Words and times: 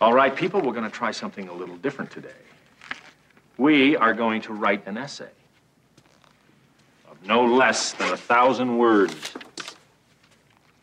All 0.00 0.12
right, 0.12 0.34
people, 0.34 0.60
we're 0.60 0.72
going 0.72 0.84
to 0.84 0.96
try 0.96 1.10
something 1.10 1.48
a 1.48 1.52
little 1.52 1.76
different 1.76 2.12
today. 2.12 2.28
We 3.56 3.96
are 3.96 4.14
going 4.14 4.40
to 4.42 4.52
write 4.52 4.86
an 4.86 4.96
essay 4.96 5.30
of 7.10 7.26
no 7.26 7.44
less 7.44 7.94
than 7.94 8.12
a 8.12 8.16
thousand 8.16 8.78
words, 8.78 9.34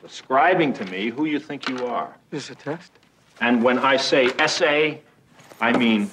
describing 0.02 0.74
to 0.74 0.86
me 0.88 1.10
who 1.10 1.26
you 1.26 1.40
think 1.40 1.70
you 1.70 1.88
are. 1.88 2.14
Is 2.32 2.48
this 2.48 2.50
a 2.50 2.56
test? 2.56 2.92
And 3.40 3.64
when 3.64 3.80
I 3.80 3.96
say 3.96 4.32
essay, 4.38 5.02
I 5.62 5.78
mean 5.78 6.10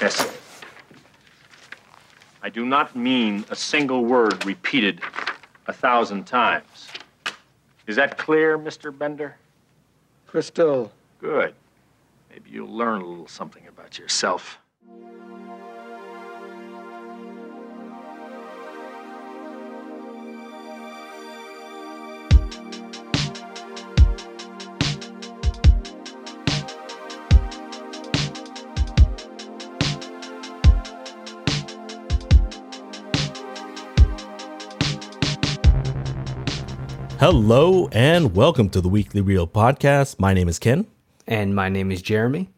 essay. 0.00 0.32
I 2.42 2.48
do 2.48 2.64
not 2.64 2.96
mean 2.96 3.44
a 3.50 3.56
single 3.56 4.06
word 4.06 4.46
repeated 4.46 5.02
a 5.66 5.74
thousand 5.74 6.24
times. 6.24 6.88
Is 7.86 7.96
that 7.96 8.16
clear, 8.16 8.58
Mr. 8.58 8.96
Bender? 8.96 9.36
Crystal. 10.26 10.90
Good. 11.20 11.54
Maybe 12.36 12.50
you'll 12.50 12.68
learn 12.68 13.00
a 13.00 13.06
little 13.06 13.28
something 13.28 13.66
about 13.66 13.98
yourself. 13.98 14.58
Hello 37.18 37.88
and 37.92 38.36
welcome 38.36 38.68
to 38.68 38.82
the 38.82 38.90
Weekly 38.90 39.22
Reel 39.22 39.46
podcast. 39.46 40.20
My 40.20 40.34
name 40.34 40.50
is 40.50 40.58
Ken. 40.58 40.86
And 41.26 41.54
my 41.54 41.68
name 41.68 41.90
is 41.90 42.02
Jeremy. 42.02 42.50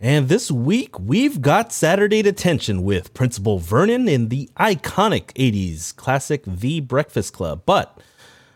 And 0.00 0.28
this 0.28 0.50
week 0.50 0.98
we've 0.98 1.42
got 1.42 1.72
Saturday 1.72 2.22
Detention 2.22 2.82
with 2.82 3.12
Principal 3.12 3.58
Vernon 3.58 4.08
in 4.08 4.30
the 4.30 4.48
iconic 4.56 5.26
80s 5.34 5.94
classic 5.94 6.42
The 6.46 6.80
Breakfast 6.80 7.34
Club. 7.34 7.62
But 7.66 8.00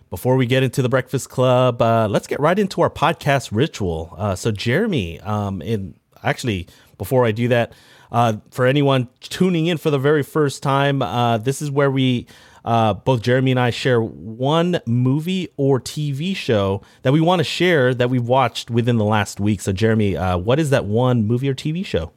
before 0.08 0.36
we 0.36 0.46
get 0.46 0.62
into 0.62 0.80
the 0.80 0.88
Breakfast 0.88 1.28
Club, 1.28 1.82
uh, 1.82 2.08
let's 2.08 2.26
get 2.26 2.40
right 2.40 2.58
into 2.58 2.80
our 2.80 2.88
podcast 2.88 3.50
ritual. 3.52 4.14
Uh, 4.16 4.34
so, 4.34 4.50
Jeremy, 4.50 5.20
um, 5.20 5.60
in 5.60 5.94
actually, 6.22 6.66
before 6.96 7.26
I 7.26 7.32
do 7.32 7.46
that, 7.48 7.72
uh, 8.10 8.38
for 8.50 8.66
anyone 8.66 9.08
tuning 9.20 9.66
in 9.66 9.76
for 9.76 9.90
the 9.90 9.98
very 9.98 10.22
first 10.22 10.62
time, 10.62 11.02
uh, 11.02 11.38
this 11.38 11.60
is 11.60 11.70
where 11.70 11.90
we 11.90 12.26
uh, 12.66 12.92
both 12.94 13.22
Jeremy 13.22 13.52
and 13.52 13.60
I 13.60 13.70
share 13.70 14.02
one 14.02 14.80
movie 14.86 15.48
or 15.56 15.80
TV 15.80 16.34
show 16.36 16.82
that 17.02 17.12
we 17.12 17.20
want 17.20 17.40
to 17.40 17.44
share 17.44 17.94
that 17.94 18.10
we've 18.10 18.26
watched 18.26 18.70
within 18.70 18.96
the 18.98 19.04
last 19.04 19.40
week. 19.40 19.60
So, 19.62 19.72
Jeremy, 19.72 20.16
uh, 20.16 20.36
what 20.36 20.58
is 20.58 20.70
that 20.70 20.84
one 20.84 21.24
movie 21.26 21.48
or 21.48 21.54
TV 21.54 21.86
show? 21.86 22.10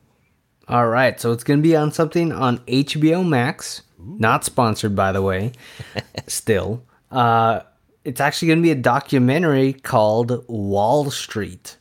All 0.67 0.87
right, 0.87 1.19
so 1.19 1.31
it's 1.31 1.43
going 1.43 1.59
to 1.59 1.63
be 1.63 1.75
on 1.75 1.91
something 1.91 2.31
on 2.31 2.57
HBO 2.59 3.27
Max, 3.27 3.83
not 3.97 4.43
sponsored 4.43 4.95
by 4.95 5.11
the 5.11 5.21
way. 5.21 5.51
Still, 6.27 6.83
uh, 7.11 7.61
it's 8.03 8.21
actually 8.21 8.47
going 8.49 8.59
to 8.59 8.63
be 8.63 8.71
a 8.71 8.75
documentary 8.75 9.73
called 9.73 10.43
Wall 10.47 11.09
Street. 11.11 11.77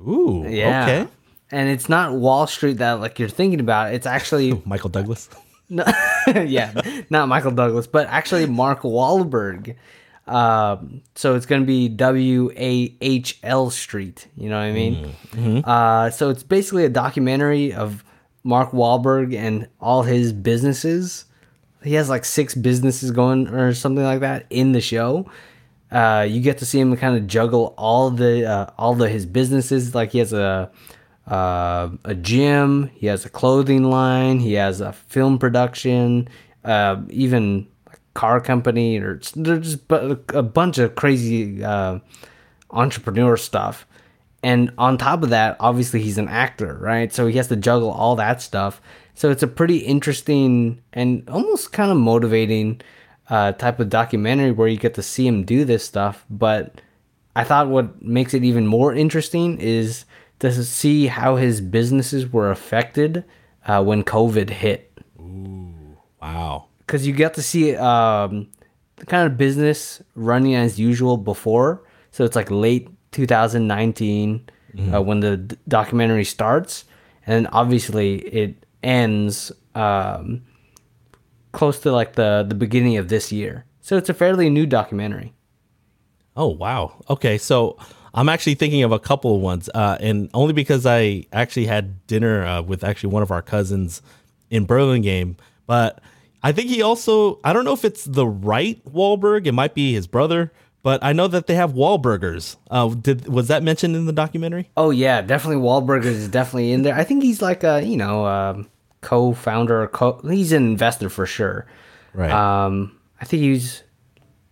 Ooh, 0.00 0.44
Yeah. 0.48 0.82
okay. 0.84 1.10
And 1.52 1.68
it's 1.68 1.88
not 1.88 2.12
Wall 2.14 2.46
Street 2.46 2.74
that 2.78 3.00
like 3.00 3.18
you're 3.18 3.28
thinking 3.28 3.58
about. 3.60 3.92
It's 3.94 4.06
actually 4.06 4.62
Michael 4.64 4.90
Douglas. 4.90 5.28
No, 5.68 5.84
yeah, 6.46 7.02
not 7.10 7.28
Michael 7.28 7.52
Douglas, 7.52 7.86
but 7.86 8.06
actually 8.08 8.46
Mark 8.46 8.82
Wahlberg. 8.82 9.76
Um, 10.26 11.02
so 11.16 11.34
it's 11.34 11.46
going 11.46 11.62
to 11.62 11.66
be 11.66 11.88
W 11.88 12.50
A 12.56 12.94
H 13.00 13.38
L 13.42 13.70
Street. 13.70 14.28
You 14.36 14.48
know 14.48 14.58
what 14.58 14.64
I 14.66 14.72
mean? 14.72 15.14
Uh, 15.64 16.10
so 16.10 16.30
it's 16.30 16.42
basically 16.42 16.84
a 16.84 16.88
documentary 16.88 17.72
of 17.72 18.04
Mark 18.44 18.70
Wahlberg 18.70 19.34
and 19.34 19.68
all 19.80 20.02
his 20.02 20.32
businesses. 20.32 21.24
He 21.82 21.94
has 21.94 22.08
like 22.08 22.24
six 22.24 22.54
businesses 22.54 23.10
going 23.10 23.48
or 23.48 23.74
something 23.74 24.04
like 24.04 24.20
that 24.20 24.46
in 24.50 24.72
the 24.72 24.80
show. 24.80 25.30
Uh, 25.90 26.24
you 26.28 26.40
get 26.40 26.58
to 26.58 26.66
see 26.66 26.78
him 26.78 26.96
kind 26.96 27.16
of 27.16 27.26
juggle 27.26 27.74
all 27.76 28.10
the 28.10 28.48
uh, 28.48 28.70
all 28.78 28.94
the 28.94 29.08
his 29.08 29.26
businesses. 29.26 29.94
Like 29.94 30.12
he 30.12 30.18
has 30.18 30.32
a 30.32 30.70
uh, 31.30 31.90
a 32.04 32.14
gym, 32.14 32.90
he 32.94 33.06
has 33.06 33.24
a 33.24 33.30
clothing 33.30 33.84
line, 33.84 34.40
he 34.40 34.54
has 34.54 34.80
a 34.80 34.92
film 34.92 35.38
production, 35.38 36.28
uh, 36.64 37.00
even 37.08 37.68
a 37.86 37.96
car 38.14 38.40
company, 38.40 38.98
or 38.98 39.20
there's 39.36 39.76
just 39.76 39.78
a 39.90 40.42
bunch 40.42 40.78
of 40.78 40.96
crazy 40.96 41.62
uh, 41.62 42.00
entrepreneur 42.70 43.36
stuff. 43.36 43.86
And 44.42 44.72
on 44.76 44.98
top 44.98 45.22
of 45.22 45.30
that, 45.30 45.56
obviously 45.60 46.02
he's 46.02 46.18
an 46.18 46.28
actor, 46.28 46.76
right? 46.80 47.12
So 47.12 47.26
he 47.26 47.36
has 47.36 47.48
to 47.48 47.56
juggle 47.56 47.90
all 47.90 48.16
that 48.16 48.42
stuff. 48.42 48.80
So 49.14 49.30
it's 49.30 49.42
a 49.42 49.48
pretty 49.48 49.78
interesting 49.78 50.82
and 50.92 51.28
almost 51.28 51.72
kind 51.72 51.92
of 51.92 51.98
motivating 51.98 52.80
uh, 53.28 53.52
type 53.52 53.78
of 53.78 53.90
documentary 53.90 54.50
where 54.50 54.66
you 54.66 54.78
get 54.78 54.94
to 54.94 55.02
see 55.02 55.26
him 55.26 55.44
do 55.44 55.64
this 55.64 55.84
stuff. 55.84 56.24
But 56.28 56.80
I 57.36 57.44
thought 57.44 57.68
what 57.68 58.02
makes 58.02 58.34
it 58.34 58.42
even 58.42 58.66
more 58.66 58.92
interesting 58.92 59.58
is 59.58 60.06
to 60.40 60.52
see 60.64 61.06
how 61.06 61.36
his 61.36 61.60
businesses 61.60 62.30
were 62.32 62.50
affected 62.50 63.24
uh, 63.66 63.82
when 63.82 64.02
COVID 64.02 64.50
hit. 64.50 64.92
Ooh, 65.20 65.96
Wow. 66.20 66.66
Because 66.80 67.06
you 67.06 67.12
get 67.12 67.34
to 67.34 67.42
see 67.42 67.76
um, 67.76 68.48
the 68.96 69.06
kind 69.06 69.26
of 69.26 69.38
business 69.38 70.02
running 70.14 70.54
as 70.56 70.78
usual 70.78 71.16
before. 71.16 71.82
So 72.10 72.24
it's 72.24 72.34
like 72.36 72.50
late 72.50 72.88
2019 73.12 74.48
uh, 74.92 75.02
when 75.02 75.20
the 75.20 75.36
d- 75.36 75.56
documentary 75.68 76.24
starts. 76.24 76.84
And 77.26 77.46
obviously 77.52 78.16
it 78.20 78.64
ends 78.82 79.52
um, 79.74 80.42
close 81.52 81.78
to 81.80 81.92
like 81.92 82.14
the, 82.14 82.44
the 82.48 82.54
beginning 82.54 82.96
of 82.96 83.08
this 83.08 83.30
year. 83.30 83.66
So 83.80 83.96
it's 83.96 84.08
a 84.08 84.14
fairly 84.14 84.50
new 84.50 84.66
documentary. 84.66 85.32
Oh 86.36 86.48
wow. 86.48 87.02
Okay, 87.08 87.38
so 87.38 87.76
I'm 88.14 88.28
actually 88.28 88.54
thinking 88.54 88.82
of 88.82 88.92
a 88.92 88.98
couple 88.98 89.36
of 89.36 89.40
ones, 89.40 89.68
uh, 89.74 89.98
and 90.00 90.30
only 90.34 90.52
because 90.52 90.86
I 90.86 91.24
actually 91.32 91.66
had 91.66 92.06
dinner 92.06 92.44
uh, 92.44 92.62
with 92.62 92.82
actually 92.82 93.10
one 93.12 93.22
of 93.22 93.30
our 93.30 93.42
cousins 93.42 94.02
in 94.50 94.64
Burlingame. 94.66 95.36
But 95.66 96.00
I 96.42 96.52
think 96.52 96.70
he 96.70 96.82
also 96.82 97.38
I 97.44 97.52
don't 97.52 97.64
know 97.64 97.72
if 97.72 97.84
it's 97.84 98.04
the 98.04 98.26
right 98.26 98.82
Wahlberg. 98.84 99.46
It 99.46 99.52
might 99.52 99.74
be 99.74 99.92
his 99.92 100.06
brother, 100.06 100.52
but 100.82 101.02
I 101.04 101.12
know 101.12 101.28
that 101.28 101.46
they 101.46 101.54
have 101.54 101.72
Wahlburgers. 101.72 102.56
Uh, 102.70 102.88
did 102.88 103.28
was 103.28 103.48
that 103.48 103.62
mentioned 103.62 103.94
in 103.94 104.06
the 104.06 104.12
documentary? 104.12 104.70
Oh 104.76 104.90
yeah, 104.90 105.22
definitely 105.22 105.62
Wahlberg 105.62 106.04
is 106.04 106.28
definitely 106.28 106.72
in 106.72 106.82
there. 106.82 106.94
I 106.94 107.04
think 107.04 107.22
he's 107.22 107.42
like 107.42 107.62
a 107.62 107.82
you 107.82 107.96
know 107.96 108.26
um, 108.26 108.68
co-founder 109.00 109.82
or 109.82 109.88
co. 109.88 110.20
He's 110.28 110.52
an 110.52 110.64
investor 110.64 111.08
for 111.08 111.26
sure. 111.26 111.66
Right. 112.14 112.30
Um, 112.30 112.98
I 113.20 113.24
think 113.24 113.42
he's 113.42 113.82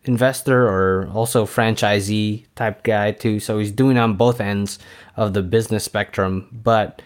investor 0.08 0.66
or 0.66 1.06
also 1.14 1.46
franchisee 1.46 2.46
type 2.56 2.82
guy 2.82 3.12
too. 3.12 3.38
So 3.38 3.58
he's 3.58 3.70
doing 3.70 3.96
on 3.98 4.14
both 4.16 4.40
ends 4.40 4.78
of 5.16 5.34
the 5.34 5.42
business 5.42 5.84
spectrum. 5.84 6.48
But 6.50 7.02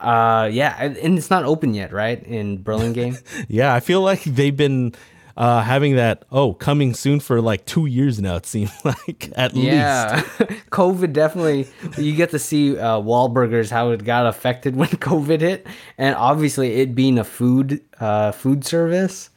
uh, 0.00 0.50
yeah, 0.52 0.76
and 0.82 1.16
it's 1.16 1.30
not 1.30 1.44
open 1.44 1.72
yet, 1.74 1.92
right? 1.92 2.22
In 2.24 2.58
Burlingame. 2.58 3.16
yeah, 3.48 3.72
I 3.74 3.80
feel 3.80 4.00
like 4.02 4.24
they've 4.24 4.56
been 4.56 4.92
uh, 5.36 5.62
having 5.62 5.96
that 5.96 6.24
oh 6.30 6.52
coming 6.52 6.92
soon 6.92 7.20
for 7.20 7.40
like 7.40 7.64
two 7.64 7.86
years 7.86 8.20
now. 8.20 8.36
It 8.36 8.44
seems 8.46 8.72
like 8.84 9.30
at 9.36 9.54
Yeah, 9.54 10.16
least. 10.16 10.26
COVID 10.70 11.12
definitely. 11.12 11.68
You 11.96 12.14
get 12.16 12.30
to 12.30 12.38
see 12.38 12.76
uh, 12.76 12.98
Wahlburgers 13.00 13.70
how 13.70 13.90
it 13.92 14.04
got 14.04 14.26
affected 14.26 14.74
when 14.76 14.88
COVID 14.88 15.40
hit, 15.40 15.66
and 15.96 16.14
obviously 16.16 16.74
it 16.82 16.94
being 16.94 17.18
a 17.18 17.24
food 17.24 17.80
uh, 18.00 18.32
food 18.32 18.64
service 18.64 19.30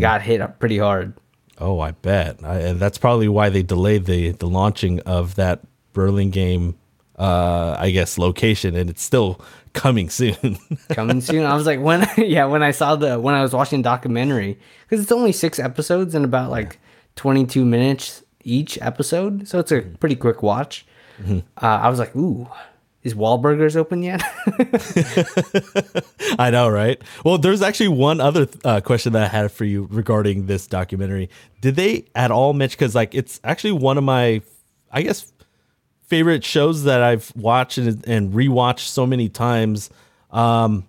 got 0.00 0.22
hit 0.22 0.40
up 0.40 0.58
pretty 0.58 0.78
hard. 0.78 1.12
Oh, 1.58 1.80
I 1.80 1.92
bet. 1.92 2.40
I, 2.44 2.58
and 2.60 2.80
that's 2.80 2.98
probably 2.98 3.28
why 3.28 3.48
they 3.48 3.62
delayed 3.62 4.04
the 4.04 4.32
the 4.32 4.46
launching 4.46 5.00
of 5.00 5.36
that 5.36 5.60
Burlingame, 5.92 6.74
uh, 7.18 7.76
I 7.78 7.90
guess, 7.90 8.18
location, 8.18 8.76
and 8.76 8.90
it's 8.90 9.02
still 9.02 9.40
coming 9.72 10.08
soon. 10.10 10.58
Coming 10.88 11.20
soon. 11.20 11.44
I 11.44 11.54
was 11.54 11.66
like, 11.66 11.80
when 11.80 12.06
yeah, 12.18 12.46
when 12.46 12.62
I 12.62 12.70
saw 12.70 12.96
the 12.96 13.18
when 13.18 13.34
I 13.34 13.42
was 13.42 13.52
watching 13.52 13.80
the 13.80 13.88
documentary 13.88 14.58
because 14.82 15.02
it's 15.02 15.12
only 15.12 15.32
six 15.32 15.58
episodes 15.58 16.14
and 16.14 16.24
about 16.24 16.50
like 16.50 16.78
twenty 17.14 17.46
two 17.46 17.64
minutes 17.64 18.22
each 18.44 18.78
episode, 18.80 19.48
so 19.48 19.58
it's 19.58 19.72
a 19.72 19.82
pretty 19.82 20.16
quick 20.16 20.42
watch. 20.42 20.86
Uh, 21.28 21.40
I 21.62 21.88
was 21.88 21.98
like, 21.98 22.14
ooh. 22.14 22.46
Is 23.06 23.14
Wahlburgers 23.14 23.76
open 23.76 24.02
yet? 24.02 24.20
I 26.40 26.50
know, 26.50 26.68
right? 26.68 27.00
Well, 27.24 27.38
there's 27.38 27.62
actually 27.62 27.86
one 27.86 28.20
other 28.20 28.48
uh, 28.64 28.80
question 28.80 29.12
that 29.12 29.22
I 29.22 29.28
had 29.28 29.52
for 29.52 29.64
you 29.64 29.86
regarding 29.92 30.46
this 30.46 30.66
documentary. 30.66 31.30
Did 31.60 31.76
they 31.76 32.06
at 32.16 32.32
all 32.32 32.52
mention? 32.52 32.76
Because 32.76 32.96
like 32.96 33.14
it's 33.14 33.38
actually 33.44 33.74
one 33.74 33.96
of 33.96 34.02
my, 34.02 34.42
I 34.90 35.02
guess, 35.02 35.32
favorite 36.08 36.42
shows 36.42 36.82
that 36.82 37.00
I've 37.00 37.32
watched 37.36 37.78
and, 37.78 38.04
and 38.08 38.32
rewatched 38.32 38.88
so 38.88 39.06
many 39.06 39.28
times. 39.28 39.88
Um, 40.32 40.84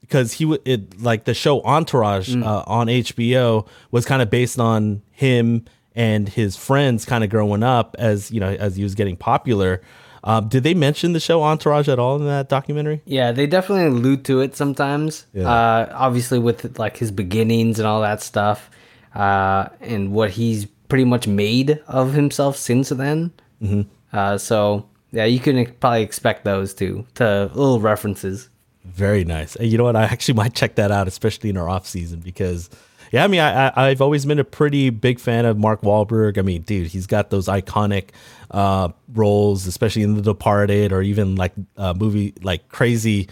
because 0.00 0.32
he 0.32 0.46
would 0.46 0.62
it 0.64 1.00
like 1.00 1.22
the 1.22 1.34
show 1.34 1.62
Entourage 1.62 2.34
uh, 2.34 2.64
on 2.66 2.88
HBO 2.88 3.68
was 3.92 4.04
kind 4.04 4.20
of 4.20 4.28
based 4.28 4.58
on 4.58 5.02
him 5.12 5.66
and 5.94 6.28
his 6.28 6.56
friends 6.56 7.04
kind 7.04 7.22
of 7.22 7.30
growing 7.30 7.62
up 7.62 7.94
as 7.96 8.32
you 8.32 8.40
know 8.40 8.48
as 8.48 8.74
he 8.74 8.82
was 8.82 8.96
getting 8.96 9.16
popular. 9.16 9.80
Um, 10.22 10.48
did 10.48 10.62
they 10.62 10.74
mention 10.74 11.12
the 11.12 11.20
show 11.20 11.42
Entourage 11.42 11.88
at 11.88 11.98
all 11.98 12.16
in 12.16 12.26
that 12.26 12.48
documentary? 12.48 13.00
Yeah, 13.04 13.32
they 13.32 13.46
definitely 13.46 13.86
allude 13.86 14.24
to 14.26 14.40
it 14.40 14.54
sometimes. 14.54 15.26
Yeah. 15.32 15.50
Uh, 15.50 15.92
obviously, 15.94 16.38
with 16.38 16.78
like 16.78 16.98
his 16.98 17.10
beginnings 17.10 17.78
and 17.78 17.86
all 17.86 18.02
that 18.02 18.22
stuff, 18.22 18.70
uh, 19.14 19.68
and 19.80 20.12
what 20.12 20.30
he's 20.30 20.66
pretty 20.88 21.04
much 21.04 21.26
made 21.26 21.80
of 21.86 22.12
himself 22.12 22.56
since 22.56 22.90
then. 22.90 23.32
Mm-hmm. 23.62 23.82
Uh, 24.12 24.36
so 24.36 24.86
yeah, 25.12 25.24
you 25.24 25.40
can 25.40 25.72
probably 25.80 26.02
expect 26.02 26.44
those 26.44 26.74
two 26.74 27.06
to 27.14 27.50
little 27.54 27.80
references. 27.80 28.48
Very 28.84 29.24
nice. 29.24 29.56
You 29.60 29.78
know 29.78 29.84
what? 29.84 29.96
I 29.96 30.04
actually 30.04 30.34
might 30.34 30.54
check 30.54 30.74
that 30.76 30.90
out, 30.90 31.06
especially 31.08 31.50
in 31.50 31.56
our 31.56 31.68
off 31.68 31.86
season, 31.86 32.20
because 32.20 32.70
yeah, 33.10 33.24
I 33.24 33.28
mean, 33.28 33.40
I, 33.40 33.68
I 33.68 33.88
I've 33.88 34.00
always 34.00 34.24
been 34.24 34.38
a 34.38 34.44
pretty 34.44 34.90
big 34.90 35.18
fan 35.18 35.44
of 35.44 35.58
Mark 35.58 35.82
Wahlberg. 35.82 36.38
I 36.38 36.42
mean, 36.42 36.62
dude, 36.62 36.86
he's 36.88 37.06
got 37.06 37.30
those 37.30 37.46
iconic 37.46 38.10
uh, 38.50 38.90
roles, 39.12 39.66
especially 39.66 40.02
in 40.02 40.14
The 40.14 40.22
Departed, 40.22 40.92
or 40.92 41.02
even 41.02 41.36
like 41.36 41.52
uh, 41.76 41.94
movie 41.94 42.34
like 42.42 42.68
crazy 42.68 43.28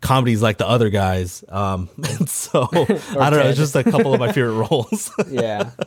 comedies 0.00 0.42
like 0.42 0.58
the 0.58 0.66
other 0.66 0.90
guys. 0.90 1.44
Um, 1.48 1.88
so 2.26 2.68
I 2.72 3.30
don't 3.30 3.40
know, 3.40 3.48
it's 3.48 3.58
just 3.58 3.76
a 3.76 3.84
couple 3.84 4.14
of 4.14 4.20
my 4.20 4.32
favorite 4.32 4.54
roles. 4.70 5.12
Yeah. 5.30 5.70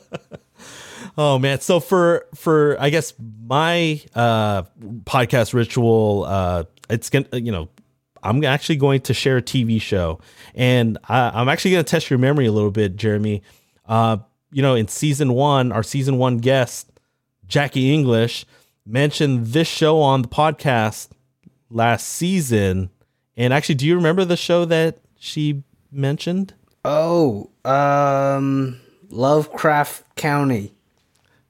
Oh 1.16 1.38
man. 1.38 1.60
So 1.60 1.80
for 1.80 2.26
for 2.34 2.76
I 2.80 2.90
guess 2.90 3.14
my 3.20 4.02
uh 4.16 4.64
podcast 5.04 5.54
ritual 5.54 6.26
uh 6.28 6.64
it's 6.90 7.12
gonna 7.12 7.28
you 7.34 7.52
know 7.52 7.70
I'm 8.24 8.44
actually 8.44 8.78
going 8.78 9.02
to 9.02 9.14
share 9.14 9.38
a 9.38 9.42
TV 9.42 9.80
show 9.80 10.20
and 10.56 10.98
I, 11.08 11.32
I'm 11.34 11.50
actually 11.50 11.72
going 11.72 11.84
to 11.86 11.90
test 11.90 12.10
your 12.10 12.20
memory 12.20 12.46
a 12.46 12.52
little 12.52 12.72
bit, 12.72 12.96
Jeremy. 12.96 13.42
Uh 13.86 14.18
you 14.52 14.62
know, 14.62 14.76
in 14.76 14.88
season 14.88 15.34
1, 15.34 15.72
our 15.72 15.82
season 15.82 16.20
1 16.20 16.38
guest 16.38 16.92
Jackie 17.48 17.92
English 17.94 18.46
mentioned 18.86 19.48
this 19.48 19.68
show 19.68 20.00
on 20.00 20.22
the 20.22 20.28
podcast 20.28 21.10
last 21.72 22.08
season. 22.08 22.92
And 23.36 23.52
actually, 23.52 23.76
do 23.76 23.88
you 23.88 23.96
remember 23.96 24.26
the 24.26 24.38
show 24.38 24.64
that 24.66 25.00
she 25.18 25.64
mentioned? 25.92 26.54
oh, 26.86 27.50
um, 27.66 28.80
Lovecraft 29.10 30.16
County 30.16 30.74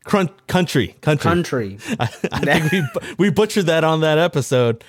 Crun- 0.03 0.29
country, 0.47 0.95
country. 1.01 1.23
country. 1.23 1.77
I 1.99 2.05
think 2.05 2.71
we, 2.71 2.83
we 3.17 3.29
butchered 3.29 3.65
that 3.67 3.83
on 3.83 4.01
that 4.01 4.17
episode. 4.17 4.83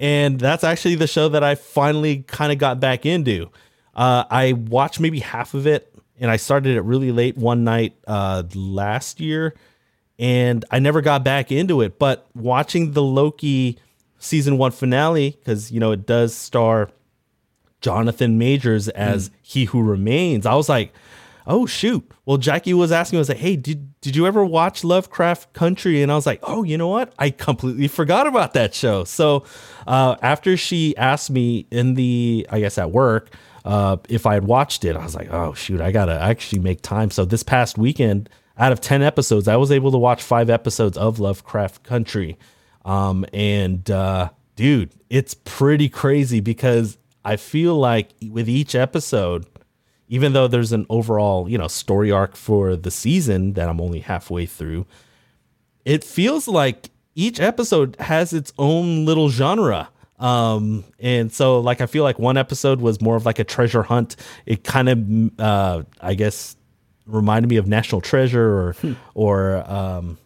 And 0.00 0.40
that's 0.40 0.64
actually 0.64 0.94
the 0.94 1.06
show 1.06 1.28
that 1.28 1.44
I 1.44 1.54
finally 1.54 2.24
kind 2.26 2.50
of 2.50 2.58
got 2.58 2.80
back 2.80 3.04
into. 3.04 3.50
Uh, 3.94 4.24
I 4.30 4.54
watched 4.54 4.98
maybe 4.98 5.20
half 5.20 5.52
of 5.52 5.66
it 5.66 5.94
and 6.18 6.30
I 6.30 6.38
started 6.38 6.76
it 6.76 6.80
really 6.80 7.12
late 7.12 7.36
one 7.36 7.64
night 7.64 7.94
uh, 8.06 8.42
last 8.54 9.20
year 9.20 9.54
and 10.18 10.64
I 10.70 10.78
never 10.78 11.02
got 11.02 11.22
back 11.22 11.52
into 11.52 11.82
it. 11.82 11.98
But 11.98 12.26
watching 12.34 12.92
the 12.92 13.02
Loki 13.02 13.78
season 14.18 14.56
one 14.56 14.70
finale, 14.70 15.32
because, 15.38 15.70
you 15.70 15.80
know, 15.80 15.92
it 15.92 16.06
does 16.06 16.34
star 16.34 16.90
Jonathan 17.82 18.38
Majors 18.38 18.88
as 18.88 19.30
He 19.42 19.66
Who 19.66 19.82
Remains, 19.82 20.46
I 20.46 20.54
was 20.54 20.68
like, 20.68 20.94
oh 21.50 21.66
shoot. 21.66 22.10
Well, 22.24 22.38
Jackie 22.38 22.72
was 22.72 22.92
asking, 22.92 23.16
me, 23.16 23.18
I 23.18 23.22
was 23.22 23.28
like, 23.28 23.38
hey, 23.38 23.56
did 23.56 24.00
did 24.00 24.16
you 24.16 24.26
ever 24.26 24.42
watch 24.42 24.82
Lovecraft 24.82 25.52
Country? 25.52 26.02
And 26.02 26.10
I 26.10 26.14
was 26.14 26.24
like, 26.24 26.40
oh, 26.44 26.62
you 26.62 26.78
know 26.78 26.88
what? 26.88 27.12
I 27.18 27.28
completely 27.30 27.88
forgot 27.88 28.26
about 28.26 28.54
that 28.54 28.72
show. 28.72 29.04
So 29.04 29.44
uh, 29.86 30.16
after 30.22 30.56
she 30.56 30.96
asked 30.96 31.28
me 31.28 31.66
in 31.70 31.94
the, 31.94 32.46
I 32.48 32.60
guess 32.60 32.78
at 32.78 32.92
work, 32.92 33.34
uh, 33.66 33.98
if 34.08 34.24
I 34.24 34.34
had 34.34 34.44
watched 34.44 34.86
it, 34.86 34.96
I 34.96 35.04
was 35.04 35.14
like, 35.14 35.30
oh 35.30 35.52
shoot, 35.52 35.82
I 35.82 35.90
gotta 35.90 36.18
actually 36.18 36.60
make 36.60 36.80
time. 36.80 37.10
So 37.10 37.26
this 37.26 37.42
past 37.42 37.76
weekend, 37.76 38.30
out 38.56 38.72
of 38.72 38.80
ten 38.80 39.02
episodes, 39.02 39.48
I 39.48 39.56
was 39.56 39.70
able 39.70 39.90
to 39.90 39.98
watch 39.98 40.22
five 40.22 40.48
episodes 40.48 40.96
of 40.96 41.18
Lovecraft 41.18 41.82
Country. 41.82 42.38
Um, 42.84 43.26
and 43.34 43.90
uh, 43.90 44.30
dude, 44.56 44.92
it's 45.10 45.34
pretty 45.34 45.88
crazy 45.88 46.40
because 46.40 46.96
I 47.24 47.36
feel 47.36 47.76
like 47.76 48.12
with 48.30 48.48
each 48.48 48.74
episode, 48.74 49.46
even 50.10 50.32
though 50.32 50.48
there's 50.48 50.72
an 50.72 50.84
overall, 50.90 51.48
you 51.48 51.56
know, 51.56 51.68
story 51.68 52.10
arc 52.10 52.34
for 52.34 52.74
the 52.74 52.90
season 52.90 53.52
that 53.52 53.68
I'm 53.68 53.80
only 53.80 54.00
halfway 54.00 54.44
through, 54.44 54.84
it 55.84 56.02
feels 56.02 56.48
like 56.48 56.90
each 57.14 57.38
episode 57.38 57.96
has 58.00 58.32
its 58.32 58.52
own 58.58 59.06
little 59.06 59.30
genre. 59.30 59.88
Um, 60.18 60.84
and 60.98 61.32
so 61.32 61.60
like 61.60 61.80
I 61.80 61.86
feel 61.86 62.02
like 62.02 62.18
one 62.18 62.36
episode 62.36 62.80
was 62.80 63.00
more 63.00 63.14
of 63.14 63.24
like 63.24 63.38
a 63.38 63.44
treasure 63.44 63.84
hunt. 63.84 64.16
It 64.46 64.64
kind 64.64 64.88
of 64.88 65.40
uh 65.40 65.82
I 66.00 66.14
guess 66.14 66.56
reminded 67.06 67.48
me 67.48 67.56
of 67.56 67.68
National 67.68 68.00
Treasure 68.00 68.50
or 68.50 68.76
or 69.14 69.70
um 69.70 70.18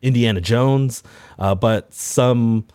Indiana 0.00 0.40
Jones. 0.40 1.02
Uh 1.38 1.54
but 1.54 1.92
some 1.92 2.66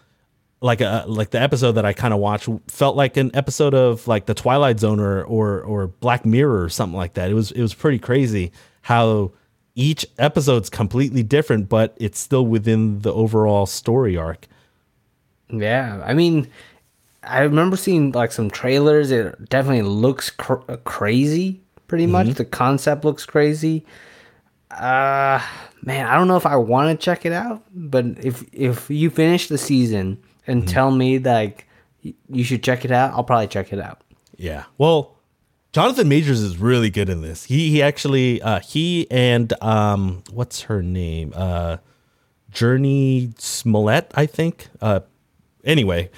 like 0.64 0.80
a 0.80 1.04
like 1.08 1.32
the 1.32 1.42
episode 1.42 1.74
that 1.74 1.86
I 1.86 1.92
kind 1.92 2.14
of 2.14 2.22
watched 2.22 2.48
felt 2.70 2.96
like 2.96 3.18
an 3.18 3.32
episode 3.34 3.74
of 3.74 4.08
like 4.08 4.28
the 4.28 4.34
Twilight 4.34 4.80
Zone 4.80 5.00
or, 5.00 5.22
or 5.26 5.62
or 5.62 5.88
Black 5.88 6.26
Mirror 6.26 6.64
or 6.64 6.70
something 6.70 6.98
like 6.98 7.16
that. 7.16 7.30
It 7.30 7.34
was 7.34 7.52
it 7.52 7.62
was 7.62 7.74
pretty 7.74 8.00
crazy 8.00 8.54
how 8.84 9.34
each 9.76 10.06
episode's 10.18 10.70
completely 10.70 11.22
different, 11.22 11.68
but 11.68 11.96
it's 12.00 12.18
still 12.18 12.46
within 12.46 13.00
the 13.00 13.14
overall 13.14 13.66
story 13.66 14.16
arc. 14.16 14.48
Yeah, 15.50 16.02
I 16.06 16.14
mean, 16.14 16.48
I 17.24 17.42
remember 17.42 17.76
seeing 17.76 18.14
like 18.14 18.32
some 18.32 18.50
trailers. 18.50 19.12
It 19.12 19.50
definitely 19.50 19.82
looks 19.82 20.30
cr- 20.30 20.64
uh, 20.70 20.78
crazy. 20.78 21.60
Pretty 21.88 22.08
much, 22.08 22.36
the 22.36 22.46
concept 22.46 23.04
looks 23.04 23.26
crazy. 23.26 23.86
Uh, 24.72 25.42
man, 25.84 26.08
I 26.08 26.16
don't 26.16 26.30
know 26.30 26.38
if 26.38 26.46
I 26.46 26.56
want 26.56 26.98
to 26.98 27.06
check 27.06 27.26
it 27.26 27.34
out, 27.34 27.64
but 27.76 28.06
if 28.22 28.46
if 28.54 28.90
you 28.90 29.10
finish 29.10 29.50
the 29.50 29.58
season 29.58 30.24
and 30.48 30.68
tell 30.68 30.92
me 30.92 31.20
like, 31.20 31.68
you 32.02 32.44
should 32.44 32.64
check 32.64 32.86
it 32.86 32.92
out, 32.92 33.14
I'll 33.14 33.24
probably 33.24 33.48
check 33.48 33.72
it 33.72 33.80
out. 33.80 34.02
Yeah. 34.36 34.64
Well, 34.78 35.16
Jonathan 35.72 36.08
Majors 36.08 36.42
is 36.42 36.58
really 36.58 36.90
good 36.90 37.10
in 37.10 37.22
this. 37.22 37.46
He 37.46 37.70
he 37.72 37.82
actually 37.82 38.42
uh 38.42 38.60
he 38.60 39.08
and 39.10 39.52
um 39.64 40.24
what's 40.32 40.62
her 40.62 40.84
name? 40.84 41.34
Uh 41.36 41.78
Jurnee 42.52 43.40
Smollett, 43.42 44.12
I 44.14 44.26
think. 44.28 44.68
Uh 44.82 45.00
anyway, 45.64 46.12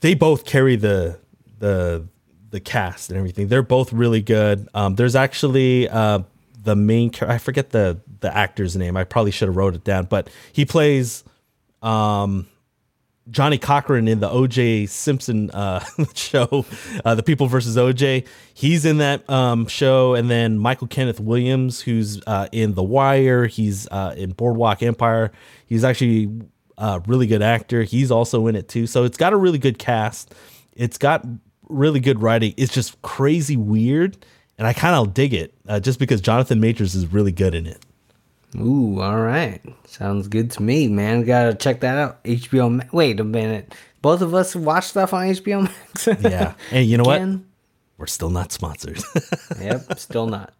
they 0.00 0.14
both 0.14 0.44
carry 0.44 0.76
the 0.76 1.18
the 1.58 2.06
the 2.50 2.60
cast 2.60 3.10
and 3.10 3.18
everything. 3.18 3.48
They're 3.48 3.62
both 3.62 3.92
really 3.92 4.22
good. 4.22 4.68
Um 4.74 4.94
there's 4.94 5.16
actually 5.16 5.88
uh 5.88 6.20
the 6.62 6.76
main 6.76 7.10
char- 7.10 7.30
I 7.30 7.38
forget 7.38 7.70
the 7.70 7.98
the 8.20 8.36
actor's 8.36 8.76
name. 8.76 8.96
I 8.96 9.04
probably 9.04 9.30
should 9.32 9.48
have 9.48 9.56
wrote 9.56 9.74
it 9.74 9.82
down, 9.84 10.04
but 10.04 10.28
he 10.52 10.64
plays 10.64 11.24
um 11.82 12.46
Johnnie 13.30 13.58
Cochran 13.58 14.06
in 14.06 14.20
the 14.20 14.28
OJ 14.28 14.88
Simpson 14.88 15.50
uh, 15.50 15.84
show, 16.14 16.64
uh, 17.04 17.14
The 17.14 17.22
People 17.22 17.48
versus 17.48 17.76
OJ. 17.76 18.26
He's 18.54 18.84
in 18.84 18.98
that 18.98 19.28
um, 19.28 19.66
show, 19.66 20.14
and 20.14 20.30
then 20.30 20.58
Michael 20.58 20.86
Kenneth 20.86 21.18
Williams, 21.18 21.80
who's 21.80 22.20
uh, 22.26 22.48
in 22.52 22.74
The 22.74 22.82
Wire. 22.82 23.46
He's 23.46 23.88
uh, 23.88 24.14
in 24.16 24.32
Boardwalk 24.32 24.82
Empire. 24.82 25.32
He's 25.66 25.82
actually 25.82 26.30
a 26.78 27.00
really 27.06 27.26
good 27.26 27.42
actor. 27.42 27.82
He's 27.82 28.10
also 28.10 28.46
in 28.46 28.54
it 28.56 28.68
too. 28.68 28.86
So 28.86 29.04
it's 29.04 29.16
got 29.16 29.32
a 29.32 29.36
really 29.36 29.58
good 29.58 29.78
cast. 29.78 30.34
It's 30.74 30.98
got 30.98 31.24
really 31.68 32.00
good 32.00 32.20
writing. 32.22 32.54
It's 32.56 32.72
just 32.72 33.00
crazy 33.02 33.56
weird, 33.56 34.24
and 34.58 34.66
I 34.66 34.72
kind 34.72 34.94
of 34.94 35.14
dig 35.14 35.34
it 35.34 35.54
uh, 35.68 35.80
just 35.80 35.98
because 35.98 36.20
Jonathan 36.20 36.60
Majors 36.60 36.94
is 36.94 37.12
really 37.12 37.32
good 37.32 37.54
in 37.54 37.66
it. 37.66 37.85
Ooh, 38.54 39.00
all 39.00 39.20
right, 39.20 39.60
sounds 39.86 40.28
good 40.28 40.50
to 40.52 40.62
me, 40.62 40.88
man. 40.88 41.24
Gotta 41.24 41.54
check 41.54 41.80
that 41.80 41.96
out. 41.98 42.24
HBO. 42.24 42.74
Ma- 42.74 42.84
Wait 42.92 43.18
a 43.20 43.24
minute, 43.24 43.74
both 44.02 44.22
of 44.22 44.34
us 44.34 44.54
watch 44.56 44.84
stuff 44.84 45.12
on 45.12 45.26
HBO 45.26 45.62
Max. 45.62 46.06
Yeah, 46.22 46.54
Hey, 46.70 46.82
you 46.82 46.96
know 46.96 47.04
what? 47.04 47.20
We're 47.98 48.06
still 48.06 48.30
not 48.30 48.52
sponsored. 48.52 49.02
Yep, 49.60 49.98
still 49.98 50.26
not. 50.26 50.52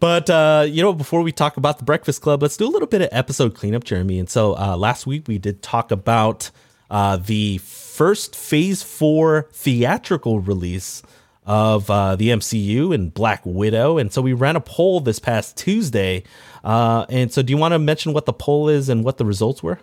But 0.00 0.28
uh, 0.30 0.66
you 0.68 0.82
know, 0.82 0.92
before 0.92 1.22
we 1.22 1.30
talk 1.32 1.56
about 1.56 1.78
the 1.78 1.84
Breakfast 1.84 2.22
Club, 2.22 2.42
let's 2.42 2.56
do 2.56 2.66
a 2.66 2.70
little 2.70 2.88
bit 2.88 3.02
of 3.02 3.08
episode 3.12 3.54
cleanup, 3.54 3.84
Jeremy. 3.84 4.18
And 4.18 4.28
so 4.28 4.56
uh, 4.56 4.76
last 4.76 5.06
week 5.06 5.28
we 5.28 5.38
did 5.38 5.62
talk 5.62 5.90
about 5.90 6.50
uh, 6.90 7.16
the 7.16 7.58
first 7.58 8.34
Phase 8.34 8.82
Four 8.82 9.48
theatrical 9.52 10.40
release 10.40 11.02
of 11.48 11.90
uh, 11.90 12.14
the 12.14 12.28
MCU 12.28 12.94
and 12.94 13.12
Black 13.12 13.40
Widow. 13.44 13.96
And 13.96 14.12
so 14.12 14.20
we 14.20 14.34
ran 14.34 14.54
a 14.54 14.60
poll 14.60 15.00
this 15.00 15.18
past 15.18 15.56
Tuesday. 15.56 16.22
Uh, 16.62 17.06
and 17.08 17.32
so, 17.32 17.40
do 17.42 17.50
you 17.50 17.56
want 17.56 17.72
to 17.72 17.78
mention 17.78 18.12
what 18.12 18.26
the 18.26 18.32
poll 18.34 18.68
is 18.68 18.88
and 18.90 19.02
what 19.02 19.16
the 19.16 19.24
results 19.24 19.62
were? 19.62 19.80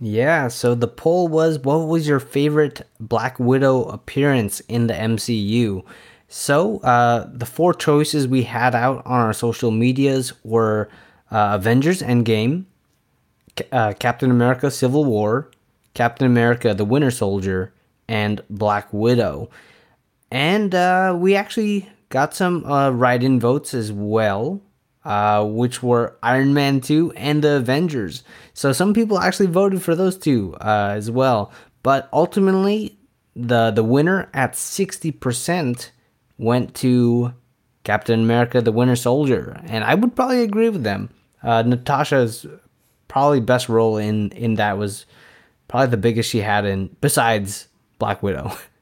Yeah, 0.00 0.48
so 0.48 0.74
the 0.74 0.88
poll 0.88 1.28
was 1.28 1.60
what 1.60 1.86
was 1.86 2.08
your 2.08 2.18
favorite 2.18 2.82
Black 2.98 3.38
Widow 3.38 3.84
appearance 3.84 4.58
in 4.60 4.88
the 4.88 4.94
MCU? 4.94 5.84
So, 6.26 6.78
uh, 6.78 7.28
the 7.32 7.46
four 7.46 7.74
choices 7.74 8.26
we 8.26 8.42
had 8.42 8.74
out 8.74 9.06
on 9.06 9.20
our 9.20 9.32
social 9.32 9.70
medias 9.70 10.32
were 10.42 10.88
uh, 11.30 11.52
Avengers 11.54 12.02
Endgame, 12.02 12.64
uh, 13.70 13.92
Captain 14.00 14.32
America 14.32 14.68
Civil 14.68 15.04
War, 15.04 15.48
Captain 15.92 16.26
America 16.26 16.74
the 16.74 16.84
Winter 16.84 17.12
Soldier, 17.12 17.72
and 18.08 18.42
Black 18.50 18.92
Widow. 18.92 19.48
And 20.34 20.74
uh, 20.74 21.16
we 21.16 21.36
actually 21.36 21.88
got 22.10 22.34
some 22.34 22.64
uh, 22.66 22.90
write 22.90 23.22
in 23.22 23.38
votes 23.40 23.72
as 23.74 23.92
well. 23.92 24.60
uh, 25.04 25.44
which 25.44 25.82
were 25.82 26.16
Iron 26.22 26.54
Man 26.54 26.80
2 26.80 27.12
and 27.16 27.42
the 27.44 27.56
Avengers. 27.56 28.24
So 28.54 28.72
some 28.72 28.94
people 28.94 29.18
actually 29.18 29.48
voted 29.48 29.82
for 29.82 29.94
those 29.94 30.16
two 30.16 30.54
uh, 30.60 30.94
as 30.96 31.10
well. 31.10 31.52
But 31.82 32.08
ultimately, 32.12 32.96
the 33.36 33.70
the 33.70 33.84
winner 33.84 34.30
at 34.32 34.54
60% 34.54 35.90
went 36.38 36.74
to 36.76 37.34
Captain 37.84 38.20
America 38.20 38.62
the 38.62 38.72
Winter 38.72 38.96
Soldier. 38.96 39.60
And 39.66 39.84
I 39.84 39.94
would 39.94 40.16
probably 40.16 40.42
agree 40.42 40.70
with 40.70 40.84
them. 40.84 41.10
Uh, 41.42 41.62
Natasha's 41.62 42.46
probably 43.08 43.40
best 43.40 43.68
role 43.68 43.98
in, 43.98 44.30
in 44.30 44.54
that 44.54 44.78
was 44.78 45.04
probably 45.68 45.88
the 45.90 45.98
biggest 45.98 46.30
she 46.30 46.40
had 46.40 46.64
in, 46.64 46.96
besides 47.02 47.68
Black 47.98 48.22
Widow. 48.22 48.56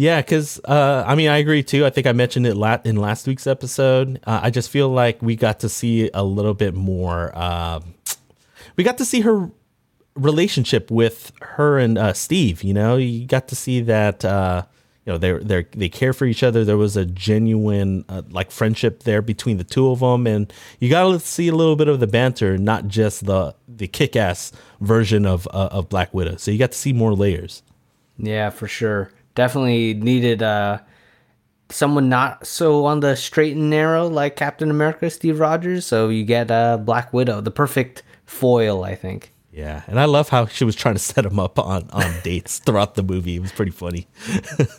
Yeah, 0.00 0.22
because 0.22 0.58
uh, 0.64 1.04
I 1.06 1.14
mean, 1.14 1.28
I 1.28 1.36
agree 1.36 1.62
too. 1.62 1.84
I 1.84 1.90
think 1.90 2.06
I 2.06 2.12
mentioned 2.12 2.46
it 2.46 2.56
la- 2.56 2.80
in 2.86 2.96
last 2.96 3.26
week's 3.26 3.46
episode. 3.46 4.18
Uh, 4.26 4.40
I 4.44 4.48
just 4.48 4.70
feel 4.70 4.88
like 4.88 5.20
we 5.20 5.36
got 5.36 5.60
to 5.60 5.68
see 5.68 6.08
a 6.14 6.24
little 6.24 6.54
bit 6.54 6.74
more. 6.74 7.30
Uh, 7.34 7.80
we 8.76 8.84
got 8.84 8.96
to 8.96 9.04
see 9.04 9.20
her 9.20 9.50
relationship 10.14 10.90
with 10.90 11.32
her 11.42 11.78
and 11.78 11.98
uh, 11.98 12.14
Steve. 12.14 12.62
You 12.62 12.72
know, 12.72 12.96
you 12.96 13.26
got 13.26 13.48
to 13.48 13.54
see 13.54 13.82
that. 13.82 14.24
Uh, 14.24 14.62
you 15.04 15.12
know, 15.12 15.18
they 15.18 15.32
they 15.34 15.66
they 15.76 15.88
care 15.90 16.14
for 16.14 16.24
each 16.24 16.42
other. 16.42 16.64
There 16.64 16.78
was 16.78 16.96
a 16.96 17.04
genuine 17.04 18.06
uh, 18.08 18.22
like 18.30 18.50
friendship 18.50 19.02
there 19.02 19.20
between 19.20 19.58
the 19.58 19.64
two 19.64 19.90
of 19.90 20.00
them, 20.00 20.26
and 20.26 20.50
you 20.78 20.88
got 20.88 21.10
to 21.12 21.20
see 21.20 21.48
a 21.48 21.54
little 21.54 21.76
bit 21.76 21.88
of 21.88 22.00
the 22.00 22.06
banter, 22.06 22.56
not 22.56 22.88
just 22.88 23.26
the 23.26 23.54
the 23.68 23.86
kick 23.86 24.16
ass 24.16 24.50
version 24.80 25.26
of 25.26 25.46
of 25.48 25.90
Black 25.90 26.14
Widow. 26.14 26.36
So 26.36 26.50
you 26.50 26.56
got 26.56 26.72
to 26.72 26.78
see 26.78 26.94
more 26.94 27.12
layers. 27.12 27.62
Yeah, 28.16 28.48
for 28.48 28.66
sure 28.66 29.10
definitely 29.40 29.94
needed 29.94 30.42
uh, 30.42 30.80
someone 31.70 32.10
not 32.10 32.46
so 32.46 32.84
on 32.84 33.00
the 33.00 33.16
straight 33.16 33.56
and 33.56 33.70
narrow 33.70 34.06
like 34.06 34.36
Captain 34.36 34.70
America, 34.70 35.08
Steve 35.08 35.40
Rogers. 35.40 35.86
So 35.86 36.10
you 36.10 36.24
get 36.24 36.50
uh, 36.50 36.76
Black 36.76 37.10
Widow, 37.14 37.40
the 37.40 37.50
perfect 37.50 38.02
foil, 38.26 38.84
I 38.84 38.94
think. 38.94 39.32
Yeah, 39.52 39.82
and 39.88 39.98
I 39.98 40.04
love 40.04 40.28
how 40.28 40.46
she 40.46 40.64
was 40.64 40.76
trying 40.76 40.94
to 40.94 41.00
set 41.00 41.26
him 41.26 41.40
up 41.40 41.58
on 41.58 41.90
on 41.90 42.14
dates 42.22 42.60
throughout 42.60 42.94
the 42.94 43.02
movie. 43.02 43.34
It 43.34 43.40
was 43.40 43.50
pretty 43.50 43.72
funny. 43.72 44.06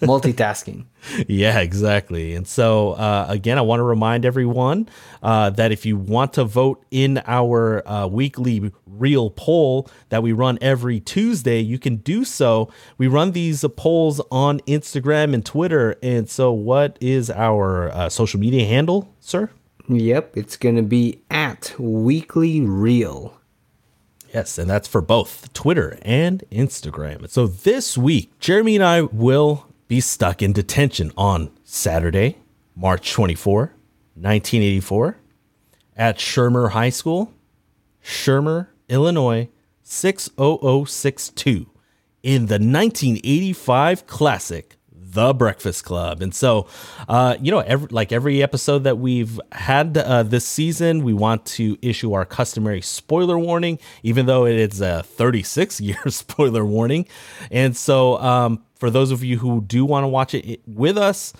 Multitasking. 0.01 0.85
Yeah, 1.27 1.59
exactly. 1.59 2.35
And 2.35 2.47
so 2.47 2.93
uh, 2.93 3.25
again, 3.27 3.57
I 3.57 3.61
want 3.61 3.81
to 3.81 3.83
remind 3.83 4.25
everyone 4.25 4.87
uh, 5.21 5.49
that 5.51 5.73
if 5.73 5.85
you 5.85 5.97
want 5.97 6.33
to 6.33 6.45
vote 6.45 6.85
in 6.89 7.21
our 7.27 7.85
uh, 7.85 8.07
weekly 8.07 8.71
reel 8.85 9.29
poll 9.31 9.89
that 10.07 10.23
we 10.23 10.31
run 10.31 10.57
every 10.61 11.01
Tuesday, 11.01 11.59
you 11.59 11.77
can 11.77 11.97
do 11.97 12.23
so. 12.23 12.71
We 12.97 13.07
run 13.07 13.31
these 13.33 13.65
polls 13.75 14.21
on 14.31 14.61
Instagram 14.61 15.33
and 15.33 15.45
Twitter. 15.45 15.97
And 16.01 16.29
so, 16.29 16.53
what 16.53 16.97
is 17.01 17.29
our 17.29 17.89
uh, 17.91 18.07
social 18.07 18.39
media 18.39 18.65
handle, 18.65 19.13
sir? 19.19 19.49
Yep, 19.89 20.37
it's 20.37 20.55
gonna 20.55 20.83
be 20.83 21.21
at 21.29 21.75
Weekly 21.77 22.61
Reel. 22.61 23.40
Yes, 24.33 24.57
and 24.57 24.69
that's 24.69 24.87
for 24.87 25.01
both 25.01 25.51
Twitter 25.51 25.97
and 26.03 26.43
Instagram. 26.51 27.29
So 27.29 27.47
this 27.47 27.97
week, 27.97 28.39
Jeremy 28.39 28.75
and 28.75 28.83
I 28.83 29.01
will 29.01 29.67
be 29.89 29.99
stuck 29.99 30.41
in 30.41 30.53
detention 30.53 31.11
on 31.17 31.51
Saturday, 31.65 32.37
March 32.73 33.11
24, 33.11 33.73
1984, 34.15 35.17
at 35.97 36.17
Shermer 36.17 36.71
High 36.71 36.89
School, 36.89 37.33
Shermer, 38.01 38.67
Illinois, 38.87 39.49
60062, 39.83 41.69
in 42.23 42.45
the 42.45 42.53
1985 42.53 44.07
classic 44.07 44.77
the 45.11 45.33
Breakfast 45.33 45.83
Club. 45.83 46.21
And 46.21 46.33
so, 46.33 46.67
uh, 47.07 47.35
you 47.41 47.51
know, 47.51 47.59
every, 47.59 47.87
like 47.91 48.11
every 48.11 48.41
episode 48.41 48.83
that 48.85 48.97
we've 48.97 49.39
had 49.51 49.97
uh, 49.97 50.23
this 50.23 50.45
season, 50.45 51.03
we 51.03 51.13
want 51.13 51.45
to 51.45 51.77
issue 51.81 52.13
our 52.13 52.25
customary 52.25 52.81
spoiler 52.81 53.37
warning, 53.37 53.79
even 54.03 54.25
though 54.25 54.45
it 54.45 54.55
is 54.55 54.81
a 54.81 55.03
36 55.03 55.81
year 55.81 56.01
spoiler 56.07 56.65
warning. 56.65 57.07
And 57.49 57.75
so, 57.75 58.17
um, 58.19 58.63
for 58.75 58.89
those 58.89 59.11
of 59.11 59.23
you 59.23 59.37
who 59.37 59.61
do 59.61 59.85
want 59.85 60.03
to 60.03 60.07
watch 60.07 60.33
it 60.33 60.61
with 60.65 60.97
us, 60.97 61.33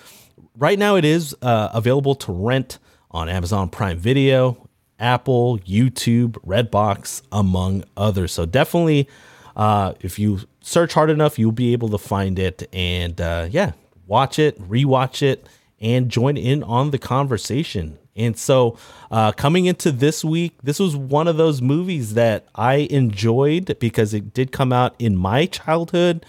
right 0.57 0.77
now 0.77 0.95
it 0.95 1.05
is 1.05 1.35
uh, 1.41 1.69
available 1.73 2.13
to 2.15 2.31
rent 2.31 2.77
on 3.09 3.29
Amazon 3.29 3.69
Prime 3.69 3.97
Video, 3.97 4.69
Apple, 4.99 5.57
YouTube, 5.59 6.33
Redbox, 6.45 7.23
among 7.31 7.83
others. 7.97 8.31
So 8.31 8.45
definitely 8.45 9.09
uh, 9.55 9.93
if 10.01 10.19
you 10.19 10.41
search 10.61 10.93
hard 10.93 11.09
enough, 11.09 11.37
you'll 11.37 11.51
be 11.51 11.73
able 11.73 11.89
to 11.89 11.97
find 11.97 12.39
it. 12.39 12.67
And 12.73 13.19
uh, 13.19 13.47
yeah, 13.49 13.73
watch 14.07 14.39
it, 14.39 14.59
rewatch 14.61 15.21
it, 15.21 15.47
and 15.79 16.09
join 16.09 16.37
in 16.37 16.63
on 16.63 16.91
the 16.91 16.97
conversation. 16.97 17.97
And 18.15 18.37
so, 18.37 18.77
uh, 19.09 19.31
coming 19.31 19.65
into 19.65 19.91
this 19.91 20.23
week, 20.23 20.53
this 20.61 20.79
was 20.79 20.95
one 20.95 21.27
of 21.27 21.37
those 21.37 21.61
movies 21.61 22.13
that 22.15 22.45
I 22.53 22.87
enjoyed 22.89 23.79
because 23.79 24.13
it 24.13 24.33
did 24.33 24.51
come 24.51 24.73
out 24.73 24.95
in 24.99 25.15
my 25.15 25.45
childhood. 25.45 26.25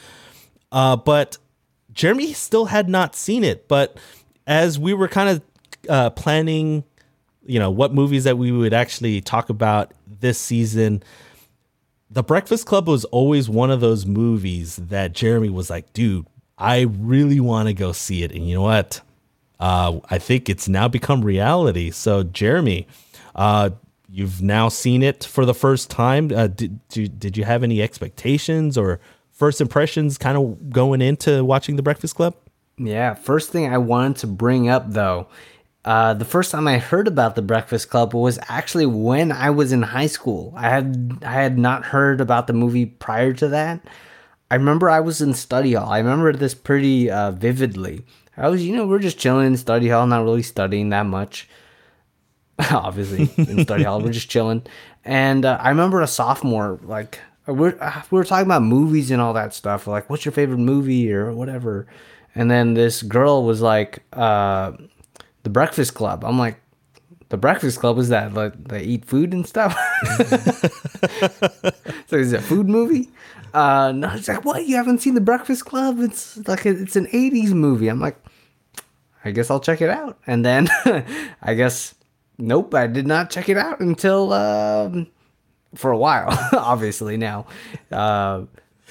Uh, 0.70 0.96
but 0.96 1.38
Jeremy 1.92 2.32
still 2.32 2.66
had 2.66 2.88
not 2.88 3.14
seen 3.16 3.42
it. 3.44 3.68
But 3.68 3.98
as 4.46 4.78
we 4.78 4.94
were 4.94 5.08
kind 5.08 5.28
of 5.28 5.42
uh, 5.88 6.10
planning, 6.10 6.84
you 7.44 7.58
know, 7.58 7.70
what 7.70 7.92
movies 7.92 8.24
that 8.24 8.38
we 8.38 8.52
would 8.52 8.72
actually 8.72 9.20
talk 9.20 9.50
about 9.50 9.92
this 10.20 10.38
season, 10.38 11.02
the 12.12 12.22
Breakfast 12.22 12.66
Club 12.66 12.88
was 12.88 13.04
always 13.06 13.48
one 13.48 13.70
of 13.70 13.80
those 13.80 14.04
movies 14.04 14.76
that 14.76 15.14
Jeremy 15.14 15.48
was 15.48 15.70
like, 15.70 15.92
dude, 15.94 16.26
I 16.58 16.82
really 16.82 17.40
want 17.40 17.68
to 17.68 17.74
go 17.74 17.92
see 17.92 18.22
it. 18.22 18.32
And 18.32 18.46
you 18.46 18.54
know 18.54 18.62
what? 18.62 19.00
Uh, 19.58 20.00
I 20.10 20.18
think 20.18 20.50
it's 20.50 20.68
now 20.68 20.88
become 20.88 21.22
reality. 21.22 21.90
So, 21.90 22.22
Jeremy, 22.22 22.86
uh, 23.34 23.70
you've 24.10 24.42
now 24.42 24.68
seen 24.68 25.02
it 25.02 25.24
for 25.24 25.46
the 25.46 25.54
first 25.54 25.88
time. 25.88 26.30
Uh, 26.34 26.48
did, 26.48 26.86
did, 26.88 27.18
did 27.18 27.36
you 27.36 27.44
have 27.44 27.62
any 27.62 27.80
expectations 27.80 28.76
or 28.76 29.00
first 29.30 29.60
impressions 29.60 30.18
kind 30.18 30.36
of 30.36 30.70
going 30.70 31.00
into 31.00 31.42
watching 31.44 31.76
The 31.76 31.82
Breakfast 31.82 32.14
Club? 32.14 32.34
Yeah, 32.76 33.14
first 33.14 33.50
thing 33.50 33.72
I 33.72 33.78
wanted 33.78 34.18
to 34.18 34.26
bring 34.26 34.68
up 34.68 34.90
though 34.90 35.28
uh, 35.84 36.14
the 36.14 36.24
first 36.24 36.50
time 36.52 36.68
I 36.68 36.78
heard 36.78 37.08
about 37.08 37.34
the 37.34 37.42
Breakfast 37.42 37.90
Club 37.90 38.14
was 38.14 38.38
actually 38.48 38.86
when 38.86 39.32
I 39.32 39.50
was 39.50 39.72
in 39.72 39.82
high 39.82 40.06
school. 40.06 40.52
I 40.56 40.68
had 40.68 41.18
I 41.24 41.32
had 41.32 41.58
not 41.58 41.86
heard 41.86 42.20
about 42.20 42.46
the 42.46 42.52
movie 42.52 42.86
prior 42.86 43.32
to 43.34 43.48
that. 43.48 43.80
I 44.50 44.56
remember 44.56 44.88
I 44.88 45.00
was 45.00 45.20
in 45.20 45.34
study 45.34 45.72
hall. 45.72 45.90
I 45.90 45.98
remember 45.98 46.32
this 46.32 46.54
pretty 46.54 47.10
uh, 47.10 47.32
vividly. 47.32 48.04
I 48.36 48.48
was, 48.48 48.64
you 48.64 48.76
know, 48.76 48.86
we're 48.86 48.98
just 48.98 49.18
chilling 49.18 49.46
in 49.46 49.56
study 49.56 49.88
hall, 49.88 50.06
not 50.06 50.24
really 50.24 50.42
studying 50.42 50.90
that 50.90 51.06
much. 51.06 51.48
Obviously, 52.70 53.30
in 53.36 53.64
study 53.64 53.82
hall, 53.82 54.00
we're 54.00 54.12
just 54.12 54.30
chilling. 54.30 54.62
And 55.04 55.44
uh, 55.44 55.58
I 55.60 55.70
remember 55.70 56.00
a 56.00 56.06
sophomore, 56.06 56.78
like 56.84 57.18
we're 57.46 57.76
uh, 57.80 58.02
we 58.10 58.18
were 58.18 58.24
talking 58.24 58.46
about 58.46 58.62
movies 58.62 59.10
and 59.10 59.20
all 59.20 59.32
that 59.32 59.52
stuff. 59.52 59.86
Like, 59.86 60.08
what's 60.08 60.24
your 60.24 60.32
favorite 60.32 60.58
movie 60.58 61.12
or 61.12 61.32
whatever? 61.32 61.88
And 62.34 62.50
then 62.50 62.74
this 62.74 63.02
girl 63.02 63.44
was 63.44 63.60
like, 63.60 64.02
uh, 64.12 64.72
the 65.42 65.50
Breakfast 65.50 65.94
Club. 65.94 66.24
I'm 66.24 66.38
like, 66.38 66.60
the 67.28 67.36
Breakfast 67.38 67.80
Club 67.80 67.98
is 67.98 68.10
that 68.10 68.34
like 68.34 68.62
they 68.68 68.82
eat 68.82 69.06
food 69.06 69.32
and 69.32 69.46
stuff. 69.46 69.74
so 72.06 72.16
is 72.16 72.32
it 72.32 72.40
a 72.40 72.42
food 72.42 72.68
movie? 72.68 73.08
Uh, 73.54 73.90
no, 73.92 74.10
it's 74.12 74.28
like 74.28 74.44
what? 74.44 74.66
You 74.66 74.76
haven't 74.76 74.98
seen 74.98 75.14
the 75.14 75.20
Breakfast 75.22 75.64
Club? 75.64 75.98
It's 76.00 76.36
like 76.46 76.66
a, 76.66 76.70
it's 76.70 76.94
an 76.94 77.06
'80s 77.06 77.52
movie. 77.52 77.88
I'm 77.88 78.00
like, 78.00 78.18
I 79.24 79.30
guess 79.30 79.50
I'll 79.50 79.60
check 79.60 79.80
it 79.80 79.88
out. 79.88 80.18
And 80.26 80.44
then 80.44 80.68
I 81.42 81.54
guess 81.54 81.94
nope, 82.36 82.74
I 82.74 82.86
did 82.86 83.06
not 83.06 83.30
check 83.30 83.48
it 83.48 83.56
out 83.56 83.80
until 83.80 84.34
um, 84.34 85.06
for 85.74 85.90
a 85.90 85.98
while. 85.98 86.28
obviously 86.52 87.16
now, 87.16 87.46
uh, 87.90 88.42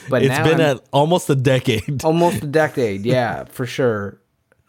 but 0.10 0.24
it's 0.24 0.40
been 0.40 0.62
a, 0.62 0.80
almost 0.92 1.30
a 1.30 1.36
decade. 1.36 2.04
almost 2.04 2.44
a 2.44 2.48
decade, 2.48 3.06
yeah, 3.06 3.44
for 3.44 3.68
sure 3.68 4.21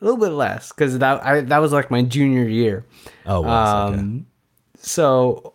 a 0.02 0.04
little 0.04 0.20
bit 0.20 0.32
less 0.32 0.70
because 0.70 0.98
that 0.98 1.24
I, 1.24 1.40
that 1.42 1.58
was 1.58 1.72
like 1.72 1.90
my 1.90 2.02
junior 2.02 2.46
year. 2.46 2.84
Oh, 3.24 3.42
wow. 3.42 3.86
Um, 3.86 3.94
okay. 3.94 4.24
So 4.80 5.54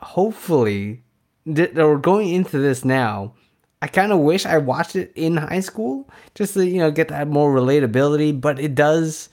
hopefully, 0.00 1.04
th- 1.46 1.74
we're 1.74 1.96
going 1.96 2.30
into 2.30 2.58
this 2.58 2.84
now. 2.84 3.34
I 3.80 3.86
kind 3.86 4.10
of 4.10 4.18
wish 4.20 4.44
I 4.44 4.58
watched 4.58 4.96
it 4.96 5.12
in 5.14 5.36
high 5.36 5.60
school 5.60 6.10
just 6.34 6.54
to 6.54 6.66
you 6.66 6.78
know 6.78 6.90
get 6.90 7.08
that 7.08 7.28
more 7.28 7.54
relatability, 7.54 8.38
but 8.38 8.58
it 8.58 8.74
does. 8.74 9.28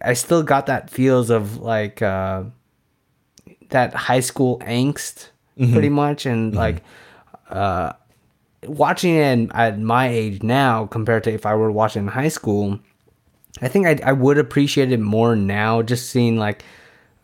I 0.00 0.14
still 0.14 0.42
got 0.42 0.66
that 0.66 0.88
feels 0.88 1.30
of 1.30 1.58
like 1.58 2.02
uh, 2.02 2.44
that 3.70 3.94
high 3.94 4.20
school 4.20 4.60
angst, 4.60 5.30
mm-hmm. 5.58 5.72
pretty 5.72 5.88
much, 5.88 6.24
and 6.24 6.52
mm-hmm. 6.52 6.58
like 6.58 6.82
uh, 7.50 7.94
watching 8.62 9.16
it 9.16 9.50
at 9.54 9.80
my 9.80 10.08
age 10.08 10.44
now 10.44 10.86
compared 10.86 11.24
to 11.24 11.32
if 11.32 11.44
I 11.44 11.56
were 11.56 11.72
watching 11.72 12.02
in 12.02 12.08
high 12.08 12.28
school 12.28 12.78
I 13.60 13.68
think 13.68 13.86
I, 13.86 13.98
I 14.04 14.12
would 14.12 14.38
appreciate 14.38 14.92
it 14.92 15.00
more 15.00 15.34
now, 15.34 15.82
just 15.82 16.10
seeing 16.10 16.36
like, 16.36 16.64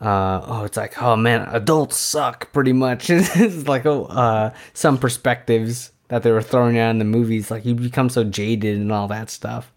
uh, 0.00 0.40
oh, 0.44 0.64
it's 0.64 0.76
like, 0.76 1.00
oh 1.00 1.16
man, 1.16 1.48
adults 1.52 1.96
suck 1.96 2.52
pretty 2.52 2.72
much. 2.72 3.10
it's 3.10 3.68
like, 3.68 3.86
oh, 3.86 4.06
uh, 4.06 4.52
some 4.72 4.98
perspectives 4.98 5.92
that 6.08 6.22
they 6.22 6.32
were 6.32 6.42
throwing 6.42 6.78
out 6.78 6.90
in 6.90 6.98
the 6.98 7.04
movies, 7.04 7.50
like 7.50 7.64
you 7.64 7.74
become 7.74 8.08
so 8.08 8.24
jaded 8.24 8.78
and 8.78 8.92
all 8.92 9.08
that 9.08 9.30
stuff. 9.30 9.72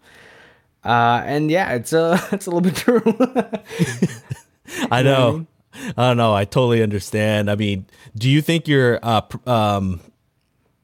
Uh, 0.84 1.22
and 1.24 1.50
yeah, 1.50 1.72
it's 1.72 1.92
uh, 1.92 2.18
it's 2.32 2.46
a 2.46 2.50
little 2.50 2.60
bit 2.60 2.76
true. 2.76 3.02
I 4.90 5.02
know. 5.02 5.38
No, 5.38 5.46
I 5.96 6.08
don't 6.08 6.16
know. 6.16 6.34
I 6.34 6.44
totally 6.44 6.82
understand. 6.82 7.50
I 7.50 7.54
mean, 7.54 7.86
do 8.16 8.30
you 8.30 8.40
think 8.40 8.66
you're 8.68 8.98
uh 9.02 9.22
um 9.46 10.00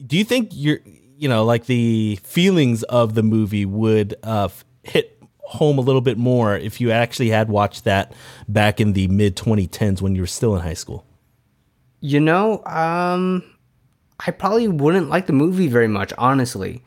do 0.05 0.19
you 0.19 0.25
think 0.25 0.51
you're 0.53 0.81
you 1.17 1.29
know, 1.29 1.45
like 1.45 1.67
the 1.67 2.19
feelings 2.25 2.83
of 2.85 3.15
the 3.15 3.23
movie 3.23 3.65
would 3.65 4.17
uh 4.23 4.49
hit 4.83 5.22
home 5.43 5.79
a 5.79 5.83
little 5.83 6.01
bit 6.01 6.19
more 6.19 6.57
if 6.57 6.81
you 6.81 6.91
actually 6.91 7.29
had 7.29 7.49
watched 7.49 7.85
that 7.85 8.13
back 8.49 8.81
in 8.81 8.93
the 8.95 9.09
mid 9.09 9.37
2010s 9.37 10.01
when 10.01 10.15
you 10.15 10.23
were 10.23 10.27
still 10.27 10.55
in 10.57 10.63
high 10.63 10.75
school? 10.75 11.05
You 12.01 12.21
know, 12.21 12.65
um, 12.65 13.45
I 14.27 14.31
probably 14.31 14.69
wouldn't 14.69 15.09
like 15.09 15.27
the 15.27 15.33
movie 15.33 15.69
very 15.69 15.89
much, 15.89 16.13
honestly, 16.19 16.83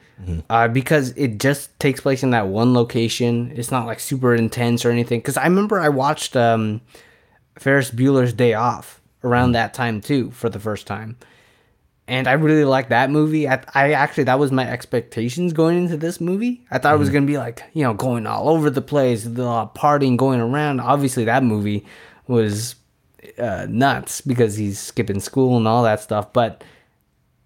uh, 0.50 0.68
because 0.68 1.12
it 1.12 1.40
just 1.40 1.78
takes 1.80 2.00
place 2.02 2.24
in 2.24 2.32
that 2.32 2.48
one 2.48 2.74
location. 2.74 3.52
It's 3.56 3.72
not 3.72 3.86
like 3.86 4.00
super 4.00 4.34
intense 4.34 4.86
or 4.86 4.92
anything. 4.92 5.20
Because 5.20 5.38
I 5.38 5.44
remember 5.44 5.80
I 5.80 5.90
watched 5.90 6.36
um, 6.36 6.82
Ferris 7.58 7.92
Bueller's 7.92 8.34
Day 8.34 8.54
Off 8.54 9.02
around 9.24 9.54
that 9.54 9.74
time 9.74 10.02
too 10.02 10.32
for 10.32 10.50
the 10.50 10.60
first 10.60 10.88
time, 10.88 11.18
and 12.08 12.28
I 12.28 12.34
really 12.34 12.66
liked 12.66 12.90
that 12.90 13.10
movie. 13.10 13.48
I, 13.48 13.64
I 13.74 13.94
actually 13.94 14.26
that 14.26 14.40
was 14.40 14.52
my 14.52 14.70
expectations 14.70 15.54
going 15.54 15.78
into 15.78 15.98
this 15.98 16.22
movie. 16.22 16.66
I 16.70 16.78
thought 16.78 16.96
it 16.96 17.00
was 17.00 17.10
gonna 17.10 17.26
be 17.26 17.38
like 17.38 17.64
you 17.74 17.84
know 17.84 17.94
going 17.94 18.28
all 18.28 18.50
over 18.50 18.70
the 18.70 18.82
place, 18.82 19.24
the 19.24 19.48
uh, 19.48 19.68
partying 19.68 20.18
going 20.18 20.40
around. 20.40 20.80
Obviously, 20.80 21.26
that 21.26 21.44
movie 21.44 21.86
was 22.28 22.76
uh, 23.38 23.68
nuts 23.70 24.22
because 24.22 24.56
he's 24.56 24.80
skipping 24.80 25.20
school 25.20 25.58
and 25.58 25.68
all 25.68 25.84
that 25.84 26.02
stuff. 26.02 26.32
But 26.32 26.64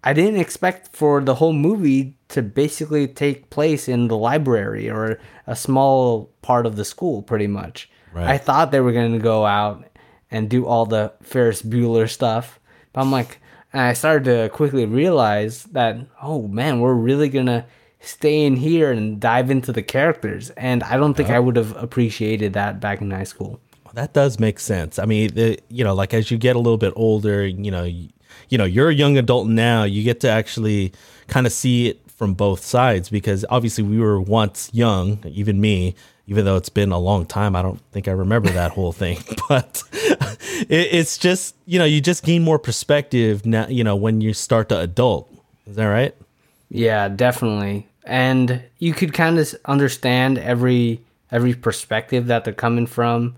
I 0.02 0.12
didn't 0.12 0.40
expect 0.40 0.96
for 0.96 1.20
the 1.20 1.34
whole 1.34 1.52
movie 1.52 2.16
to 2.28 2.42
basically 2.42 3.06
take 3.06 3.50
place 3.50 3.88
in 3.88 4.08
the 4.08 4.16
library 4.16 4.88
or 4.88 5.18
a 5.46 5.56
small 5.56 6.30
part 6.42 6.66
of 6.66 6.76
the 6.76 6.84
school, 6.84 7.22
pretty 7.22 7.46
much. 7.46 7.90
Right. 8.12 8.28
I 8.28 8.38
thought 8.38 8.70
they 8.70 8.80
were 8.80 8.92
going 8.92 9.12
to 9.12 9.18
go 9.18 9.44
out 9.44 9.84
and 10.30 10.48
do 10.48 10.66
all 10.66 10.86
the 10.86 11.12
Ferris 11.22 11.62
Bueller 11.62 12.08
stuff. 12.08 12.58
But 12.92 13.02
I'm 13.02 13.12
like, 13.12 13.40
and 13.72 13.82
I 13.82 13.92
started 13.92 14.24
to 14.24 14.48
quickly 14.50 14.86
realize 14.86 15.64
that, 15.64 15.98
oh 16.22 16.48
man, 16.48 16.80
we're 16.80 16.94
really 16.94 17.28
to 17.46 17.64
stay 18.00 18.44
in 18.44 18.56
here 18.56 18.90
and 18.90 19.20
dive 19.20 19.50
into 19.50 19.72
the 19.72 19.82
characters. 19.82 20.50
And 20.50 20.82
I 20.82 20.96
don't 20.96 21.14
think 21.14 21.28
uh-huh. 21.28 21.36
I 21.36 21.40
would 21.40 21.56
have 21.56 21.76
appreciated 21.76 22.54
that 22.54 22.80
back 22.80 23.00
in 23.00 23.10
high 23.10 23.24
school. 23.24 23.60
Well, 23.84 23.92
That 23.94 24.12
does 24.12 24.40
make 24.40 24.58
sense. 24.58 24.98
I 24.98 25.04
mean, 25.04 25.34
the, 25.34 25.58
you 25.68 25.84
know, 25.84 25.94
like 25.94 26.14
as 26.14 26.30
you 26.30 26.38
get 26.38 26.56
a 26.56 26.58
little 26.58 26.78
bit 26.78 26.92
older, 26.96 27.46
you 27.46 27.70
know, 27.70 27.84
you, 27.84 28.08
you 28.48 28.58
know, 28.58 28.64
you're 28.64 28.88
a 28.88 28.94
young 28.94 29.16
adult 29.16 29.46
now. 29.46 29.84
You 29.84 30.02
get 30.02 30.20
to 30.20 30.28
actually 30.28 30.92
kind 31.28 31.46
of 31.46 31.52
see 31.52 31.88
it 31.88 32.00
from 32.10 32.34
both 32.34 32.64
sides 32.64 33.08
because 33.08 33.44
obviously 33.50 33.84
we 33.84 33.98
were 33.98 34.20
once 34.20 34.70
young, 34.72 35.22
even 35.26 35.60
me. 35.60 35.94
Even 36.26 36.44
though 36.44 36.56
it's 36.56 36.68
been 36.68 36.92
a 36.92 36.98
long 36.98 37.26
time, 37.26 37.56
I 37.56 37.62
don't 37.62 37.80
think 37.92 38.06
I 38.06 38.12
remember 38.12 38.50
that 38.50 38.72
whole 38.72 38.92
thing. 38.92 39.18
But 39.48 39.82
it, 40.68 40.88
it's 40.92 41.18
just 41.18 41.56
you 41.66 41.78
know, 41.78 41.84
you 41.84 42.00
just 42.00 42.24
gain 42.24 42.42
more 42.42 42.58
perspective 42.58 43.44
now. 43.44 43.66
You 43.68 43.82
know, 43.84 43.96
when 43.96 44.20
you 44.20 44.32
start 44.32 44.68
to 44.68 44.78
adult. 44.78 45.28
Is 45.66 45.76
that 45.76 45.86
right? 45.86 46.14
Yeah, 46.68 47.08
definitely. 47.08 47.86
And 48.04 48.62
you 48.78 48.92
could 48.92 49.12
kind 49.12 49.38
of 49.38 49.54
understand 49.64 50.38
every 50.38 51.00
every 51.30 51.54
perspective 51.54 52.26
that 52.26 52.44
they're 52.44 52.54
coming 52.54 52.86
from. 52.86 53.36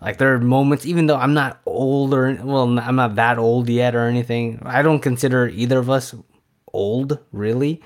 Like 0.00 0.18
there 0.18 0.34
are 0.34 0.38
moments, 0.38 0.84
even 0.84 1.06
though 1.06 1.16
I'm 1.16 1.34
not 1.34 1.60
older, 1.64 2.38
well, 2.42 2.78
I'm 2.78 2.96
not 2.96 3.14
that 3.16 3.38
old 3.38 3.68
yet 3.68 3.94
or 3.94 4.06
anything. 4.08 4.60
I 4.64 4.82
don't 4.82 5.00
consider 5.00 5.48
either 5.48 5.78
of 5.78 5.88
us 5.88 6.14
old, 6.72 7.18
really. 7.32 7.80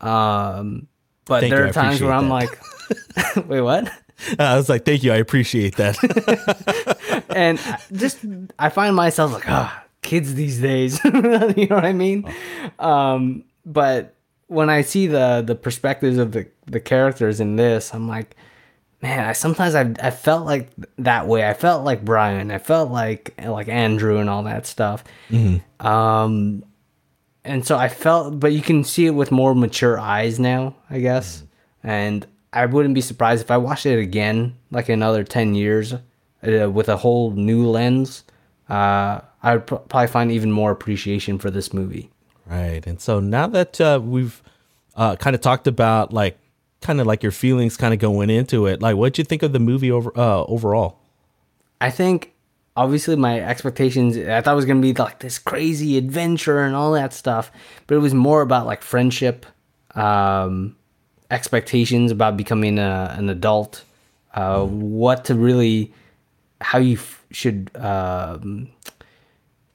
Um, 0.00 0.86
but 1.24 1.40
Thank 1.40 1.52
there 1.52 1.64
you, 1.64 1.70
are 1.70 1.72
times 1.72 2.00
where 2.00 2.12
I'm 2.12 2.28
like, 2.28 2.52
appreciate 2.52 2.72
wait, 3.46 3.60
what? 3.60 3.90
I 4.38 4.56
was 4.56 4.68
like, 4.68 4.84
thank 4.84 5.02
you, 5.04 5.12
I 5.12 5.16
appreciate 5.16 5.76
that. 5.76 5.96
and 7.34 7.58
just 7.92 8.18
I 8.58 8.68
find 8.68 8.96
myself 8.96 9.32
like, 9.32 9.48
ah, 9.48 9.84
kids 10.02 10.34
these 10.34 10.60
days. 10.60 11.02
you 11.04 11.12
know 11.12 11.76
what 11.76 11.84
I 11.84 11.92
mean? 11.92 12.32
Um, 12.78 13.44
but 13.64 14.14
when 14.48 14.70
I 14.70 14.82
see 14.82 15.06
the 15.06 15.42
the 15.46 15.54
perspectives 15.54 16.18
of 16.18 16.32
the 16.32 16.48
the 16.66 16.80
characters 16.80 17.40
in 17.40 17.56
this, 17.56 17.94
I'm 17.94 18.08
like, 18.08 18.36
man, 19.02 19.28
I 19.28 19.32
sometimes 19.32 19.74
I 19.74 19.94
I 20.02 20.10
felt 20.10 20.46
like 20.46 20.70
that 20.98 21.26
way. 21.26 21.48
I 21.48 21.54
felt 21.54 21.84
like 21.84 22.04
Brian. 22.04 22.50
I 22.50 22.58
felt 22.58 22.90
like 22.90 23.34
like 23.44 23.68
Andrew 23.68 24.18
and 24.18 24.28
all 24.28 24.42
that 24.44 24.66
stuff. 24.66 25.04
Um, 25.78 26.64
and 27.44 27.66
so 27.66 27.76
I 27.78 27.88
felt, 27.88 28.38
but 28.38 28.52
you 28.52 28.60
can 28.60 28.84
see 28.84 29.06
it 29.06 29.10
with 29.10 29.30
more 29.30 29.54
mature 29.54 29.98
eyes 29.98 30.38
now, 30.38 30.76
I 30.90 31.00
guess. 31.00 31.42
And 31.82 32.26
I 32.52 32.66
wouldn't 32.66 32.94
be 32.94 33.00
surprised 33.00 33.42
if 33.42 33.50
I 33.50 33.56
watched 33.56 33.86
it 33.86 33.98
again, 33.98 34.56
like 34.70 34.88
another 34.88 35.24
ten 35.24 35.54
years, 35.54 35.92
uh, 35.94 36.70
with 36.70 36.88
a 36.88 36.96
whole 36.96 37.32
new 37.32 37.66
lens. 37.68 38.24
Uh, 38.68 39.20
I 39.42 39.54
would 39.54 39.66
pr- 39.66 39.76
probably 39.76 40.08
find 40.08 40.32
even 40.32 40.50
more 40.50 40.70
appreciation 40.70 41.38
for 41.38 41.50
this 41.50 41.72
movie. 41.72 42.10
Right. 42.46 42.86
And 42.86 43.00
so 43.00 43.20
now 43.20 43.46
that 43.48 43.80
uh, 43.80 44.00
we've 44.02 44.42
uh, 44.96 45.16
kind 45.16 45.34
of 45.34 45.42
talked 45.42 45.66
about 45.66 46.12
like 46.12 46.38
kind 46.80 47.00
of 47.00 47.06
like 47.06 47.22
your 47.22 47.32
feelings 47.32 47.76
kind 47.76 47.92
of 47.92 48.00
going 48.00 48.30
into 48.30 48.66
it, 48.66 48.80
like 48.80 48.96
what'd 48.96 49.18
you 49.18 49.24
think 49.24 49.42
of 49.42 49.52
the 49.52 49.58
movie 49.58 49.90
over 49.90 50.16
uh, 50.18 50.44
overall? 50.44 50.98
I 51.80 51.90
think 51.90 52.34
obviously 52.76 53.16
my 53.16 53.40
expectations 53.40 54.16
I 54.16 54.40
thought 54.40 54.52
it 54.52 54.56
was 54.56 54.64
gonna 54.64 54.80
be 54.80 54.94
like 54.94 55.18
this 55.18 55.38
crazy 55.38 55.98
adventure 55.98 56.60
and 56.60 56.74
all 56.74 56.92
that 56.92 57.12
stuff, 57.12 57.52
but 57.86 57.96
it 57.96 57.98
was 57.98 58.14
more 58.14 58.40
about 58.40 58.66
like 58.66 58.82
friendship, 58.82 59.44
um, 59.94 60.76
expectations 61.30 62.10
about 62.10 62.36
becoming 62.36 62.78
a, 62.78 63.14
an 63.18 63.28
adult, 63.28 63.84
uh, 64.34 64.64
what 64.64 65.24
to 65.26 65.34
really, 65.34 65.92
how 66.60 66.78
you 66.78 66.96
f- 66.96 67.24
should 67.30 67.70
um, 67.76 68.68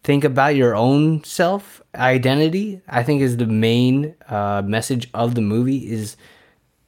think 0.04 0.24
about 0.24 0.56
your 0.56 0.76
own 0.76 1.24
self 1.24 1.82
identity. 1.96 2.82
I 2.88 3.04
think 3.04 3.22
is 3.22 3.38
the 3.38 3.46
main 3.46 4.16
uh, 4.28 4.62
message 4.66 5.10
of 5.14 5.36
the 5.36 5.42
movie 5.42 5.92
is 5.92 6.16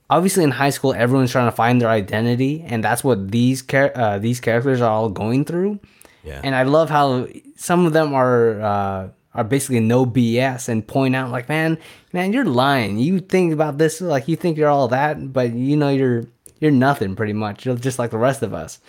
obviously 0.10 0.43
in 0.43 0.51
high 0.51 0.69
school 0.69 0.93
everyone's 0.93 1.32
trying 1.32 1.47
to 1.49 1.56
find 1.56 1.82
their 1.82 1.89
identity 1.89 2.63
and 2.67 2.84
that's 2.84 3.04
what 3.04 3.32
these 3.32 3.63
char- 3.63 3.91
uh, 3.95 4.19
these 4.19 4.39
characters 4.39 4.80
are 4.80 4.91
all 4.91 5.10
going 5.10 5.43
through 5.43 5.80
Yeah. 6.23 6.41
and 6.43 6.54
i 6.54 6.62
love 6.62 6.91
how 6.91 7.28
some 7.56 7.88
of 7.88 7.93
them 7.93 8.13
are 8.13 8.62
uh, 8.62 9.08
are 9.35 9.43
basically 9.43 9.79
no 9.79 10.05
bs 10.05 10.67
and 10.67 10.87
point 10.87 11.15
out 11.15 11.29
like 11.29 11.47
man 11.47 11.77
man 12.13 12.33
you're 12.33 12.45
lying. 12.45 12.97
You 12.97 13.19
think 13.19 13.53
about 13.53 13.77
this 13.77 14.01
like 14.01 14.27
you 14.27 14.35
think 14.35 14.57
you're 14.57 14.69
all 14.69 14.87
that 14.87 15.31
but 15.31 15.53
you 15.53 15.77
know 15.77 15.89
you're 15.89 16.25
you're 16.59 16.71
nothing 16.71 17.15
pretty 17.15 17.33
much 17.33 17.65
you're 17.65 17.75
just 17.75 17.99
like 17.99 18.11
the 18.11 18.17
rest 18.17 18.41
of 18.41 18.53
us. 18.53 18.79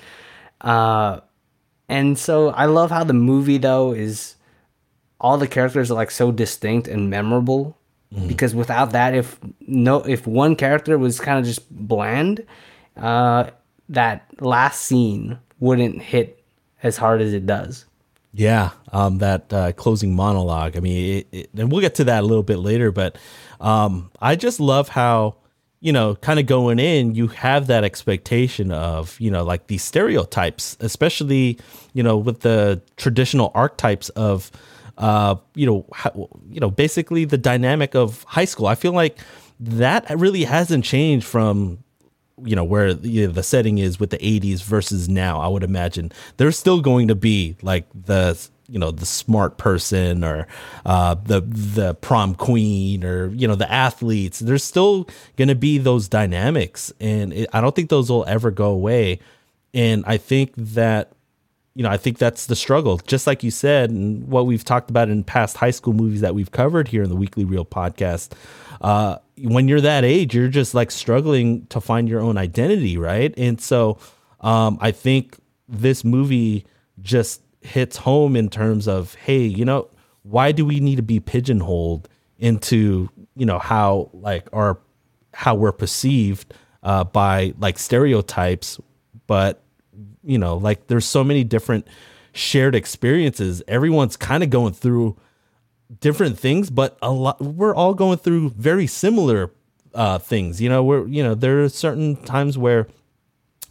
Uh, 0.61 1.20
and 1.88 2.18
so 2.18 2.48
i 2.50 2.66
love 2.66 2.90
how 2.90 3.04
the 3.04 3.12
movie 3.12 3.59
though 3.59 3.92
is 3.92 4.37
all 5.20 5.38
the 5.38 5.48
characters 5.48 5.90
are 5.90 5.94
like 5.94 6.11
so 6.11 6.30
distinct 6.32 6.88
and 6.88 7.11
memorable 7.11 7.76
because 8.26 8.54
without 8.54 8.92
that 8.92 9.14
if 9.14 9.38
no 9.61 9.98
if 10.02 10.26
one 10.26 10.56
character 10.56 10.98
was 10.98 11.20
kind 11.20 11.38
of 11.38 11.44
just 11.44 11.68
bland 11.70 12.44
uh 12.96 13.50
that 13.88 14.28
last 14.40 14.82
scene 14.82 15.38
wouldn't 15.61 16.00
hit 16.00 16.42
as 16.82 16.96
hard 16.96 17.20
as 17.20 17.32
it 17.32 17.46
does 17.46 17.85
Yeah, 18.37 18.72
um, 18.92 19.18
that 19.18 19.51
uh, 19.51 19.72
closing 19.72 20.14
monologue. 20.14 20.77
I 20.77 20.81
mean, 20.81 21.18
it, 21.18 21.29
it, 21.33 21.51
and 21.57 21.72
we'll 21.72 21.81
get 21.81 21.94
to 21.96 22.05
that 22.05 22.22
a 22.22 22.27
little 22.27 22.42
bit 22.42 22.59
later, 22.59 22.92
but 22.92 23.16
um, 23.61 24.11
I 24.20 24.37
just 24.37 24.61
love 24.61 24.88
how 24.90 25.37
you 25.81 25.92
know, 25.92 26.16
kind 26.16 26.40
of 26.40 26.46
going 26.46 26.79
in, 26.79 27.14
you 27.14 27.29
have 27.29 27.66
that 27.68 27.85
expectation 27.85 28.72
of 28.72 29.18
you 29.20 29.31
know, 29.31 29.44
like 29.44 29.68
these 29.68 29.83
stereotypes, 29.83 30.77
especially 30.81 31.59
you 31.92 32.03
know, 32.03 32.16
with 32.16 32.40
the 32.40 32.83
traditional 32.96 33.53
archetypes 33.55 34.09
of 34.11 34.51
uh, 34.99 35.37
you 35.55 35.66
know, 35.66 35.87
how, 35.92 36.29
you 36.51 36.61
know, 36.61 36.70
basically 36.70 37.25
the 37.25 37.38
dynamic 37.38 37.94
of 37.94 38.22
high 38.25 38.44
school. 38.44 38.66
I 38.66 38.75
feel 38.75 38.92
like 38.92 39.18
that 39.61 40.11
really 40.18 40.44
hasn't 40.44 40.85
changed 40.85 41.27
from 41.27 41.79
you 42.44 42.55
know 42.55 42.64
where 42.64 42.88
you 42.88 43.27
know, 43.27 43.33
the 43.33 43.42
setting 43.42 43.79
is 43.79 43.99
with 43.99 44.11
the 44.11 44.18
80s 44.18 44.62
versus 44.62 45.09
now 45.09 45.40
i 45.40 45.49
would 45.49 45.62
imagine 45.62 46.12
there's 46.37 46.59
still 46.59 46.81
going 46.81 47.09
to 47.09 47.14
be 47.14 47.57
like 47.62 47.87
the 47.94 48.38
you 48.68 48.79
know 48.79 48.90
the 48.90 49.07
smart 49.07 49.59
person 49.59 50.25
or 50.25 50.46
uh 50.85 51.14
the 51.14 51.40
the 51.40 51.94
prom 51.94 52.35
queen 52.35 53.05
or 53.05 53.29
you 53.29 53.46
know 53.46 53.55
the 53.55 53.70
athletes. 53.70 54.40
There's 54.40 54.64
still 54.64 55.09
going 55.37 55.49
to 55.49 55.55
be 55.55 55.79
those 55.79 56.09
dynamics 56.09 56.92
and 57.01 57.33
it, 57.33 57.49
i 57.53 57.61
don't 57.61 57.75
think 57.75 57.90
those 57.90 58.11
will 58.11 58.25
ever 58.27 58.51
go 58.51 58.70
away. 58.70 59.20
And 59.75 60.05
i 60.07 60.16
think 60.16 60.55
that 60.57 61.12
you 61.77 61.83
know, 61.83 61.91
I 61.91 61.99
think 61.99 62.17
that's 62.17 62.47
the 62.47 62.57
struggle. 62.57 62.97
Just 62.97 63.27
like 63.27 63.43
you 63.43 63.51
said, 63.51 63.91
and 63.91 64.27
what 64.27 64.47
we've 64.47 64.65
talked 64.65 64.89
about 64.89 65.11
in 65.11 65.23
past 65.23 65.59
high 65.59 65.71
school 65.71 65.93
movies 65.93 66.23
that 66.23 66.35
we've 66.35 66.51
covered 66.51 66.89
here 66.89 67.03
in 67.03 67.11
the 67.11 67.17
Weekly 67.17 67.45
Reel 67.45 67.67
podcast. 67.67 68.33
Uh, 68.81 69.19
when 69.43 69.69
you're 69.69 69.83
that 69.83 70.03
age, 70.03 70.35
you're 70.35 70.49
just 70.49 70.75
like 70.75 70.91
struggling 70.91 71.67
to 71.67 71.79
find 71.79 72.09
your 72.09 72.23
own 72.23 72.39
identity, 72.39 72.97
right? 72.97 73.35
And 73.37 73.61
so 73.61 73.99
um, 74.41 74.79
I 74.81 74.91
think 74.91 75.37
this 75.69 76.03
movie 76.03 76.65
just 77.03 77.43
hits 77.61 77.99
home 77.99 78.37
in 78.37 78.49
terms 78.49 78.89
of, 78.89 79.15
hey, 79.17 79.43
you 79.43 79.67
know, 79.67 79.91
why 80.23 80.53
do 80.53 80.65
we 80.65 80.81
need 80.81 80.97
to 80.97 81.03
be 81.03 81.21
pigeonholed 81.21 82.09
into, 82.39 83.11
you 83.37 83.45
know, 83.45 83.59
how 83.59 84.09
like 84.15 84.49
our 84.55 84.79
how 85.35 85.55
we're 85.55 85.73
perceived 85.73 86.55
uh, 86.83 87.05
by 87.05 87.53
like 87.59 87.79
stereotypes, 87.79 88.81
but 89.27 89.62
you 90.27 90.39
know 90.39 90.57
like 90.57 90.89
there's 90.89 91.07
so 91.07 91.25
many 91.25 91.45
different 91.45 91.87
shared 92.33 92.75
experiences. 92.75 93.62
Everyone's 93.67 94.17
kind 94.17 94.43
of 94.43 94.51
going 94.51 94.75
through 94.75 95.17
different 96.01 96.39
things, 96.39 96.71
but 96.71 96.99
a 97.01 97.11
lot 97.11 97.41
we're 97.41 97.75
all 97.75 97.95
going 97.95 98.19
through 98.19 98.51
very 98.51 98.87
similar 98.87 99.53
uh, 99.95 100.19
things. 100.19 100.61
You 100.61 100.69
know, 100.69 100.85
we're 100.85 101.07
you 101.07 101.23
know 101.23 101.35
there 101.35 101.62
are 101.62 101.69
certain 101.69 102.17
times 102.17 102.59
where 102.59 102.87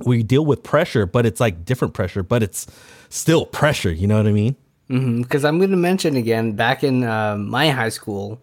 we 0.03 0.23
deal 0.23 0.45
with 0.45 0.63
pressure, 0.63 1.05
but 1.05 1.25
it's 1.25 1.39
like 1.39 1.63
different 1.65 1.93
pressure, 1.93 2.23
but 2.23 2.43
it's 2.43 2.67
still 3.09 3.45
pressure. 3.45 3.91
You 3.91 4.07
know 4.07 4.17
what 4.17 4.27
I 4.27 4.31
mean? 4.31 4.55
Because 4.87 5.45
I'm 5.45 5.57
going 5.57 5.71
to 5.71 5.77
mention 5.77 6.15
again, 6.15 6.51
back 6.51 6.83
in 6.83 7.03
uh, 7.03 7.37
my 7.37 7.69
high 7.69 7.89
school, 7.89 8.39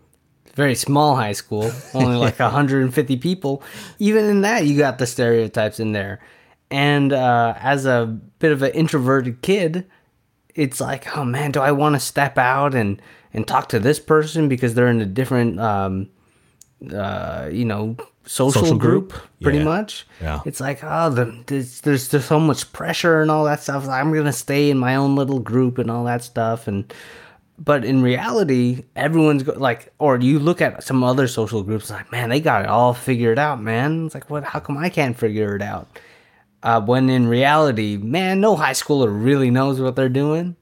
very 0.55 0.75
small 0.75 1.15
high 1.15 1.33
school, 1.33 1.71
only 1.95 2.17
like 2.17 2.39
150 2.41 3.17
people. 3.19 3.63
Even 3.99 4.25
in 4.25 4.41
that, 4.41 4.67
you 4.67 4.77
got 4.77 4.99
the 4.99 5.07
stereotypes 5.07 5.79
in 5.79 5.93
there. 5.93 6.21
And 6.73 7.13
uh, 7.13 7.55
as 7.61 7.85
a 7.87 8.07
bit 8.39 8.51
of 8.51 8.63
an 8.63 8.73
introverted 8.73 9.43
kid, 9.43 9.87
it's 10.55 10.81
like, 10.81 11.17
oh 11.17 11.25
man, 11.25 11.53
do 11.53 11.61
I 11.61 11.71
want 11.73 11.95
to 11.95 12.01
step 12.01 12.39
out 12.39 12.75
and 12.75 13.01
and 13.35 13.47
talk 13.47 13.69
to 13.71 13.79
this 13.79 14.01
person 14.01 14.49
because 14.49 14.75
they're 14.75 14.89
in 14.89 15.01
a 15.01 15.07
different, 15.07 15.59
um, 15.61 16.09
uh, 16.93 17.49
you 17.53 17.65
know, 17.65 17.97
social, 18.25 18.63
Social 18.63 18.77
group, 18.79 19.11
group? 19.13 19.23
pretty 19.43 19.59
Yeah. 19.59 19.65
much. 19.65 20.07
Yeah. 20.21 20.41
It's 20.45 20.61
like, 20.61 20.81
oh, 20.83 21.11
the, 21.11 21.43
there's, 21.47 21.81
there's 21.83 22.09
there's 22.09 22.25
so 22.25 22.41
much 22.41 22.73
pressure 22.73 23.21
and 23.23 23.31
all 23.31 23.45
that 23.45 23.61
stuff. 23.61 23.89
I'm 23.89 24.13
gonna 24.13 24.33
stay 24.33 24.71
in 24.71 24.79
my 24.79 24.97
own 24.97 25.15
little 25.17 25.41
group 25.41 25.79
and 25.79 25.91
all 25.91 26.05
that 26.05 26.23
stuff. 26.25 26.67
And 26.69 26.93
but 27.59 27.85
in 27.85 28.03
reality, 28.03 28.85
everyone's 28.97 29.43
go- 29.45 29.53
like, 29.57 29.93
or 29.99 30.19
you 30.19 30.39
look 30.39 30.61
at 30.61 30.83
some 30.83 31.05
other 31.05 31.29
social 31.29 31.63
groups, 31.63 31.91
like, 31.91 32.11
man, 32.11 32.31
they 32.31 32.41
got 32.41 32.63
it 32.63 32.69
all 32.69 32.93
figured 32.95 33.39
out, 33.39 33.61
man. 33.63 34.07
It's 34.07 34.15
like, 34.15 34.31
what? 34.31 34.43
How 34.45 34.59
come 34.61 34.77
I 34.79 34.89
can't 34.89 35.17
figure 35.19 35.55
it 35.55 35.63
out? 35.63 35.87
Uh, 36.63 36.81
when 36.81 37.11
in 37.11 37.27
reality, 37.27 37.97
man, 37.97 38.41
no 38.41 38.57
high 38.57 38.73
schooler 38.73 39.09
really 39.11 39.51
knows 39.51 39.81
what 39.81 39.97
they're 39.97 40.09
doing. 40.09 40.57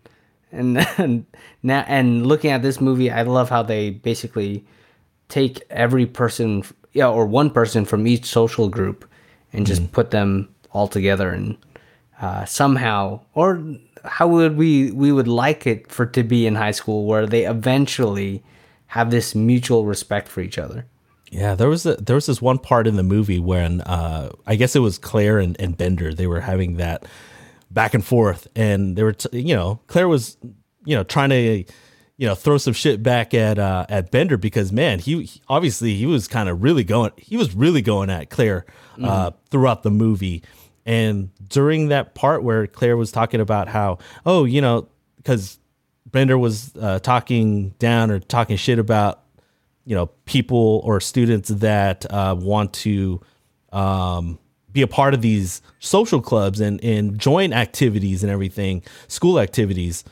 And, 0.51 0.79
and 0.99 1.27
now, 1.63 1.85
and 1.87 2.27
looking 2.27 2.51
at 2.51 2.63
this 2.63 2.81
movie, 2.81 3.11
I 3.11 3.23
love 3.23 3.51
how 3.51 3.63
they 3.63 3.91
basically 3.91 4.65
take 5.29 5.63
every 5.71 6.07
person, 6.07 6.65
yeah, 6.93 7.09
or 7.09 7.27
one 7.27 7.51
person 7.51 7.85
from 7.85 8.07
each 8.07 8.27
social 8.27 8.69
group, 8.69 9.09
and 9.53 9.67
just 9.67 9.93
put 9.93 10.11
them 10.11 10.49
all 10.73 10.89
together, 10.89 11.31
and 11.31 11.57
uh, 12.21 12.45
somehow, 12.45 13.21
or 13.35 13.63
how 14.05 14.29
would 14.29 14.57
we 14.57 14.91
we 14.93 15.13
would 15.13 15.29
like 15.29 15.67
it 15.67 15.91
for 15.91 16.07
to 16.07 16.23
be 16.23 16.47
in 16.47 16.55
high 16.55 16.71
school, 16.71 17.05
where 17.05 17.27
they 17.27 17.45
eventually 17.45 18.43
have 18.89 19.11
this 19.11 19.35
mutual 19.35 19.87
respect 19.87 20.29
for 20.29 20.41
each 20.41 20.59
other. 20.59 20.87
Yeah, 21.31 21.55
there 21.55 21.69
was 21.69 21.87
a, 21.87 21.95
there 21.95 22.17
was 22.17 22.27
this 22.27 22.43
one 22.43 22.59
part 22.59 22.87
in 22.87 22.97
the 22.97 23.03
movie 23.05 23.39
when 23.39 23.81
uh, 23.83 24.31
I 24.47 24.57
guess 24.57 24.75
it 24.75 24.81
was 24.81 24.99
Claire 24.99 25.39
and, 25.39 25.59
and 25.61 25.77
Bender. 25.77 26.13
They 26.13 26.27
were 26.27 26.41
having 26.41 26.77
that 26.79 27.07
back 27.71 27.95
and 27.95 28.05
forth, 28.05 28.49
and 28.57 28.97
they 28.97 29.05
were 29.05 29.13
t- 29.13 29.41
you 29.41 29.55
know 29.55 29.81
Claire 29.87 30.09
was 30.09 30.37
you 30.85 30.97
know 30.97 31.05
trying 31.05 31.31
to 31.31 31.65
you 32.17 32.27
know 32.27 32.35
throw 32.35 32.59
some 32.59 32.73
shit 32.73 33.01
back 33.03 33.33
at 33.33 33.61
uh, 33.61 33.87
at 33.89 34.11
Bender 34.11 34.37
because 34.37 34.73
man 34.73 34.99
he, 34.99 35.23
he- 35.23 35.41
obviously 35.49 35.95
he 35.95 36.05
was 36.05 36.27
kind 36.27 36.49
of 36.49 36.63
really 36.65 36.83
going 36.83 37.13
he 37.17 37.37
was 37.37 37.55
really 37.55 37.81
going 37.81 38.11
at 38.11 38.29
Claire 38.29 38.67
uh, 39.03 39.31
throughout 39.51 39.85
the 39.85 39.91
movie, 39.91 40.43
and 40.85 41.31
during 41.49 41.89
that 41.89 42.15
part 42.17 42.43
where 42.43 42.67
Claire 42.67 42.97
was 42.97 43.13
talking 43.13 43.41
about 43.41 43.69
how 43.69 43.99
oh 44.27 44.45
you 44.45 44.61
know 44.61 44.89
because 45.19 45.61
Bender 46.07 46.37
was 46.37 46.73
uh, 46.77 46.99
talking 46.99 47.71
down 47.79 48.11
or 48.11 48.19
talking 48.19 48.57
shit 48.57 48.81
about 48.81 49.23
you 49.85 49.95
know 49.95 50.07
people 50.25 50.81
or 50.85 51.01
students 51.01 51.49
that 51.49 52.07
uh, 52.13 52.37
want 52.39 52.73
to 52.73 53.21
um, 53.73 54.39
be 54.73 54.83
a 54.83 54.87
part 54.87 55.15
of 55.15 55.23
these 55.23 55.63
social 55.79 56.21
clubs 56.21 56.61
and 56.61 56.83
and 56.85 57.19
join 57.19 57.53
activities 57.53 58.23
and 58.23 58.31
everything, 58.31 58.83
school 59.09 59.39
activities, 59.41 60.05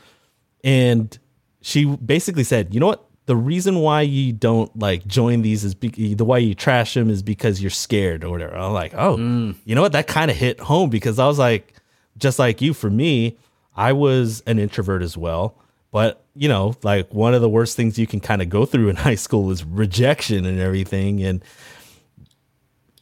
and 0.63 1.17
she 1.61 1.85
basically 1.85 2.43
said, 2.43 2.73
you 2.73 2.79
know 2.79 2.87
what? 2.87 3.05
The 3.25 3.35
reason 3.35 3.79
why 3.79 4.01
you 4.01 4.33
don't 4.33 4.75
like 4.77 5.05
join 5.05 5.43
these 5.43 5.63
is 5.63 5.75
be- 5.75 6.15
the 6.15 6.25
way 6.25 6.41
you 6.41 6.55
trash 6.55 6.95
them 6.95 7.09
is 7.11 7.21
because 7.21 7.61
you're 7.61 7.69
scared 7.69 8.23
or 8.23 8.31
whatever. 8.31 8.55
I'm 8.57 8.73
like, 8.73 8.93
oh, 8.95 9.17
you 9.65 9.75
know 9.75 9.81
what? 9.81 9.91
That 9.91 10.07
kind 10.07 10.31
of 10.31 10.37
hit 10.37 10.59
home 10.59 10.89
because 10.89 11.19
I 11.19 11.27
was 11.27 11.37
like, 11.37 11.75
just 12.17 12.39
like 12.39 12.59
you, 12.59 12.73
for 12.73 12.89
me, 12.89 13.37
I 13.75 13.93
was 13.93 14.41
an 14.47 14.57
introvert 14.57 15.03
as 15.03 15.15
well. 15.15 15.55
But 15.91 16.25
you 16.39 16.47
know, 16.47 16.73
like 16.83 17.13
one 17.13 17.33
of 17.33 17.41
the 17.41 17.49
worst 17.49 17.75
things 17.75 17.99
you 17.99 18.07
can 18.07 18.21
kind 18.21 18.41
of 18.41 18.47
go 18.47 18.65
through 18.65 18.87
in 18.87 18.95
high 19.07 19.15
school 19.15 19.51
is 19.51 19.65
rejection 19.65 20.45
and 20.45 20.57
everything. 20.57 21.21
And 21.21 21.43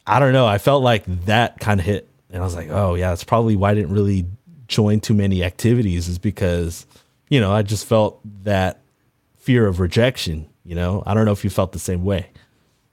I 0.08 0.18
don't 0.18 0.34
know, 0.34 0.48
I 0.48 0.58
felt 0.58 0.82
like 0.82 1.06
that 1.26 1.60
kind 1.60 1.80
of 1.80 1.86
hit, 1.86 2.10
and 2.32 2.42
I 2.42 2.46
was 2.46 2.56
like, 2.56 2.70
oh 2.72 2.96
yeah, 2.96 3.10
that's 3.10 3.24
probably 3.24 3.56
why 3.56 3.72
I 3.72 3.76
didn't 3.76 3.94
really 3.94 4.26
join 4.68 5.00
too 5.00 5.14
many 5.14 5.44
activities 5.44 6.10
is 6.10 6.18
because 6.18 6.88
you 7.30 7.40
know 7.40 7.54
I 7.54 7.62
just 7.62 7.86
felt 7.86 8.20
that 8.44 8.82
fear 9.38 9.68
of 9.68 9.80
rejection. 9.80 10.50
You 10.66 10.74
know, 10.74 11.04
I 11.06 11.14
don't 11.14 11.26
know 11.26 11.32
if 11.32 11.44
you 11.44 11.52
felt 11.52 11.74
the 11.74 11.80
same 11.80 12.04
way. 12.04 12.28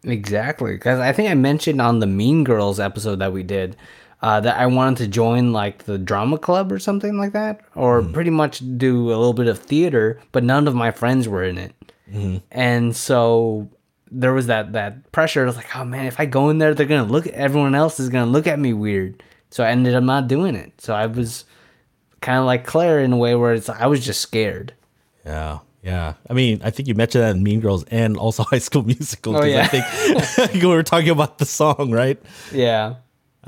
Exactly, 0.05 0.73
because 0.73 1.01
I 1.01 1.13
think 1.13 1.31
I 1.31 1.35
mentioned 1.35 1.81
on 1.81 2.01
the 2.01 2.07
Mean 2.07 2.45
Girls 2.45 2.79
episode 2.79 3.21
that 3.21 3.33
we 3.33 3.43
did 3.43 3.77
uh, 4.25 4.41
that 4.41 4.59
I 4.59 4.65
wanted 4.65 4.97
to 5.05 5.07
join 5.07 5.53
like 5.53 5.85
the 5.85 5.99
drama 5.99 6.39
club 6.39 6.73
or 6.73 6.79
something 6.79 7.19
like 7.19 7.33
that, 7.33 7.61
or 7.75 8.03
pretty 8.03 8.31
much 8.31 8.63
do 8.79 9.09
a 9.09 9.19
little 9.21 9.35
bit 9.35 9.49
of 9.49 9.59
theater, 9.59 10.19
but 10.33 10.43
none 10.43 10.67
of 10.67 10.75
my 10.75 10.91
friends 10.93 11.29
were 11.29 11.45
in 11.45 11.59
it, 11.59 11.75
and 12.51 12.97
so 12.97 13.69
there 14.11 14.33
was 14.33 14.47
that 14.47 14.73
that 14.73 15.13
pressure. 15.13 15.43
I 15.43 15.45
was 15.45 15.57
like, 15.57 15.77
oh 15.77 15.85
man, 15.85 16.07
if 16.07 16.19
I 16.19 16.25
go 16.25 16.49
in 16.49 16.57
there, 16.57 16.73
they're 16.73 16.87
gonna 16.87 17.05
look. 17.05 17.27
Everyone 17.27 17.75
else 17.75 18.01
is 18.01 18.09
gonna 18.09 18.31
look 18.31 18.47
at 18.47 18.59
me 18.59 18.73
weird. 18.73 19.23
So 19.51 19.63
I 19.63 19.69
ended 19.69 19.95
up 19.95 20.03
not 20.03 20.27
doing 20.27 20.55
it. 20.55 20.81
So 20.81 20.95
I 20.95 21.05
was 21.05 21.45
kind 22.23 22.39
of 22.39 22.47
like 22.47 22.65
Claire 22.65 23.01
in 23.01 23.13
a 23.13 23.19
way 23.19 23.35
where 23.35 23.53
it's 23.53 23.69
I 23.69 23.85
was 23.89 24.03
just 24.03 24.23
scared. 24.23 24.73
Yeah, 25.27 25.59
yeah. 25.83 26.15
I 26.31 26.33
mean, 26.33 26.63
I 26.65 26.71
think 26.71 26.89
you 26.89 26.95
mentioned 26.95 27.25
that 27.25 27.37
in 27.37 27.43
Mean 27.43 27.61
Girls 27.61 27.85
and 27.91 28.17
also 28.17 28.43
High 28.53 28.59
School 28.59 28.85
Musical. 28.85 29.37
Oh, 29.37 29.45
yeah. 29.45 29.69
I 29.71 29.83
think 30.39 30.55
we 30.63 30.67
were 30.67 30.83
talking 30.83 31.11
about 31.11 31.37
the 31.37 31.45
song, 31.45 31.91
right? 31.91 32.19
Yeah. 32.51 32.95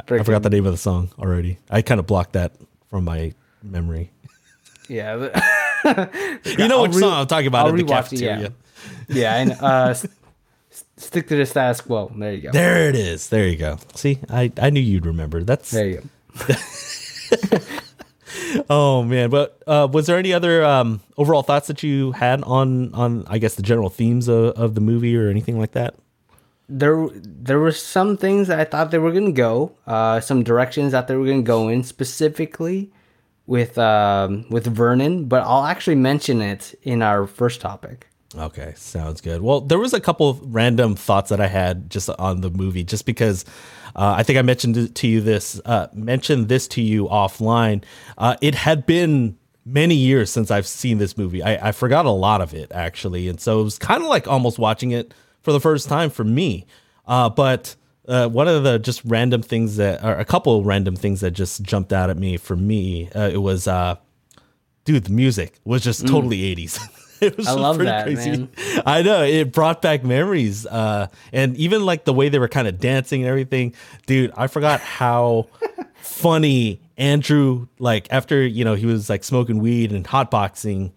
I 0.09 0.23
forgot 0.23 0.43
the 0.43 0.51
name 0.51 0.67
of 0.67 0.73
the 0.73 0.79
song 0.79 1.11
already. 1.19 1.59
I 1.71 1.83
kind 1.83 1.99
of 2.01 2.07
blocked 2.07 2.33
that 2.35 2.53
from 2.91 3.05
my 3.05 3.33
memory. 3.63 4.11
Yeah. 4.89 5.29
You 5.87 6.67
know 6.69 6.79
I'll 6.79 6.83
which 6.83 6.95
re- 6.95 7.01
song 7.01 7.13
I'm 7.13 7.27
talking 7.29 7.47
about 7.47 7.67
I'll 7.67 7.71
in 7.75 7.77
the 7.77 7.85
rewatch 7.85 8.13
it, 8.13 8.19
cafeteria. 8.21 8.41
yeah. 8.41 8.49
Yeah, 9.09 9.37
and 9.37 9.53
uh, 9.53 9.89
s- 9.91 10.07
stick 10.97 11.29
to 11.29 11.37
the 11.37 11.47
status 11.47 11.81
quo. 11.81 12.11
There 12.17 12.33
you 12.33 12.41
go. 12.43 12.51
There 12.51 12.89
it 12.89 12.97
is. 12.97 13.29
There 13.29 13.47
you 13.47 13.57
go. 13.57 13.79
See, 13.95 14.19
I, 14.29 14.51
I 14.61 14.71
knew 14.71 14.81
you'd 14.81 15.07
remember. 15.07 15.45
That's 15.45 15.71
There 15.71 15.87
you 15.87 16.03
go. 16.49 16.55
oh 18.71 19.03
man. 19.05 19.31
But 19.31 19.63
uh, 19.67 19.89
was 19.93 20.07
there 20.07 20.19
any 20.19 20.33
other 20.33 20.65
um, 20.65 21.01
overall 21.17 21.43
thoughts 21.43 21.69
that 21.69 21.83
you 21.83 22.13
had 22.13 22.43
on 22.43 22.93
on 22.95 23.25
I 23.29 23.39
guess 23.39 23.55
the 23.55 23.63
general 23.63 23.91
themes 23.91 24.29
of, 24.29 24.55
of 24.59 24.75
the 24.75 24.81
movie 24.81 25.17
or 25.17 25.29
anything 25.29 25.59
like 25.59 25.73
that? 25.73 25.95
There, 26.68 27.09
there 27.12 27.61
were 27.61 27.72
some 27.72 28.16
things 28.16 28.48
that 28.48 28.59
I 28.59 28.64
thought 28.64 28.90
they 28.90 28.98
were 28.98 29.12
gonna 29.12 29.33
go, 29.33 29.72
uh, 29.87 30.20
some 30.20 30.42
directions 30.42 30.92
that 30.92 31.07
they 31.07 31.16
were 31.16 31.26
gonna 31.26 31.42
go 31.42 31.68
in 31.68 31.85
specifically 31.85 32.90
with 33.46 33.79
um, 33.79 34.46
with 34.50 34.66
Vernon, 34.66 35.26
but 35.26 35.42
I'll 35.42 35.64
actually 35.64 35.96
mention 35.96 36.42
it 36.42 36.74
in 36.83 37.02
our 37.02 37.26
first 37.26 37.61
topic. 37.61 38.09
Okay, 38.37 38.74
sounds 38.76 39.20
good. 39.20 39.40
Well, 39.40 39.61
there 39.61 39.79
was 39.79 39.94
a 39.94 40.00
couple 40.00 40.29
of 40.29 40.55
random 40.55 40.96
thoughts 40.96 41.31
that 41.31 41.40
I 41.40 41.46
had 41.46 41.88
just 41.88 42.11
on 42.11 42.40
the 42.40 42.50
movie, 42.50 42.85
just 42.85 43.07
because 43.07 43.44
uh, 43.94 44.14
I 44.16 44.24
think 44.24 44.38
I 44.38 44.42
mentioned 44.42 44.94
to 44.94 45.07
you 45.07 45.20
this 45.20 45.61
uh, 45.64 45.87
mentioned 45.94 46.48
this 46.48 46.66
to 46.68 46.83
you 46.83 47.07
offline. 47.07 47.85
Uh, 48.18 48.37
it 48.40 48.55
had 48.55 48.85
been 48.85 49.38
many 49.64 49.94
years 49.94 50.31
since 50.31 50.50
I've 50.50 50.66
seen 50.66 50.98
this 50.98 51.16
movie. 51.16 51.42
I, 51.42 51.68
I 51.68 51.72
forgot 51.72 52.05
a 52.05 52.11
lot 52.11 52.40
of 52.40 52.52
it 52.52 52.72
actually, 52.72 53.29
and 53.29 53.40
so 53.40 53.61
it 53.61 53.64
was 53.64 53.79
kind 53.79 54.02
of 54.02 54.09
like 54.09 54.26
almost 54.26 54.59
watching 54.59 54.90
it 54.90 55.14
for 55.47 55.53
the 55.53 55.61
first 55.61 55.89
time 55.89 56.11
for 56.11 56.25
me. 56.25 56.67
Uh, 57.07 57.31
but 57.31 57.77
uh, 58.09 58.29
one 58.29 58.49
of 58.49 58.65
the 58.65 58.81
just 58.81 59.01
random 59.05 59.43
things 59.43 59.77
that, 59.77 60.05
or 60.05 60.15
a 60.19 60.25
couple 60.25 60.59
of 60.59 60.67
random 60.67 60.97
things 60.97 61.21
that 61.21 61.31
just 61.31 61.63
jumped 61.63 61.93
out 61.93 62.11
at 62.11 62.17
me 62.17 62.37
for 62.37 62.57
me, 62.57 63.09
uh, 63.15 63.31
it 63.33 63.37
was, 63.37 63.69
uh, 63.69 63.95
dude, 64.85 65.05
the 65.05 65.13
music 65.13 65.61
was 65.65 65.85
just 65.85 66.05
totally 66.05 66.39
80s. 66.57 66.81
it 67.21 67.37
was 67.37 67.47
Mm. 67.47 67.51
I 67.51 67.53
love 67.53 67.77
pretty 67.77 67.91
that, 67.91 68.13
man. 68.13 68.49
I 68.87 69.03
know 69.03 69.23
it 69.23 69.53
brought 69.53 69.81
back 69.83 70.03
memories, 70.03 70.67
uh, 70.67 71.07
and 71.33 71.57
even 71.57 71.87
like 71.87 72.05
the 72.05 72.13
way 72.13 72.29
they 72.29 72.41
were 72.41 72.49
kind 72.49 72.67
of 72.67 72.81
dancing 72.81 73.23
and 73.23 73.29
everything, 73.29 73.73
dude. 74.07 74.33
I 74.37 74.49
forgot 74.49 74.81
how 74.81 75.47
funny 75.95 76.81
Andrew, 76.97 77.69
like 77.79 78.09
after 78.11 78.45
you 78.45 78.65
know 78.65 78.75
he 78.75 78.87
was 78.87 79.09
like 79.09 79.23
smoking 79.23 79.61
weed 79.61 79.93
and 79.93 80.05
hotboxing, 80.05 80.91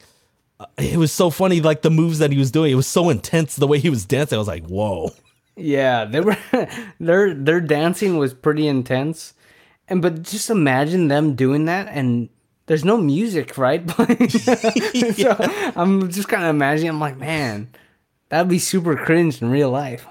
it 0.78 0.98
was 0.98 1.12
so 1.12 1.30
funny. 1.30 1.62
Like 1.62 1.82
the 1.82 1.90
moves 1.92 2.20
that 2.20 2.32
he 2.32 2.38
was 2.38 2.52
doing, 2.52 2.72
it 2.72 2.76
was 2.76 2.88
so 2.88 3.10
intense. 3.10 3.56
The 3.56 3.68
way 3.68 3.80
he 3.80 3.90
was 3.90 4.06
dancing, 4.06 4.36
I 4.36 4.40
was 4.40 4.48
like, 4.48 4.66
whoa. 4.66 5.12
Yeah, 5.56 6.06
they 6.06 6.22
were 6.22 6.38
their 7.00 7.34
their 7.34 7.62
dancing 7.62 8.18
was 8.18 8.34
pretty 8.34 8.68
intense, 8.68 9.34
and 9.88 10.02
but 10.02 10.22
just 10.24 10.50
imagine 10.50 11.08
them 11.08 11.36
doing 11.36 11.66
that 11.66 11.88
and. 11.90 12.30
There's 12.66 12.86
no 12.86 12.98
music, 12.98 13.58
right? 13.58 13.82
so 14.30 15.36
I'm 15.76 16.08
just 16.12 16.28
kind 16.28 16.44
of 16.44 16.52
imagining. 16.52 16.90
I'm 16.90 17.00
like, 17.00 17.18
man, 17.18 17.68
that'd 18.30 18.48
be 18.48 18.60
super 18.60 18.96
cringe 18.96 19.42
in 19.42 19.50
real 19.50 19.72
life. 19.72 20.06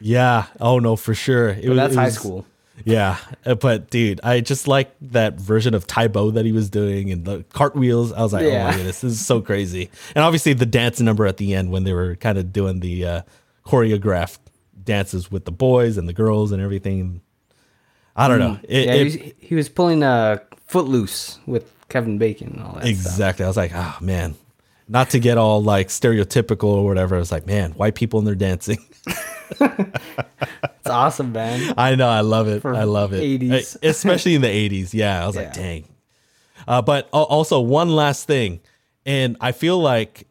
Yeah. 0.00 0.46
Oh 0.62 0.78
no, 0.78 0.96
for 0.96 1.12
sure. 1.12 1.50
It 1.50 1.66
But 1.66 1.74
that's 1.74 1.92
it 1.92 1.98
high 1.98 2.04
was- 2.06 2.14
school. 2.14 2.46
Yeah, 2.84 3.18
uh, 3.46 3.54
but 3.54 3.90
dude, 3.90 4.20
I 4.24 4.40
just 4.40 4.66
like 4.68 4.94
that 5.00 5.34
version 5.40 5.74
of 5.74 5.86
Tae 5.86 6.06
Bo 6.08 6.30
that 6.32 6.44
he 6.44 6.52
was 6.52 6.70
doing 6.70 7.10
and 7.10 7.24
the 7.24 7.44
cartwheels. 7.52 8.12
I 8.12 8.22
was 8.22 8.32
like, 8.32 8.44
oh 8.44 8.64
my 8.64 8.76
goodness, 8.76 9.00
this 9.00 9.12
is 9.12 9.24
so 9.26 9.40
crazy. 9.40 9.90
And 10.14 10.24
obviously 10.24 10.52
the 10.52 10.66
dance 10.66 11.00
number 11.00 11.26
at 11.26 11.36
the 11.36 11.54
end 11.54 11.70
when 11.70 11.84
they 11.84 11.92
were 11.92 12.16
kind 12.16 12.38
of 12.38 12.52
doing 12.52 12.80
the 12.80 13.04
uh, 13.06 13.22
choreographed 13.66 14.38
dances 14.82 15.30
with 15.30 15.44
the 15.44 15.52
boys 15.52 15.96
and 15.98 16.08
the 16.08 16.12
girls 16.12 16.52
and 16.52 16.62
everything. 16.62 17.20
I 18.16 18.28
don't 18.28 18.38
know. 18.38 18.58
It- 18.64 18.86
yeah, 18.86 18.92
it- 18.94 18.98
he, 18.98 19.04
was, 19.04 19.32
he 19.38 19.54
was 19.54 19.68
pulling 19.68 20.02
uh, 20.02 20.38
Footloose 20.66 21.38
with 21.46 21.72
Kevin 21.88 22.18
Bacon 22.18 22.48
and 22.56 22.62
all 22.62 22.72
that 22.74 22.80
stuff. 22.82 22.88
exactly. 22.90 23.44
I 23.44 23.48
was 23.48 23.56
like, 23.56 23.72
oh 23.74 23.96
man, 24.00 24.34
not 24.90 25.10
to 25.10 25.20
get 25.20 25.38
all 25.38 25.62
like 25.62 25.88
stereotypical 25.88 26.64
or 26.64 26.84
whatever. 26.84 27.14
I 27.14 27.18
was 27.20 27.30
like, 27.32 27.46
man, 27.46 27.72
white 27.72 27.94
people 27.94 28.18
and 28.18 28.26
their 28.26 28.34
dancing. 28.34 28.78
It's 30.80 30.88
awesome, 30.88 31.32
man. 31.32 31.74
I 31.76 31.94
know, 31.94 32.08
I 32.08 32.20
love 32.22 32.48
it. 32.48 32.62
For 32.62 32.74
I 32.74 32.84
love 32.84 33.12
it. 33.12 33.22
80s. 33.22 33.76
Especially 33.82 34.34
in 34.34 34.40
the 34.40 34.48
80s. 34.48 34.94
Yeah, 34.94 35.22
I 35.22 35.26
was 35.26 35.36
like, 35.36 35.52
dang. 35.52 35.84
Uh, 36.66 36.80
but 36.80 37.08
also, 37.12 37.60
one 37.60 37.90
last 37.94 38.26
thing. 38.26 38.60
And 39.04 39.36
I 39.40 39.52
feel 39.52 39.78
like 39.78 40.26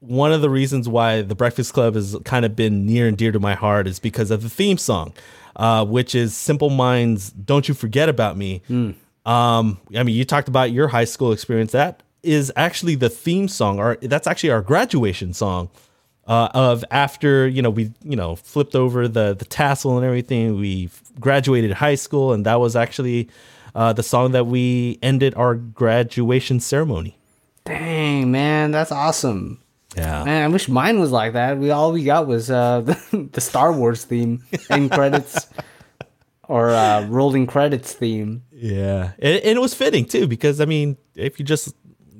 one 0.00 0.32
of 0.32 0.40
the 0.40 0.50
reasons 0.50 0.88
why 0.88 1.22
the 1.22 1.34
Breakfast 1.34 1.72
Club 1.72 1.94
has 1.94 2.16
kind 2.24 2.44
of 2.44 2.54
been 2.54 2.86
near 2.86 3.08
and 3.08 3.16
dear 3.16 3.32
to 3.32 3.40
my 3.40 3.54
heart 3.54 3.88
is 3.88 3.98
because 3.98 4.30
of 4.30 4.42
the 4.42 4.48
theme 4.48 4.78
song, 4.78 5.12
uh, 5.56 5.84
which 5.84 6.14
is 6.14 6.36
Simple 6.36 6.70
Minds' 6.70 7.30
Don't 7.30 7.66
You 7.68 7.74
Forget 7.74 8.08
About 8.08 8.36
Me. 8.36 8.62
Hmm. 8.68 8.90
Um, 9.28 9.80
I 9.96 10.04
mean, 10.04 10.14
you 10.14 10.24
talked 10.24 10.48
about 10.48 10.70
your 10.70 10.88
high 10.88 11.04
school 11.04 11.32
experience. 11.32 11.72
That 11.72 12.02
is 12.22 12.52
actually 12.56 12.94
the 12.94 13.08
theme 13.08 13.48
song, 13.48 13.78
or 13.78 13.96
that's 14.02 14.26
actually 14.26 14.50
our 14.50 14.62
graduation 14.62 15.32
song 15.32 15.70
uh, 16.26 16.48
of 16.52 16.84
after 16.90 17.48
you 17.48 17.62
know 17.62 17.70
we 17.70 17.92
you 18.02 18.16
know 18.16 18.36
flipped 18.36 18.74
over 18.74 19.08
the 19.08 19.34
the 19.34 19.44
tassel 19.44 19.96
and 19.96 20.04
everything. 20.06 20.58
We 20.58 20.90
graduated 21.18 21.72
high 21.72 21.94
school, 21.96 22.32
and 22.32 22.44
that 22.46 22.60
was 22.60 22.76
actually 22.76 23.28
uh, 23.74 23.92
the 23.92 24.02
song 24.02 24.32
that 24.32 24.46
we 24.46 24.98
ended 25.02 25.34
our 25.34 25.54
graduation 25.54 26.60
ceremony. 26.60 27.16
Dang, 27.64 28.30
man, 28.30 28.70
that's 28.70 28.92
awesome. 28.92 29.60
Yeah, 29.96 30.22
Man, 30.24 30.44
I 30.44 30.48
wish 30.48 30.68
mine 30.68 31.00
was 31.00 31.10
like 31.10 31.32
that. 31.32 31.58
We 31.58 31.70
all 31.70 31.92
we 31.92 32.04
got 32.04 32.26
was 32.26 32.50
uh, 32.50 32.82
the, 32.82 33.28
the 33.32 33.40
Star 33.40 33.72
Wars 33.72 34.04
theme 34.04 34.44
in 34.70 34.88
credits 34.90 35.48
or 36.42 36.70
uh, 36.70 37.06
rolling 37.06 37.46
credits 37.46 37.94
theme. 37.94 38.42
yeah, 38.52 39.12
and, 39.18 39.36
and 39.36 39.56
it 39.56 39.60
was 39.60 39.74
fitting 39.74 40.04
too 40.04 40.26
because 40.26 40.60
I 40.60 40.66
mean, 40.66 40.98
if 41.14 41.38
you 41.38 41.44
just 41.44 41.74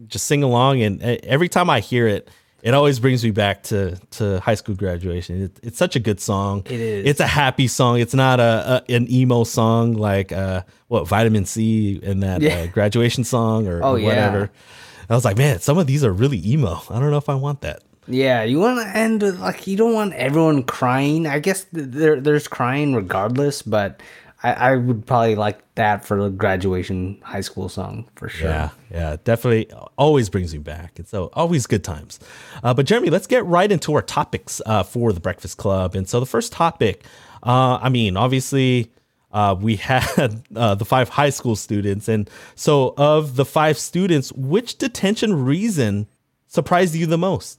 just 0.08 0.26
sing 0.26 0.42
along, 0.42 0.82
and 0.82 1.02
every 1.02 1.48
time 1.48 1.70
I 1.70 1.80
hear 1.80 2.06
it. 2.08 2.28
It 2.60 2.74
always 2.74 2.98
brings 2.98 3.22
me 3.22 3.30
back 3.30 3.62
to, 3.70 3.94
to 4.10 4.40
high 4.40 4.56
school 4.56 4.74
graduation. 4.74 5.44
It, 5.44 5.60
it's 5.62 5.78
such 5.78 5.94
a 5.94 6.00
good 6.00 6.18
song. 6.18 6.62
It 6.66 6.72
is. 6.80 7.06
It's 7.06 7.20
a 7.20 7.26
happy 7.26 7.68
song. 7.68 8.00
It's 8.00 8.14
not 8.14 8.40
a, 8.40 8.82
a 8.88 8.92
an 8.96 9.08
emo 9.08 9.44
song 9.44 9.92
like 9.92 10.32
uh, 10.32 10.62
what 10.88 11.06
Vitamin 11.06 11.44
C 11.44 12.00
and 12.02 12.20
that 12.24 12.42
Yeah. 12.42 12.62
uh, 12.62 12.66
graduation 12.66 13.22
song 13.22 13.68
or, 13.68 13.80
Oh, 13.84 13.92
or 13.92 13.98
yeah. 14.00 14.06
whatever. 14.08 14.50
I 15.08 15.14
was 15.14 15.24
like, 15.24 15.38
man, 15.38 15.60
some 15.60 15.78
of 15.78 15.86
these 15.86 16.02
are 16.02 16.12
really 16.12 16.42
emo. 16.44 16.82
I 16.90 16.98
don't 16.98 17.12
know 17.12 17.16
if 17.16 17.28
I 17.28 17.36
want 17.36 17.60
that. 17.60 17.84
Yeah, 18.08 18.42
you 18.42 18.58
want 18.58 18.80
to 18.80 18.88
end 18.88 19.22
with, 19.22 19.38
like 19.38 19.68
you 19.68 19.76
don't 19.76 19.94
want 19.94 20.14
everyone 20.14 20.64
crying. 20.64 21.28
I 21.28 21.38
guess 21.38 21.64
there 21.70 22.20
there's 22.20 22.48
crying 22.48 22.92
regardless, 22.92 23.62
but 23.62 24.02
I, 24.42 24.52
I 24.52 24.76
would 24.76 25.04
probably 25.04 25.34
like 25.34 25.62
that 25.74 26.04
for 26.04 26.18
a 26.20 26.30
graduation 26.30 27.20
high 27.22 27.40
school 27.40 27.68
song 27.68 28.08
for 28.14 28.28
sure. 28.28 28.48
Yeah, 28.48 28.70
yeah, 28.90 29.16
definitely. 29.24 29.70
Always 29.96 30.28
brings 30.30 30.52
me 30.52 30.60
back. 30.60 31.00
It's 31.00 31.10
so 31.10 31.30
always 31.32 31.66
good 31.66 31.82
times. 31.82 32.20
Uh, 32.62 32.72
but 32.72 32.86
Jeremy, 32.86 33.10
let's 33.10 33.26
get 33.26 33.44
right 33.46 33.70
into 33.70 33.94
our 33.94 34.02
topics 34.02 34.62
uh, 34.64 34.84
for 34.84 35.12
the 35.12 35.20
Breakfast 35.20 35.56
Club. 35.58 35.96
And 35.96 36.08
so 36.08 36.20
the 36.20 36.26
first 36.26 36.52
topic, 36.52 37.04
uh, 37.42 37.78
I 37.82 37.88
mean, 37.88 38.16
obviously, 38.16 38.92
uh, 39.32 39.56
we 39.58 39.76
had 39.76 40.42
uh, 40.54 40.76
the 40.76 40.84
five 40.84 41.08
high 41.08 41.30
school 41.30 41.56
students. 41.56 42.08
And 42.08 42.30
so 42.54 42.94
of 42.96 43.34
the 43.34 43.44
five 43.44 43.76
students, 43.76 44.32
which 44.32 44.78
detention 44.78 45.44
reason 45.44 46.06
surprised 46.46 46.94
you 46.94 47.06
the 47.06 47.18
most? 47.18 47.58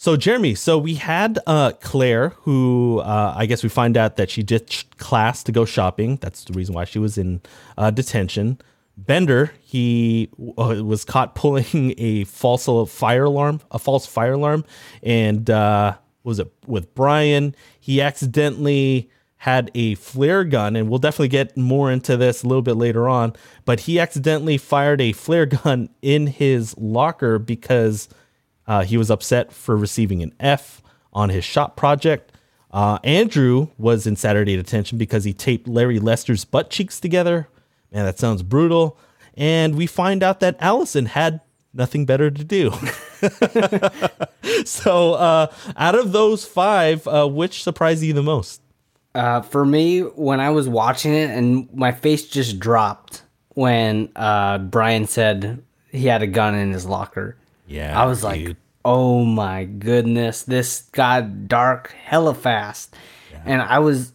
So 0.00 0.16
Jeremy, 0.16 0.54
so 0.54 0.78
we 0.78 0.94
had 0.94 1.40
uh, 1.44 1.72
Claire, 1.80 2.28
who 2.42 3.00
uh, 3.00 3.34
I 3.36 3.46
guess 3.46 3.64
we 3.64 3.68
find 3.68 3.96
out 3.96 4.14
that 4.14 4.30
she 4.30 4.44
ditched 4.44 4.96
class 4.96 5.42
to 5.42 5.50
go 5.50 5.64
shopping. 5.64 6.18
That's 6.20 6.44
the 6.44 6.52
reason 6.52 6.72
why 6.72 6.84
she 6.84 7.00
was 7.00 7.18
in 7.18 7.40
uh, 7.76 7.90
detention. 7.90 8.60
Bender, 8.96 9.50
he 9.60 10.30
uh, 10.56 10.84
was 10.84 11.04
caught 11.04 11.34
pulling 11.34 11.94
a 11.98 12.22
false 12.24 12.68
fire 12.88 13.24
alarm, 13.24 13.60
a 13.72 13.80
false 13.80 14.06
fire 14.06 14.34
alarm, 14.34 14.64
and 15.02 15.50
uh, 15.50 15.96
was 16.22 16.38
it 16.38 16.52
with 16.64 16.94
Brian? 16.94 17.56
He 17.80 18.00
accidentally 18.00 19.10
had 19.38 19.68
a 19.74 19.96
flare 19.96 20.44
gun, 20.44 20.76
and 20.76 20.88
we'll 20.88 21.00
definitely 21.00 21.26
get 21.26 21.56
more 21.56 21.90
into 21.90 22.16
this 22.16 22.44
a 22.44 22.46
little 22.46 22.62
bit 22.62 22.74
later 22.74 23.08
on. 23.08 23.32
But 23.64 23.80
he 23.80 23.98
accidentally 23.98 24.58
fired 24.58 25.00
a 25.00 25.10
flare 25.10 25.46
gun 25.64 25.88
in 26.02 26.28
his 26.28 26.78
locker 26.78 27.40
because 27.40 28.08
uh, 28.68 28.84
he 28.84 28.96
was 28.96 29.10
upset 29.10 29.52
for 29.52 29.76
receiving 29.76 30.22
an 30.22 30.32
F 30.38 30.82
on 31.12 31.30
his 31.30 31.44
shop 31.44 31.74
project. 31.74 32.32
Uh, 32.70 32.98
Andrew 33.02 33.68
was 33.78 34.06
in 34.06 34.14
Saturday 34.14 34.54
detention 34.54 34.98
because 34.98 35.24
he 35.24 35.32
taped 35.32 35.66
Larry 35.66 35.98
Lester's 35.98 36.44
butt 36.44 36.68
cheeks 36.68 37.00
together. 37.00 37.48
Man, 37.90 38.04
that 38.04 38.18
sounds 38.18 38.42
brutal. 38.42 38.98
And 39.34 39.74
we 39.74 39.86
find 39.86 40.22
out 40.22 40.40
that 40.40 40.56
Allison 40.60 41.06
had 41.06 41.40
nothing 41.72 42.04
better 42.04 42.30
to 42.30 42.44
do. 42.44 42.70
so, 44.66 45.14
uh, 45.14 45.52
out 45.76 45.94
of 45.94 46.12
those 46.12 46.44
five, 46.44 47.08
uh, 47.08 47.26
which 47.26 47.62
surprised 47.62 48.02
you 48.02 48.12
the 48.12 48.22
most? 48.22 48.60
Uh, 49.14 49.40
for 49.40 49.64
me, 49.64 50.00
when 50.00 50.40
I 50.40 50.50
was 50.50 50.68
watching 50.68 51.14
it, 51.14 51.30
and 51.30 51.72
my 51.72 51.92
face 51.92 52.28
just 52.28 52.58
dropped 52.58 53.22
when 53.54 54.10
uh, 54.14 54.58
Brian 54.58 55.06
said 55.06 55.62
he 55.90 56.06
had 56.06 56.20
a 56.22 56.26
gun 56.26 56.54
in 56.54 56.72
his 56.72 56.84
locker. 56.84 57.37
Yeah, 57.68 58.00
I 58.00 58.06
was 58.06 58.24
like, 58.24 58.56
oh 58.84 59.24
my 59.24 59.64
goodness, 59.64 60.42
this 60.42 60.82
got 60.92 61.46
dark 61.46 61.92
hella 61.92 62.34
fast. 62.34 62.96
And 63.44 63.62
I 63.62 63.78
was 63.78 64.12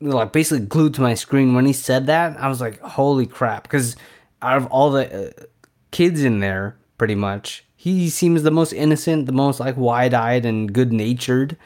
like 0.00 0.32
basically 0.32 0.64
glued 0.66 0.94
to 0.94 1.00
my 1.00 1.14
screen 1.14 1.54
when 1.54 1.66
he 1.66 1.72
said 1.72 2.06
that. 2.06 2.38
I 2.38 2.48
was 2.48 2.60
like, 2.60 2.80
holy 2.80 3.26
crap. 3.26 3.64
Because 3.64 3.96
out 4.42 4.56
of 4.56 4.66
all 4.66 4.90
the 4.90 5.28
uh, 5.28 5.44
kids 5.90 6.22
in 6.22 6.40
there, 6.40 6.76
pretty 6.98 7.14
much, 7.14 7.64
he 7.76 8.08
seems 8.10 8.42
the 8.42 8.50
most 8.50 8.72
innocent, 8.72 9.26
the 9.26 9.32
most 9.32 9.60
like 9.60 9.76
wide 9.76 10.14
eyed 10.14 10.44
and 10.44 10.72
good 10.72 10.92
natured. 10.92 11.56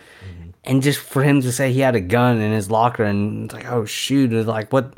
And 0.64 0.82
just 0.82 1.00
for 1.00 1.22
him 1.24 1.40
to 1.42 1.50
say 1.50 1.72
he 1.72 1.80
had 1.80 1.96
a 1.96 2.00
gun 2.00 2.40
in 2.40 2.52
his 2.52 2.70
locker 2.70 3.02
and 3.02 3.44
it's 3.44 3.54
like, 3.54 3.70
oh 3.70 3.84
shoot, 3.84 4.32
it's 4.32 4.46
like 4.48 4.72
what 4.72 4.94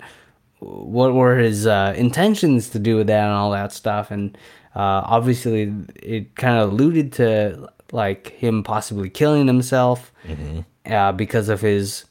what 0.58 1.12
were 1.12 1.36
his 1.36 1.66
uh, 1.66 1.94
intentions 1.96 2.70
to 2.70 2.78
do 2.78 2.96
with 2.96 3.06
that 3.08 3.24
and 3.24 3.32
all 3.32 3.50
that 3.50 3.72
stuff 3.72 4.10
and 4.10 4.36
uh, 4.74 5.02
obviously 5.06 5.72
it 5.96 6.34
kind 6.36 6.58
of 6.58 6.72
alluded 6.72 7.12
to 7.14 7.68
like 7.92 8.28
him 8.32 8.62
possibly 8.62 9.08
killing 9.10 9.46
himself 9.46 10.12
uh, 10.86 11.12
because 11.12 11.48
of 11.48 11.60
his 11.60 12.04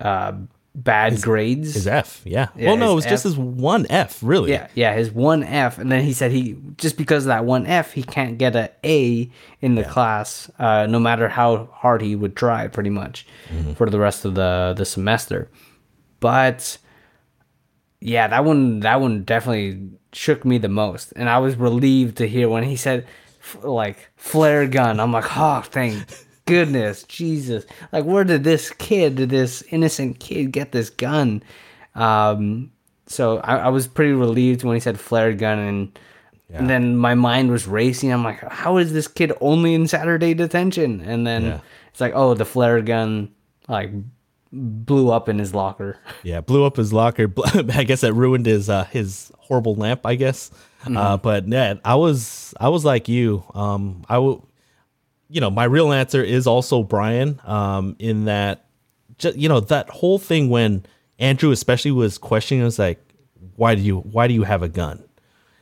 uh, 0.00 0.32
bad 0.74 1.22
grades 1.22 1.74
his 1.74 1.86
F. 1.86 2.20
Yeah. 2.24 2.48
Yeah, 2.56 2.70
well, 2.70 2.76
no, 2.76 2.84
it 2.86 2.88
his 2.88 2.94
was 2.96 3.04
just 3.06 3.24
his 3.24 3.36
one 3.38 3.86
F, 3.90 4.18
really. 4.22 4.50
yeah 4.50 4.66
yeah 4.74 4.94
his 4.94 5.10
one 5.12 5.42
f 5.44 5.78
and 5.78 5.92
then 5.92 6.02
he 6.02 6.12
said 6.12 6.32
he 6.32 6.56
just 6.78 6.96
because 6.96 7.24
of 7.24 7.28
that 7.28 7.44
one 7.44 7.64
f 7.66 7.92
he 7.92 8.02
can't 8.02 8.38
get 8.38 8.56
a 8.56 8.70
a 8.84 9.30
in 9.60 9.74
the 9.76 9.84
class 9.84 10.50
uh, 10.58 10.86
no 10.88 10.98
matter 10.98 11.28
how 11.28 11.66
hard 11.72 12.02
he 12.02 12.16
would 12.16 12.34
try 12.34 12.66
pretty 12.66 12.90
much 12.90 13.24
for 13.76 13.88
the 13.88 14.00
rest 14.00 14.24
of 14.24 14.34
the 14.34 14.74
the 14.76 14.84
semester 14.84 15.48
but 16.18 16.78
yeah 18.00 18.26
that 18.26 18.44
one 18.44 18.80
that 18.80 19.00
one 19.00 19.22
definitely 19.22 19.90
shook 20.14 20.44
me 20.44 20.58
the 20.58 20.68
most. 20.68 21.12
And 21.16 21.28
i 21.28 21.38
was 21.38 21.56
relieved 21.56 22.16
to 22.18 22.26
hear 22.28 22.48
when 22.48 22.62
he 22.64 22.76
said 22.76 23.06
f- 23.40 23.58
like 23.64 24.10
flare 24.16 24.66
gun. 24.66 25.00
I'm 25.00 25.12
like 25.12 25.24
oh 25.36 25.62
thank 25.62 26.04
goodness 26.46 27.02
jesus. 27.04 27.64
Like 27.92 28.04
where 28.04 28.24
did 28.24 28.44
this 28.44 28.70
kid 28.70 29.16
this 29.16 29.62
innocent 29.70 30.20
kid 30.20 30.52
get 30.52 30.72
this 30.72 30.90
gun? 30.90 31.42
Um 31.94 32.70
so 33.06 33.38
I, 33.38 33.56
I 33.56 33.68
was 33.68 33.86
pretty 33.86 34.12
relieved 34.12 34.64
when 34.64 34.74
he 34.76 34.80
said 34.80 34.98
flare 34.98 35.32
gun 35.34 35.58
and 35.58 35.98
and 36.52 36.70
then 36.70 36.96
my 36.96 37.14
mind 37.14 37.50
was 37.50 37.66
racing. 37.66 38.12
I'm 38.12 38.22
like 38.22 38.40
how 38.50 38.76
is 38.76 38.92
this 38.92 39.08
kid 39.08 39.32
only 39.40 39.74
in 39.74 39.88
saturday 39.88 40.34
detention? 40.34 41.00
And 41.00 41.26
then 41.26 41.42
Yeah. 41.44 41.60
it's 41.90 42.00
like 42.00 42.12
oh 42.14 42.34
the 42.34 42.44
flare 42.44 42.80
gun 42.82 43.30
like 43.68 43.90
blew 44.54 45.10
up 45.10 45.28
in 45.28 45.38
his 45.38 45.54
locker 45.54 45.98
Yeah, 46.22 46.40
blew 46.40 46.64
up 46.64 46.76
his 46.76 46.92
locker. 46.92 47.32
I 47.74 47.84
guess 47.84 48.02
that 48.02 48.12
ruined 48.12 48.46
his 48.46 48.70
uh, 48.70 48.84
his 48.84 49.32
horrible 49.38 49.74
lamp. 49.74 50.06
I 50.06 50.14
guess. 50.14 50.50
Uh, 50.86 51.16
but 51.16 51.48
yeah, 51.48 51.74
I 51.84 51.94
was 51.94 52.54
I 52.60 52.68
was 52.68 52.84
like 52.84 53.08
you. 53.08 53.44
Um, 53.54 54.04
I 54.08 54.18
will. 54.18 54.48
You 55.30 55.40
know, 55.40 55.50
my 55.50 55.64
real 55.64 55.92
answer 55.92 56.22
is 56.22 56.46
also 56.46 56.82
Brian. 56.82 57.40
Um, 57.44 57.96
in 57.98 58.26
that, 58.26 58.66
just 59.18 59.36
you 59.36 59.48
know, 59.48 59.60
that 59.60 59.88
whole 59.88 60.18
thing 60.18 60.50
when 60.50 60.84
Andrew 61.18 61.50
especially 61.50 61.90
was 61.90 62.18
questioning 62.18 62.64
us 62.64 62.78
like, 62.78 63.00
why 63.56 63.74
do 63.74 63.80
you 63.80 63.98
why 64.00 64.28
do 64.28 64.34
you 64.34 64.42
have 64.44 64.62
a 64.62 64.68
gun? 64.68 65.02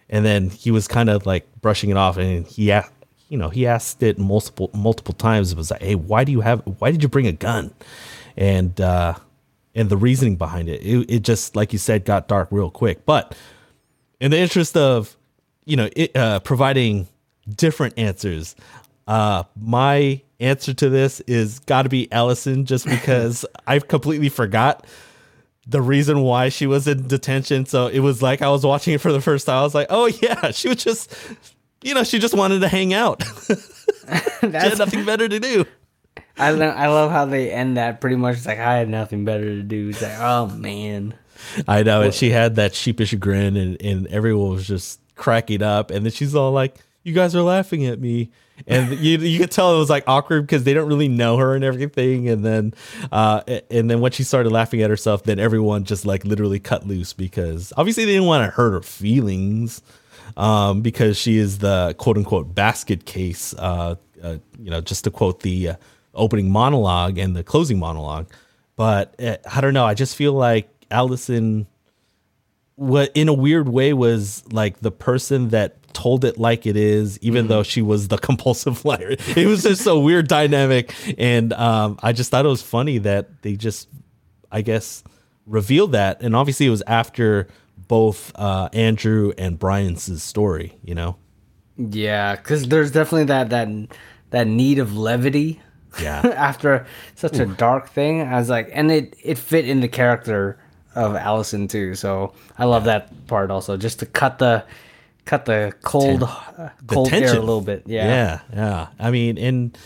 And 0.08 0.24
then 0.24 0.50
he 0.50 0.70
was 0.70 0.88
kind 0.88 1.08
of 1.08 1.24
like 1.24 1.46
brushing 1.60 1.90
it 1.90 1.96
off, 1.96 2.16
and 2.18 2.46
he 2.46 2.72
asked, 2.72 2.92
you 3.28 3.38
know, 3.38 3.48
he 3.48 3.66
asked 3.66 4.02
it 4.02 4.18
multiple 4.18 4.70
multiple 4.74 5.14
times. 5.14 5.52
It 5.52 5.56
was 5.56 5.70
like, 5.70 5.82
hey, 5.82 5.94
why 5.94 6.24
do 6.24 6.32
you 6.32 6.40
have? 6.40 6.62
Why 6.80 6.90
did 6.90 7.02
you 7.02 7.08
bring 7.08 7.26
a 7.26 7.32
gun? 7.32 7.72
And 8.36 8.80
uh, 8.80 9.14
and 9.74 9.88
the 9.88 9.96
reasoning 9.96 10.36
behind 10.36 10.68
it. 10.68 10.82
It, 10.82 11.10
it 11.10 11.22
just, 11.22 11.56
like 11.56 11.72
you 11.72 11.78
said, 11.78 12.04
got 12.04 12.28
dark 12.28 12.48
real 12.50 12.70
quick. 12.70 13.04
But 13.06 13.36
in 14.20 14.30
the 14.30 14.38
interest 14.38 14.76
of, 14.76 15.16
you 15.64 15.76
know, 15.76 15.88
it, 15.96 16.16
uh, 16.16 16.40
providing 16.40 17.08
different 17.48 17.98
answers, 17.98 18.54
uh, 19.06 19.44
my 19.56 20.20
answer 20.40 20.74
to 20.74 20.88
this 20.88 21.20
is 21.20 21.60
got 21.60 21.82
to 21.82 21.88
be 21.88 22.10
Allison, 22.12 22.66
just 22.66 22.86
because 22.86 23.46
I've 23.66 23.88
completely 23.88 24.28
forgot 24.28 24.86
the 25.66 25.80
reason 25.80 26.22
why 26.22 26.48
she 26.48 26.66
was 26.66 26.88
in 26.88 27.06
detention. 27.06 27.66
So 27.66 27.86
it 27.86 28.00
was 28.00 28.20
like 28.20 28.42
I 28.42 28.48
was 28.48 28.66
watching 28.66 28.94
it 28.94 29.00
for 29.00 29.12
the 29.12 29.20
first 29.20 29.46
time. 29.46 29.58
I 29.58 29.62
was 29.62 29.74
like, 29.74 29.86
oh 29.90 30.06
yeah, 30.06 30.50
she 30.50 30.68
was 30.68 30.82
just, 30.82 31.14
you 31.82 31.94
know, 31.94 32.04
she 32.04 32.18
just 32.18 32.34
wanted 32.34 32.60
to 32.60 32.68
hang 32.68 32.92
out. 32.92 33.22
she 34.40 34.50
had 34.50 34.78
nothing 34.78 35.04
better 35.04 35.28
to 35.28 35.40
do. 35.40 35.64
I 36.42 36.50
lo- 36.50 36.66
I 36.66 36.88
love 36.88 37.10
how 37.10 37.24
they 37.24 37.52
end 37.52 37.76
that 37.76 38.00
pretty 38.00 38.16
much. 38.16 38.36
It's 38.38 38.46
like 38.46 38.58
I 38.58 38.76
had 38.76 38.88
nothing 38.88 39.24
better 39.24 39.44
to 39.44 39.62
do. 39.62 39.90
It's 39.90 40.02
like 40.02 40.18
oh 40.18 40.48
man. 40.48 41.14
I 41.68 41.82
know, 41.82 42.02
and 42.02 42.14
she 42.14 42.30
had 42.30 42.56
that 42.56 42.74
sheepish 42.74 43.14
grin, 43.14 43.56
and, 43.56 43.80
and 43.82 44.06
everyone 44.08 44.50
was 44.50 44.66
just 44.66 45.00
cracking 45.16 45.62
up. 45.62 45.90
And 45.90 46.04
then 46.04 46.12
she's 46.12 46.34
all 46.34 46.52
like, 46.52 46.76
"You 47.02 47.12
guys 47.12 47.34
are 47.34 47.42
laughing 47.42 47.86
at 47.86 48.00
me," 48.00 48.30
and 48.66 48.98
you 48.98 49.18
you 49.18 49.38
could 49.38 49.50
tell 49.50 49.74
it 49.74 49.78
was 49.78 49.90
like 49.90 50.04
awkward 50.06 50.42
because 50.42 50.64
they 50.64 50.74
don't 50.74 50.88
really 50.88 51.08
know 51.08 51.36
her 51.36 51.54
and 51.54 51.64
everything. 51.64 52.28
And 52.28 52.44
then, 52.44 52.74
uh, 53.10 53.42
and 53.70 53.90
then 53.90 54.00
when 54.00 54.12
she 54.12 54.24
started 54.24 54.50
laughing 54.50 54.82
at 54.82 54.90
herself, 54.90 55.24
then 55.24 55.38
everyone 55.38 55.84
just 55.84 56.04
like 56.04 56.24
literally 56.24 56.60
cut 56.60 56.86
loose 56.86 57.12
because 57.12 57.72
obviously 57.76 58.04
they 58.04 58.12
didn't 58.12 58.26
want 58.26 58.44
to 58.46 58.50
hurt 58.50 58.72
her 58.72 58.82
feelings, 58.82 59.82
um, 60.36 60.80
because 60.80 61.16
she 61.16 61.38
is 61.38 61.58
the 61.58 61.94
quote 61.98 62.16
unquote 62.16 62.54
basket 62.54 63.04
case. 63.04 63.54
Uh, 63.54 63.96
uh 64.22 64.38
you 64.58 64.70
know, 64.70 64.80
just 64.80 65.04
to 65.04 65.10
quote 65.10 65.40
the 65.40 65.70
uh, 65.70 65.74
opening 66.14 66.50
monologue 66.50 67.18
and 67.18 67.36
the 67.36 67.42
closing 67.42 67.78
monologue. 67.78 68.28
But 68.76 69.14
uh, 69.20 69.36
I 69.50 69.60
don't 69.60 69.74
know. 69.74 69.84
I 69.84 69.94
just 69.94 70.16
feel 70.16 70.32
like 70.32 70.68
Allison 70.90 71.66
what 72.76 73.12
in 73.14 73.28
a 73.28 73.34
weird 73.34 73.68
way 73.68 73.92
was 73.92 74.42
like 74.50 74.80
the 74.80 74.90
person 74.90 75.50
that 75.50 75.76
told 75.92 76.24
it 76.24 76.38
like 76.38 76.66
it 76.66 76.74
is 76.74 77.18
even 77.20 77.46
though 77.46 77.62
she 77.62 77.82
was 77.82 78.08
the 78.08 78.16
compulsive 78.28 78.82
liar 78.86 79.14
it 79.36 79.46
was 79.46 79.62
just 79.62 79.86
a 79.86 79.96
weird 79.96 80.26
dynamic 80.26 80.94
and 81.18 81.52
um, 81.52 81.98
i 82.02 82.12
just 82.12 82.30
thought 82.30 82.46
it 82.46 82.48
was 82.48 82.62
funny 82.62 82.96
that 82.96 83.42
they 83.42 83.56
just 83.56 83.88
i 84.50 84.62
guess 84.62 85.04
revealed 85.44 85.92
that 85.92 86.22
and 86.22 86.34
obviously 86.34 86.64
it 86.66 86.70
was 86.70 86.82
after 86.86 87.46
both 87.88 88.32
uh, 88.36 88.70
andrew 88.72 89.34
and 89.36 89.58
brian's 89.58 90.22
story 90.22 90.78
you 90.82 90.94
know 90.94 91.14
Yeah, 91.76 92.36
because 92.36 92.68
there's 92.68 92.90
definitely 92.90 93.24
that 93.24 93.50
that 93.50 93.68
that 94.30 94.46
need 94.46 94.78
of 94.78 94.96
levity. 94.96 95.60
Yeah. 96.00 96.20
After 96.36 96.86
such 97.14 97.38
a 97.38 97.46
dark 97.46 97.88
thing, 97.90 98.22
I 98.22 98.38
was 98.38 98.48
like, 98.48 98.70
and 98.72 98.90
it 98.90 99.16
it 99.22 99.38
fit 99.38 99.68
in 99.68 99.80
the 99.80 99.88
character 99.88 100.58
of 100.94 101.16
Allison 101.16 101.68
too. 101.68 101.94
So 101.94 102.32
I 102.58 102.64
love 102.64 102.84
that 102.84 103.26
part 103.26 103.50
also, 103.50 103.76
just 103.76 103.98
to 104.00 104.06
cut 104.06 104.38
the 104.38 104.64
cut 105.24 105.44
the 105.44 105.72
cold 105.82 106.22
uh, 106.24 106.70
the 106.82 106.94
cold 106.94 107.12
air 107.12 107.36
a 107.36 107.40
little 107.40 107.60
bit. 107.60 107.84
Yeah. 107.86 108.06
yeah 108.06 108.40
yeah 108.52 108.86
i 108.98 109.12
mean 109.12 109.38
and 109.38 109.78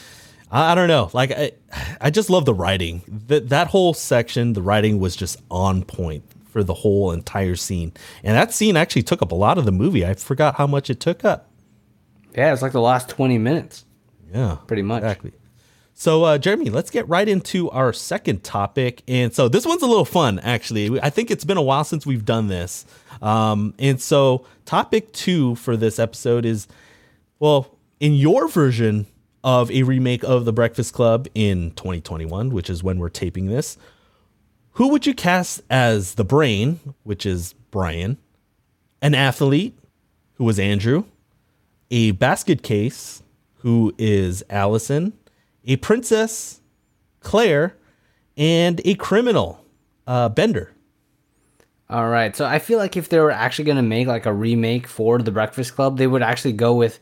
I, 0.51 0.73
I 0.73 0.75
don't 0.75 0.89
know 0.89 1.11
like 1.13 1.31
i 1.31 1.53
i 2.01 2.09
just 2.09 2.31
love 2.31 2.47
the 2.47 2.55
writing 2.55 3.03
that 3.27 3.51
that 3.51 3.67
whole 3.67 3.93
section 3.93 4.55
the 4.55 4.63
writing 4.63 4.99
was 4.99 5.15
just 5.15 5.37
on 5.51 5.83
point 5.85 6.25
for 6.49 6.65
the 6.65 6.73
whole 6.73 7.13
entire 7.13 7.55
scene 7.55 7.93
and 8.25 8.35
that 8.35 8.55
scene 8.55 8.79
actually 8.79 9.03
took 9.03 9.21
up 9.21 9.31
a 9.31 9.35
lot 9.35 9.59
of 9.59 9.67
the 9.67 9.73
movie 9.73 10.07
i 10.07 10.15
forgot 10.15 10.55
how 10.55 10.67
much 10.67 10.89
it 10.89 11.01
took 11.01 11.23
up 11.23 11.51
Yeah, 12.35 12.55
it's 12.55 12.63
like 12.63 12.73
the 12.73 12.81
last 12.81 13.11
twenty 13.11 13.37
minutes. 13.37 13.85
yeah 14.33 14.57
Pretty 14.67 14.81
much. 14.83 15.03
exactly 15.03 15.33
so 15.99 16.25
uh, 16.25 16.37
jeremy 16.37 16.69
let's 16.69 16.91
get 16.91 17.09
right 17.09 17.27
into 17.27 17.71
our 17.71 17.93
second 17.93 18.45
topic. 18.45 19.03
And 19.09 19.35
so 19.35 19.49
this 19.49 19.65
one's 19.65 19.83
a 19.83 19.87
little 19.87 20.05
fun 20.05 20.39
actually. 20.41 21.01
I 21.01 21.09
think 21.09 21.31
it's 21.31 21.45
been 21.45 21.57
a 21.57 21.63
while 21.63 21.85
since 21.85 22.05
we've 22.05 22.25
done 22.25 22.49
this. 22.49 22.85
Um, 23.23 23.73
and 23.79 24.01
so 24.01 24.47
topic 24.67 25.13
two 25.13 25.55
for 25.55 25.75
this 25.75 25.99
episode 25.99 26.45
is 26.45 26.69
well 27.39 27.75
in 27.99 28.15
your 28.15 28.47
version 28.47 29.07
of 29.43 29.71
a 29.71 29.85
remake 29.85 30.23
of 30.23 30.45
the 30.45 30.53
breakfast 30.53 30.93
club 30.93 31.29
in 31.35 31.71
2021 31.73 32.51
which 32.51 32.69
is 32.69 32.83
when 32.83 32.99
we're 32.99 33.09
taping 33.09 33.47
this 33.47 33.79
who 34.73 34.89
would 34.89 35.07
you 35.07 35.15
cast 35.15 35.63
as 35.71 36.15
the 36.15 36.25
brain 36.25 36.81
which 37.05 37.25
is 37.25 37.55
brian 37.71 38.19
an 39.01 39.15
athlete 39.15 39.79
who 40.35 40.45
was 40.45 40.59
andrew 40.59 41.05
a 41.91 42.11
basket 42.11 42.63
case 42.63 43.23
who 43.59 43.95
is 43.99 44.43
allison 44.51 45.13
a 45.67 45.77
princess 45.77 46.61
claire 47.21 47.77
and 48.37 48.81
a 48.85 48.95
criminal 48.95 49.65
uh, 50.07 50.29
bender 50.29 50.73
All 51.89 52.09
right. 52.09 52.35
So 52.37 52.45
I 52.45 52.59
feel 52.59 52.79
like 52.79 52.97
if 52.97 53.09
they 53.09 53.19
were 53.21 53.31
actually 53.31 53.65
going 53.67 53.77
to 53.77 53.83
make 53.83 54.07
like 54.09 54.27
a 54.27 54.33
remake 54.33 54.87
for 54.89 55.19
The 55.19 55.31
Breakfast 55.31 55.75
Club, 55.77 55.99
they 55.99 56.07
would 56.07 56.23
actually 56.23 56.53
go 56.53 56.75
with 56.75 56.99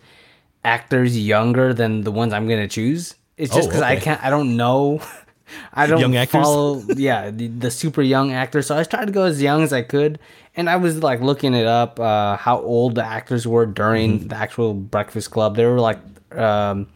actors 0.64 1.16
younger 1.18 1.72
than 1.74 2.02
the 2.02 2.10
ones 2.12 2.32
I'm 2.32 2.46
going 2.46 2.60
to 2.60 2.68
choose. 2.68 3.14
It's 3.36 3.54
just 3.54 3.68
Oh, 3.68 3.70
because 3.70 3.82
I 3.82 3.96
can't, 3.96 4.22
I 4.22 4.30
don't 4.30 4.56
know. 4.56 5.00
I 5.74 5.86
don't 5.86 6.00
Young 6.00 6.16
actors? 6.16 6.42
follow, 6.42 6.82
yeah, 6.96 7.30
the, 7.30 7.48
the 7.48 7.70
super 7.70 8.00
young 8.02 8.32
actors. 8.32 8.66
So 8.66 8.76
I 8.78 8.84
tried 8.84 9.06
to 9.06 9.12
go 9.12 9.24
as 9.24 9.40
young 9.42 9.62
as 9.62 9.72
I 9.72 9.82
could. 9.82 10.18
And 10.56 10.70
I 10.70 10.76
was 10.76 11.02
like 11.02 11.20
looking 11.20 11.54
it 11.54 11.66
up, 11.66 11.98
uh, 12.00 12.36
how 12.36 12.60
old 12.60 12.94
the 12.94 13.04
actors 13.04 13.46
were 13.46 13.66
during 13.66 14.18
Mm-hmm. 14.20 14.28
the 14.28 14.36
actual 14.36 14.72
Breakfast 14.74 15.30
Club. 15.30 15.56
They 15.56 15.66
were 15.66 15.80
like 15.80 15.98
um, 16.32 16.88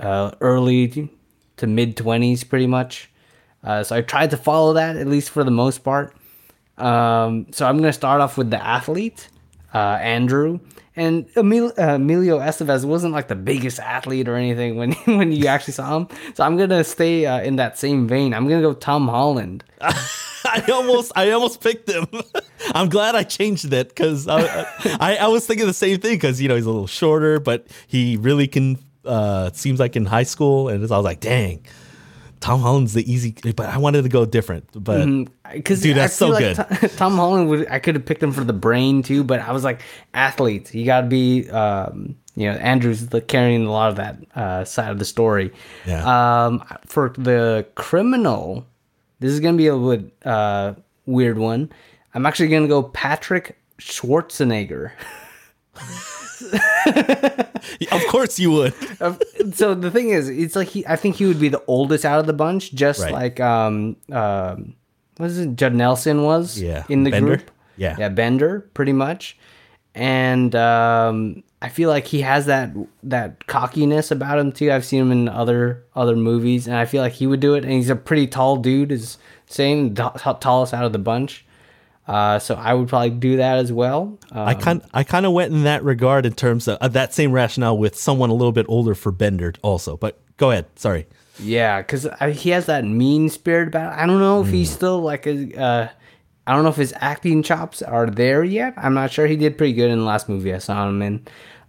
uh, 0.00 0.32
early 0.40 1.08
to 1.56 1.66
mid 1.66 1.96
20s, 1.96 2.48
pretty 2.48 2.66
much. 2.66 3.10
Uh, 3.62 3.82
so 3.84 3.96
I 3.96 4.00
tried 4.00 4.30
to 4.30 4.36
follow 4.36 4.72
that, 4.74 4.96
at 4.96 5.06
least 5.06 5.30
for 5.30 5.44
the 5.44 5.50
most 5.50 5.84
part. 5.84 6.14
Um, 6.78 7.46
so 7.52 7.66
I'm 7.66 7.76
gonna 7.76 7.92
start 7.92 8.20
off 8.20 8.38
with 8.38 8.50
the 8.50 8.64
athlete, 8.64 9.28
uh, 9.74 9.98
Andrew, 10.00 10.60
and 10.96 11.26
uh, 11.36 11.40
Emilio 11.40 12.38
Estevez 12.38 12.84
wasn't 12.84 13.12
like 13.12 13.28
the 13.28 13.34
biggest 13.34 13.78
athlete 13.78 14.28
or 14.28 14.36
anything 14.36 14.76
when 14.76 14.92
when 15.04 15.30
you 15.30 15.46
actually 15.46 15.74
saw 15.74 15.98
him. 15.98 16.08
So 16.34 16.42
I'm 16.42 16.56
gonna 16.56 16.84
stay 16.84 17.26
uh, 17.26 17.42
in 17.42 17.56
that 17.56 17.78
same 17.78 18.08
vein. 18.08 18.32
I'm 18.32 18.48
gonna 18.48 18.62
go 18.62 18.72
Tom 18.72 19.08
Holland. 19.08 19.62
I 20.42 20.64
almost, 20.72 21.12
I 21.14 21.30
almost 21.32 21.60
picked 21.60 21.90
him. 21.90 22.06
I'm 22.74 22.88
glad 22.88 23.14
I 23.14 23.24
changed 23.24 23.70
that 23.70 23.88
because 23.88 24.26
I, 24.26 24.66
I, 24.98 25.16
I 25.16 25.26
was 25.28 25.46
thinking 25.46 25.66
the 25.66 25.74
same 25.74 26.00
thing 26.00 26.14
because 26.14 26.40
you 26.40 26.48
know 26.48 26.56
he's 26.56 26.64
a 26.64 26.70
little 26.70 26.86
shorter, 26.86 27.38
but 27.40 27.66
he 27.86 28.16
really 28.16 28.48
can. 28.48 28.78
Uh, 29.04 29.50
it 29.52 29.56
seems 29.56 29.80
like 29.80 29.96
in 29.96 30.06
high 30.06 30.24
school, 30.24 30.68
and 30.68 30.78
I 30.78 30.96
was 30.96 31.04
like, 31.04 31.20
dang, 31.20 31.64
Tom 32.40 32.60
Holland's 32.60 32.94
the 32.94 33.10
easy. 33.10 33.34
But 33.54 33.68
I 33.68 33.78
wanted 33.78 34.02
to 34.02 34.08
go 34.08 34.24
different. 34.24 34.66
But 34.72 35.06
Because 35.52 35.82
Dude, 35.82 35.96
that's 35.96 36.14
so 36.14 36.36
good. 36.36 36.56
Tom 36.96 37.16
Holland 37.16 37.48
would 37.50 37.68
I 37.70 37.78
could 37.78 37.94
have 37.94 38.06
picked 38.06 38.22
him 38.22 38.32
for 38.32 38.44
the 38.44 38.52
brain 38.52 39.02
too, 39.02 39.22
but 39.22 39.40
I 39.40 39.52
was 39.52 39.62
like 39.62 39.82
athlete. 40.14 40.74
You 40.74 40.84
got 40.84 41.02
to 41.02 41.06
be. 41.06 41.48
Um, 41.50 42.16
you 42.36 42.50
know, 42.50 42.56
Andrew's 42.58 43.08
the, 43.08 43.20
carrying 43.20 43.66
a 43.66 43.70
lot 43.70 43.90
of 43.90 43.96
that 43.96 44.16
uh, 44.34 44.64
side 44.64 44.90
of 44.90 44.98
the 44.98 45.04
story. 45.04 45.52
Yeah. 45.84 46.46
Um, 46.46 46.64
for 46.86 47.12
the 47.18 47.66
criminal, 47.74 48.66
this 49.18 49.32
is 49.32 49.40
gonna 49.40 49.58
be 49.58 49.66
a 49.66 50.28
uh, 50.28 50.74
weird 51.06 51.38
one. 51.38 51.70
I'm 52.14 52.24
actually 52.24 52.48
gonna 52.48 52.68
go 52.68 52.82
Patrick 52.82 53.58
Schwarzenegger. 53.78 54.92
of 57.92 58.06
course 58.08 58.38
you 58.38 58.50
would. 58.52 58.74
So 59.54 59.74
the 59.74 59.90
thing 59.90 60.10
is, 60.10 60.28
it's 60.28 60.56
like 60.56 60.68
he. 60.68 60.86
I 60.86 60.96
think 60.96 61.16
he 61.16 61.26
would 61.26 61.40
be 61.40 61.48
the 61.48 61.62
oldest 61.66 62.04
out 62.04 62.20
of 62.20 62.26
the 62.26 62.32
bunch, 62.32 62.72
just 62.72 63.00
Right. 63.02 63.12
like 63.12 63.40
um, 63.40 63.96
um, 64.12 64.74
what 65.16 65.26
is 65.30 65.38
it? 65.38 65.56
Judd 65.56 65.74
Nelson 65.74 66.22
was. 66.22 66.60
Yeah, 66.60 66.84
in 66.88 67.04
the 67.04 67.10
Bender? 67.10 67.36
group. 67.36 67.50
Yeah. 67.76 67.96
yeah, 67.98 68.08
Bender, 68.10 68.68
pretty 68.74 68.92
much. 68.92 69.38
And 69.94 70.54
um, 70.54 71.42
I 71.62 71.68
feel 71.68 71.88
like 71.88 72.06
he 72.06 72.20
has 72.20 72.46
that 72.46 72.70
that 73.02 73.46
cockiness 73.46 74.10
about 74.10 74.38
him 74.38 74.52
too. 74.52 74.70
I've 74.70 74.84
seen 74.84 75.00
him 75.02 75.12
in 75.12 75.28
other 75.28 75.84
other 75.96 76.16
movies, 76.16 76.66
and 76.66 76.76
I 76.76 76.84
feel 76.84 77.02
like 77.02 77.14
he 77.14 77.26
would 77.26 77.40
do 77.40 77.54
it. 77.54 77.64
And 77.64 77.72
he's 77.72 77.90
a 77.90 77.96
pretty 77.96 78.26
tall 78.26 78.56
dude, 78.56 78.92
is 78.92 79.18
saying 79.46 79.94
the 79.94 80.10
t- 80.10 80.30
tallest 80.40 80.74
out 80.74 80.84
of 80.84 80.92
the 80.92 80.98
bunch. 80.98 81.44
Uh, 82.10 82.40
so 82.40 82.56
I 82.56 82.74
would 82.74 82.88
probably 82.88 83.10
do 83.10 83.36
that 83.36 83.58
as 83.58 83.72
well. 83.72 84.18
Uh, 84.34 84.42
I 84.42 84.54
kind, 84.54 84.82
I 84.92 85.04
kind 85.04 85.26
of 85.26 85.32
went 85.32 85.52
in 85.52 85.62
that 85.62 85.84
regard 85.84 86.26
in 86.26 86.32
terms 86.32 86.66
of, 86.66 86.76
of 86.78 86.92
that 86.94 87.14
same 87.14 87.30
rationale 87.30 87.78
with 87.78 87.96
someone 87.96 88.30
a 88.30 88.34
little 88.34 88.50
bit 88.50 88.66
older 88.68 88.96
for 88.96 89.12
Bender 89.12 89.54
also. 89.62 89.96
But 89.96 90.20
go 90.36 90.50
ahead. 90.50 90.66
Sorry. 90.74 91.06
Yeah, 91.38 91.82
because 91.82 92.08
he 92.32 92.50
has 92.50 92.66
that 92.66 92.84
mean 92.84 93.28
spirit 93.28 93.68
about. 93.68 93.92
It. 93.92 94.02
I 94.02 94.06
don't 94.06 94.18
know 94.18 94.42
if 94.42 94.48
he's 94.48 94.72
still 94.72 95.00
like 95.00 95.24
a. 95.26 95.54
Uh, 95.56 95.88
I 96.48 96.52
don't 96.52 96.64
know 96.64 96.70
if 96.70 96.76
his 96.76 96.92
acting 96.96 97.44
chops 97.44 97.80
are 97.80 98.10
there 98.10 98.42
yet. 98.42 98.74
I'm 98.76 98.92
not 98.92 99.12
sure. 99.12 99.28
He 99.28 99.36
did 99.36 99.56
pretty 99.56 99.74
good 99.74 99.88
in 99.88 100.00
the 100.00 100.04
last 100.04 100.28
movie 100.28 100.52
I 100.52 100.58
saw 100.58 100.88
him 100.88 101.00
in. 101.02 101.24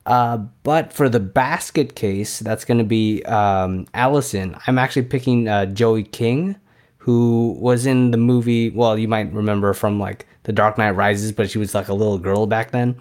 Uh, 0.08 0.38
but 0.64 0.92
for 0.92 1.08
the 1.08 1.20
basket 1.20 1.96
case, 1.96 2.40
that's 2.40 2.66
going 2.66 2.80
to 2.80 2.84
be 2.84 3.24
um, 3.26 3.86
Allison. 3.94 4.58
I'm 4.66 4.80
actually 4.80 5.04
picking 5.04 5.48
uh, 5.48 5.68
Joey 5.68 6.04
King, 6.04 6.56
who 6.98 7.56
was 7.60 7.86
in 7.86 8.10
the 8.10 8.18
movie. 8.18 8.72
Well, 8.72 8.98
you 8.98 9.08
might 9.08 9.32
remember 9.32 9.74
from 9.74 10.00
like 10.00 10.26
The 10.44 10.54
Dark 10.54 10.78
Knight 10.78 10.92
Rises, 10.92 11.32
but 11.32 11.50
she 11.50 11.58
was 11.58 11.76
like 11.76 11.88
a 11.88 11.94
little 11.94 12.18
girl 12.18 12.48
back 12.48 12.72
then. 12.72 12.98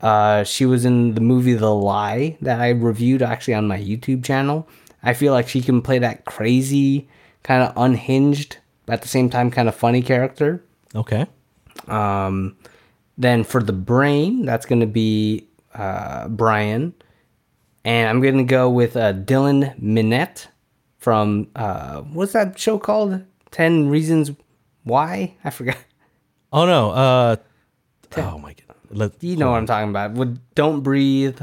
Uh, 0.00 0.44
she 0.44 0.66
was 0.66 0.84
in 0.84 1.14
the 1.14 1.20
movie 1.20 1.54
The 1.54 1.74
Lie 1.74 2.36
that 2.42 2.60
I 2.60 2.70
reviewed 2.70 3.22
actually 3.22 3.54
on 3.54 3.66
my 3.66 3.78
YouTube 3.78 4.24
channel. 4.24 4.68
I 5.02 5.14
feel 5.14 5.32
like 5.32 5.48
she 5.48 5.60
can 5.60 5.82
play 5.82 5.98
that 5.98 6.24
crazy, 6.24 7.08
kind 7.42 7.62
of 7.62 7.72
unhinged 7.76 8.58
but 8.86 8.94
at 8.94 9.02
the 9.02 9.08
same 9.08 9.28
time, 9.28 9.50
kind 9.50 9.68
of 9.68 9.74
funny 9.74 10.00
character. 10.00 10.64
Okay. 10.94 11.26
Um, 11.88 12.56
then 13.18 13.44
for 13.44 13.62
the 13.62 13.72
brain, 13.72 14.46
that's 14.46 14.64
going 14.64 14.80
to 14.80 14.86
be 14.86 15.48
uh, 15.74 16.28
Brian. 16.28 16.94
And 17.84 18.08
I'm 18.08 18.20
going 18.20 18.38
to 18.38 18.44
go 18.44 18.70
with 18.70 18.96
uh, 18.96 19.12
Dylan 19.12 19.78
Minnette 19.80 20.46
from, 20.98 21.48
uh, 21.54 22.00
what's 22.02 22.32
that 22.32 22.58
show 22.58 22.78
called? 22.78 23.22
10 23.50 23.88
Reasons 23.88 24.30
Why? 24.84 25.36
I 25.44 25.50
forgot. 25.50 25.78
Oh 26.56 26.64
no. 26.66 26.90
Uh. 26.90 27.36
Oh 28.16 28.38
my 28.38 28.54
god. 28.54 28.76
Let, 28.90 29.22
You 29.22 29.36
know 29.36 29.50
what 29.50 29.58
I'm 29.58 29.66
talking 29.66 29.90
about. 29.90 30.12
With 30.12 30.38
Don't 30.54 30.80
Breathe. 30.80 31.38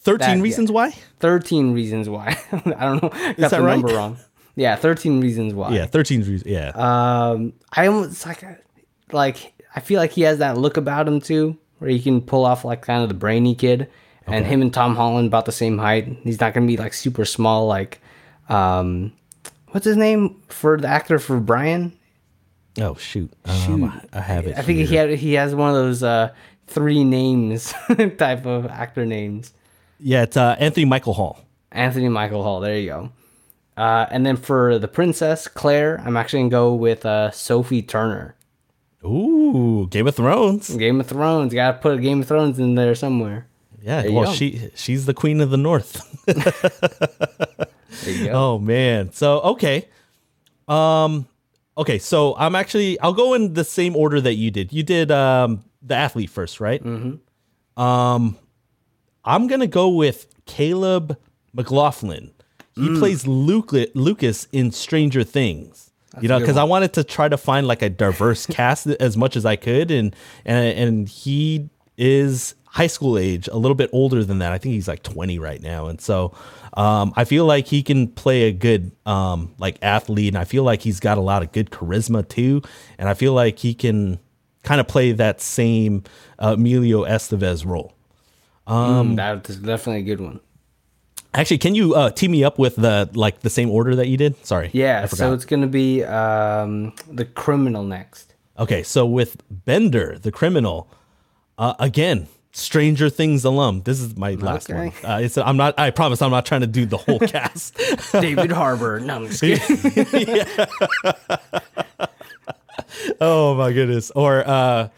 Thirteen 0.00 0.38
that- 0.38 0.42
reasons 0.42 0.70
why. 0.72 0.92
13 1.20 1.72
Reasons 1.72 2.08
Why. 2.08 2.38
I 2.52 2.58
don't 2.86 3.02
know. 3.02 3.08
Got 3.08 3.36
that 3.36 3.50
the 3.50 3.60
right? 3.62 3.72
number 3.78 3.88
wrong. 3.88 4.18
Yeah, 4.54 4.76
13 4.76 5.20
Reasons 5.20 5.52
Why. 5.52 5.72
Yeah. 5.74 5.86
Thirteen 5.86 6.20
reasons. 6.20 6.44
Yeah. 6.46 6.68
Um, 6.74 7.52
I 7.72 7.86
almost 7.88 8.24
like, 8.24 8.42
like 9.12 9.52
I 9.74 9.80
feel 9.80 9.98
like 10.00 10.12
he 10.12 10.22
has 10.22 10.38
that 10.38 10.56
look 10.56 10.76
about 10.76 11.06
him 11.08 11.20
too, 11.20 11.58
where 11.78 11.90
he 11.90 12.00
can 12.00 12.20
pull 12.22 12.46
off 12.46 12.64
like 12.64 12.82
kind 12.82 13.02
of 13.02 13.08
the 13.08 13.14
brainy 13.14 13.54
kid, 13.54 13.90
and 14.26 14.46
him 14.46 14.62
and 14.62 14.72
Tom 14.72 14.94
Holland 14.96 15.26
about 15.26 15.44
the 15.44 15.52
same 15.52 15.76
height. 15.76 16.06
He's 16.22 16.40
not 16.40 16.54
gonna 16.54 16.66
be 16.66 16.76
like 16.76 16.94
super 16.94 17.24
small, 17.24 17.66
like, 17.66 18.00
um, 18.48 19.12
what's 19.72 19.84
his 19.86 19.96
name 19.96 20.40
for 20.48 20.78
the 20.78 20.88
actor 20.88 21.18
for 21.18 21.38
Brian? 21.40 21.98
Oh 22.80 22.94
shoot. 22.94 23.32
Um, 23.44 24.00
I 24.12 24.20
have 24.20 24.46
it. 24.46 24.56
I 24.56 24.62
think 24.62 24.78
here. 24.78 24.86
he 24.86 24.94
had 24.94 25.10
he 25.10 25.32
has 25.34 25.54
one 25.54 25.70
of 25.70 25.76
those 25.76 26.02
uh 26.02 26.32
three 26.66 27.04
names 27.04 27.72
type 28.18 28.46
of 28.46 28.66
actor 28.66 29.06
names. 29.06 29.52
Yeah. 29.98 30.22
It's 30.22 30.36
uh, 30.36 30.56
Anthony 30.58 30.84
Michael 30.84 31.14
Hall. 31.14 31.40
Anthony 31.72 32.08
Michael 32.08 32.42
Hall. 32.42 32.60
There 32.60 32.76
you 32.78 32.88
go. 32.88 33.12
Uh, 33.76 34.06
and 34.10 34.24
then 34.24 34.36
for 34.36 34.78
the 34.78 34.88
princess 34.88 35.48
Claire, 35.48 36.02
I'm 36.04 36.16
actually 36.16 36.40
gonna 36.40 36.50
go 36.50 36.74
with 36.74 37.04
uh, 37.06 37.30
Sophie 37.30 37.82
Turner. 37.82 38.34
Ooh, 39.04 39.86
Game 39.90 40.08
of 40.08 40.16
Thrones. 40.16 40.74
Game 40.74 41.00
of 41.00 41.06
Thrones. 41.06 41.52
You 41.52 41.58
Got 41.58 41.72
to 41.72 41.78
put 41.78 42.00
Game 42.00 42.22
of 42.22 42.28
Thrones 42.28 42.58
in 42.58 42.74
there 42.74 42.94
somewhere. 42.94 43.46
Yeah. 43.80 44.02
There 44.02 44.12
Well, 44.12 44.32
she 44.32 44.70
she's 44.74 45.06
the 45.06 45.14
queen 45.14 45.40
of 45.40 45.50
the 45.50 45.56
north. 45.56 46.02
There 48.04 48.14
you 48.14 48.26
go. 48.26 48.32
Oh 48.32 48.58
man. 48.58 49.12
So 49.12 49.40
okay. 49.40 49.88
Um 50.68 51.26
okay, 51.78 51.98
so 51.98 52.34
I'm 52.36 52.54
actually 52.54 52.98
I'll 53.00 53.12
go 53.12 53.34
in 53.34 53.54
the 53.54 53.64
same 53.64 53.96
order 53.96 54.20
that 54.20 54.34
you 54.34 54.50
did. 54.50 54.72
You 54.72 54.82
did 54.82 55.10
um 55.10 55.64
the 55.82 55.94
athlete 55.94 56.30
first, 56.30 56.60
right? 56.60 56.82
Mm-hmm. 56.82 57.80
Um 57.82 58.36
I'm 59.24 59.46
gonna 59.46 59.66
go 59.66 59.88
with 59.88 60.26
Caleb 60.46 61.18
McLaughlin. 61.52 62.32
He 62.74 62.88
Mm. 62.88 62.98
plays 62.98 63.26
Luke, 63.26 63.72
Lucas 63.94 64.46
in 64.52 64.70
Stranger 64.70 65.24
Things. 65.24 65.90
you 66.20 66.28
know, 66.28 66.38
because 66.38 66.56
I 66.56 66.64
wanted 66.64 66.92
to 66.94 67.04
try 67.04 67.28
to 67.28 67.36
find 67.36 67.66
like 67.66 67.82
a 67.82 67.90
diverse 67.90 68.46
cast 68.58 68.86
as 68.86 69.16
much 69.18 69.36
as 69.36 69.44
I 69.44 69.56
could, 69.56 69.90
and 69.90 70.14
and 70.46 70.78
and 70.78 71.08
he 71.08 71.68
is 71.98 72.54
high 72.66 72.86
school 72.86 73.18
age, 73.18 73.48
a 73.48 73.56
little 73.58 73.74
bit 73.74 73.90
older 73.92 74.22
than 74.24 74.38
that. 74.38 74.52
I 74.52 74.58
think 74.58 74.74
he's 74.74 74.88
like 74.88 75.02
20 75.02 75.38
right 75.38 75.60
now, 75.62 75.86
and 75.88 76.00
so 76.00 76.32
um, 76.76 77.12
I 77.16 77.24
feel 77.24 77.46
like 77.46 77.66
he 77.66 77.82
can 77.82 78.08
play 78.08 78.42
a 78.42 78.52
good 78.52 78.92
um, 79.06 79.54
like 79.58 79.78
athlete, 79.82 80.28
and 80.28 80.38
I 80.38 80.44
feel 80.44 80.62
like 80.62 80.82
he's 80.82 81.00
got 81.00 81.18
a 81.18 81.22
lot 81.22 81.42
of 81.42 81.52
good 81.52 81.70
charisma 81.70 82.28
too, 82.28 82.62
and 82.98 83.08
I 83.08 83.14
feel 83.14 83.32
like 83.32 83.58
he 83.58 83.74
can 83.74 84.18
kind 84.62 84.80
of 84.80 84.86
play 84.86 85.12
that 85.12 85.40
same 85.40 86.04
uh, 86.38 86.54
Emilio 86.58 87.04
Estevez 87.04 87.64
role. 87.64 87.94
Mm, 88.66 89.16
that's 89.16 89.56
definitely 89.56 90.00
a 90.00 90.04
good 90.04 90.20
one. 90.20 90.40
Actually, 91.32 91.58
can 91.58 91.74
you 91.74 91.94
uh, 91.94 92.10
tee 92.10 92.28
me 92.28 92.44
up 92.44 92.58
with 92.58 92.76
the 92.76 93.08
like 93.14 93.40
the 93.40 93.50
same 93.50 93.70
order 93.70 93.94
that 93.96 94.08
you 94.08 94.16
did? 94.16 94.44
Sorry, 94.44 94.70
Yeah, 94.72 95.06
so 95.06 95.32
it's 95.32 95.44
gonna 95.44 95.66
be 95.66 96.04
um, 96.04 96.92
the 97.10 97.24
criminal 97.24 97.84
next. 97.84 98.34
Okay, 98.58 98.82
so 98.82 99.04
with 99.04 99.42
Bender, 99.50 100.18
the 100.18 100.32
criminal, 100.32 100.90
uh, 101.58 101.74
again, 101.78 102.26
Stranger 102.56 103.10
Things 103.10 103.44
alum. 103.44 103.82
This 103.84 104.00
is 104.00 104.16
my 104.16 104.32
last 104.34 104.70
Okay. 104.70 104.92
one. 105.02 105.04
Uh, 105.04 105.18
it's 105.20 105.36
I'm 105.36 105.58
not. 105.58 105.78
I 105.78 105.90
promise 105.90 106.22
I'm 106.22 106.30
not 106.30 106.46
trying 106.46 106.62
to 106.62 106.66
do 106.66 106.86
the 106.86 106.96
whole 106.96 107.18
cast. 107.20 107.76
David 108.12 108.50
Harbour. 108.50 108.98
No, 108.98 109.16
I'm 109.16 109.26
just 109.28 109.42
kidding. 109.42 110.40
oh 113.20 113.54
my 113.56 113.72
goodness. 113.72 114.10
Or 114.12 114.42
uh, 114.48 114.88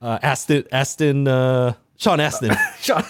uh, 0.00 0.18
Astin 0.22 0.64
Astin 0.70 1.26
uh, 1.26 1.72
Sean 1.96 2.20
Astin. 2.20 2.54
Sean- 2.80 3.02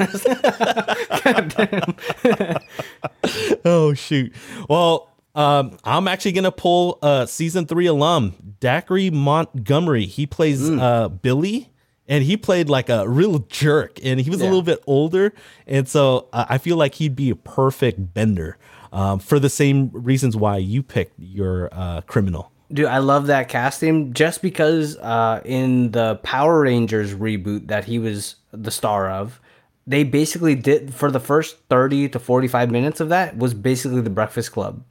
oh 3.65 3.95
shoot. 3.95 4.33
Well, 4.69 5.09
um, 5.35 5.79
I'm 5.85 6.09
actually 6.09 6.33
gonna 6.33 6.53
pull 6.53 6.99
uh 7.03 7.27
season 7.27 7.67
three 7.67 7.87
alum 7.87 8.35
Dacre 8.61 9.11
Montgomery. 9.13 10.07
He 10.07 10.27
plays 10.27 10.69
uh 10.69 11.09
Billy. 11.09 11.69
And 12.13 12.23
he 12.23 12.37
played 12.37 12.69
like 12.69 12.91
a 12.91 13.09
real 13.09 13.39
jerk, 13.49 13.99
and 14.05 14.21
he 14.21 14.29
was 14.29 14.43
a 14.43 14.45
little 14.45 14.61
bit 14.61 14.85
older, 14.87 15.33
and 15.67 15.89
so 15.89 16.29
I 16.31 16.59
feel 16.59 16.77
like 16.77 16.97
he'd 16.97 17.17
be 17.17 17.31
a 17.31 17.35
perfect 17.35 18.13
bender 18.13 18.59
um, 18.93 19.19
for 19.19 19.39
the 19.39 19.49
same 19.49 19.89
reasons 19.95 20.37
why 20.37 20.59
you 20.59 20.83
picked 20.83 21.19
your 21.19 21.71
uh, 21.73 22.03
criminal. 22.03 22.53
Dude, 22.71 22.85
I 22.85 22.99
love 22.99 23.29
that 23.29 23.49
casting 23.49 24.13
just 24.13 24.43
because 24.43 24.99
uh, 24.99 25.41
in 25.47 25.93
the 25.93 26.17
Power 26.17 26.61
Rangers 26.61 27.15
reboot 27.15 27.69
that 27.69 27.87
he 27.87 27.99
was 27.99 28.37
the 28.53 28.71
star 28.71 29.11
of, 29.11 29.41
they 29.87 30.05
basically 30.05 30.55
did 30.55 30.93
for 30.93 31.11
the 31.11 31.19
first 31.19 31.57
30 31.71 32.11
to 32.11 32.19
45 32.19 32.71
minutes 32.71 33.01
of 33.01 33.09
that 33.09 33.39
was 33.39 33.55
basically 33.55 34.03
the 34.03 34.11
Breakfast 34.11 34.53
Club. 34.53 34.85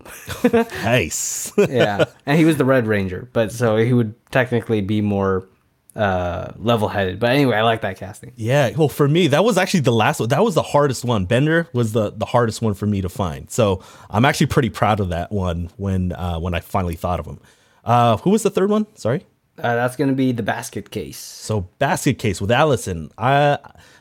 Nice. 0.53 1.53
yeah. 1.55 2.05
And 2.25 2.39
he 2.39 2.45
was 2.45 2.57
the 2.57 2.65
Red 2.65 2.87
Ranger, 2.87 3.29
but 3.31 3.51
so 3.51 3.77
he 3.77 3.93
would 3.93 4.15
technically 4.31 4.81
be 4.81 5.01
more 5.01 5.47
uh, 5.95 6.53
level 6.57 6.87
headed. 6.87 7.19
But 7.19 7.31
anyway, 7.31 7.57
I 7.57 7.63
like 7.63 7.81
that 7.81 7.97
casting. 7.97 8.33
Yeah, 8.35 8.71
well, 8.77 8.89
for 8.89 9.07
me, 9.07 9.27
that 9.27 9.43
was 9.43 9.57
actually 9.57 9.81
the 9.81 9.91
last 9.91 10.19
one. 10.19 10.29
That 10.29 10.43
was 10.43 10.55
the 10.55 10.61
hardest 10.61 11.03
one. 11.03 11.25
Bender 11.25 11.67
was 11.73 11.91
the 11.91 12.11
the 12.11 12.25
hardest 12.25 12.61
one 12.61 12.73
for 12.73 12.85
me 12.85 13.01
to 13.01 13.09
find. 13.09 13.49
So 13.49 13.83
I'm 14.09 14.25
actually 14.25 14.47
pretty 14.47 14.69
proud 14.69 14.99
of 14.99 15.09
that 15.09 15.31
one 15.31 15.69
when 15.77 16.13
uh, 16.13 16.39
when 16.39 16.53
I 16.53 16.59
finally 16.59 16.95
thought 16.95 17.19
of 17.19 17.25
him. 17.25 17.39
Uh, 17.83 18.17
who 18.17 18.29
was 18.29 18.43
the 18.43 18.49
third 18.49 18.69
one? 18.69 18.87
Sorry. 18.95 19.25
Uh, 19.57 19.75
that's 19.75 19.95
going 19.95 20.09
to 20.09 20.15
be 20.15 20.31
the 20.31 20.43
basket 20.43 20.91
case. 20.91 21.17
So 21.17 21.61
basket 21.77 22.17
case 22.17 22.39
with 22.39 22.51
Allison. 22.51 23.11
I 23.17 23.57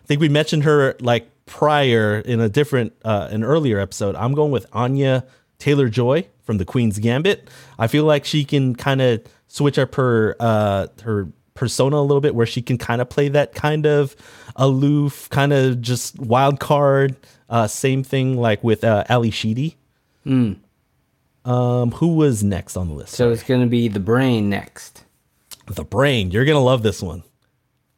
think 0.07 0.21
we 0.21 0.29
mentioned 0.29 0.65
her 0.65 0.97
like 1.01 1.29
prior 1.47 2.21
in 2.21 2.41
a 2.41 2.49
different 2.49 2.93
uh, 3.05 3.29
an 3.31 3.43
earlier 3.43 3.79
episode. 3.79 4.15
I'm 4.15 4.33
going 4.33 4.53
with 4.53 4.67
Anya 4.73 5.25
Taylor 5.59 5.89
Joy 5.89 6.27
from 6.45 6.59
the 6.59 6.65
Queen's 6.65 6.99
Gambit. 6.99 7.51
I 7.79 7.89
feel 7.89 8.05
like 8.05 8.25
she 8.25 8.45
can 8.45 8.75
kind 8.75 9.03
of 9.03 9.23
switch 9.49 9.79
up 9.79 9.97
her 9.97 10.37
uh, 10.39 10.87
her 11.03 11.29
persona 11.61 11.97
a 11.97 12.03
little 12.03 12.21
bit, 12.21 12.35
where 12.35 12.47
she 12.47 12.63
can 12.63 12.77
kind 12.79 13.01
of 13.01 13.09
play 13.09 13.29
that 13.29 13.55
kind 13.55 13.87
of 13.87 14.17
aloof, 14.57 15.29
kind 15.31 15.53
of 15.53 15.81
just 15.81 16.19
wild 16.19 16.59
card. 16.59 17.15
Uh, 17.49 17.67
same 17.69 18.03
thing 18.03 18.37
like 18.37 18.65
with 18.65 18.83
uh, 18.83 19.05
Ally 19.09 19.31
Sheedy. 19.31 19.77
Um, 21.45 21.91
who 21.93 22.15
was 22.15 22.43
next 22.43 22.77
on 22.77 22.89
the 22.89 22.95
list? 22.95 23.15
So 23.15 23.31
it's 23.31 23.43
going 23.43 23.61
to 23.61 23.67
be 23.67 23.89
the 23.89 24.01
brain 24.01 24.51
next. 24.51 25.05
The 25.67 25.85
Brain. 25.85 26.33
You're 26.33 26.45
gonna 26.45 26.59
love 26.59 26.83
this 26.83 27.01
one. 27.01 27.23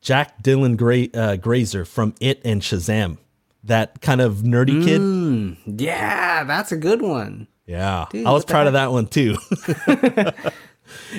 Jack 0.03 0.43
Dylan 0.43 0.77
Gra- 0.77 1.09
uh, 1.19 1.37
Grazer 1.37 1.87
from 1.87 2.15
It 2.21 2.43
and 2.45 2.61
Shazam. 2.61 3.17
That 3.65 4.03
kind 4.03 4.21
of 4.21 4.39
nerdy 4.39 4.85
kid. 4.85 5.81
Yeah, 5.81 6.45
that's 6.45 6.71
a 6.71 6.77
good 6.77 7.01
one. 7.01 7.47
Yeah, 7.65 8.07
Dude, 8.11 8.27
I 8.27 8.33
was 8.33 8.45
proud 8.45 8.67
of 8.67 8.75
that 8.75 8.93
one 8.93 9.07
too. 9.07 9.39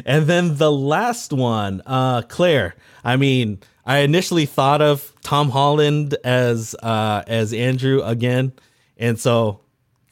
and 0.06 0.28
then 0.28 0.58
the 0.58 0.72
last 0.72 1.34
one, 1.34 1.82
uh, 1.86 2.22
Claire. 2.24 2.76
I 3.04 3.16
mean, 3.18 3.60
I 3.86 4.00
initially 4.00 4.46
thought 4.46 4.82
of 4.82 5.14
Tom 5.22 5.50
Holland 5.50 6.16
as 6.24 6.76
uh, 6.82 7.24
as 7.28 7.54
Andrew 7.54 8.02
again, 8.04 8.54
and 8.98 9.20
so 9.20 9.60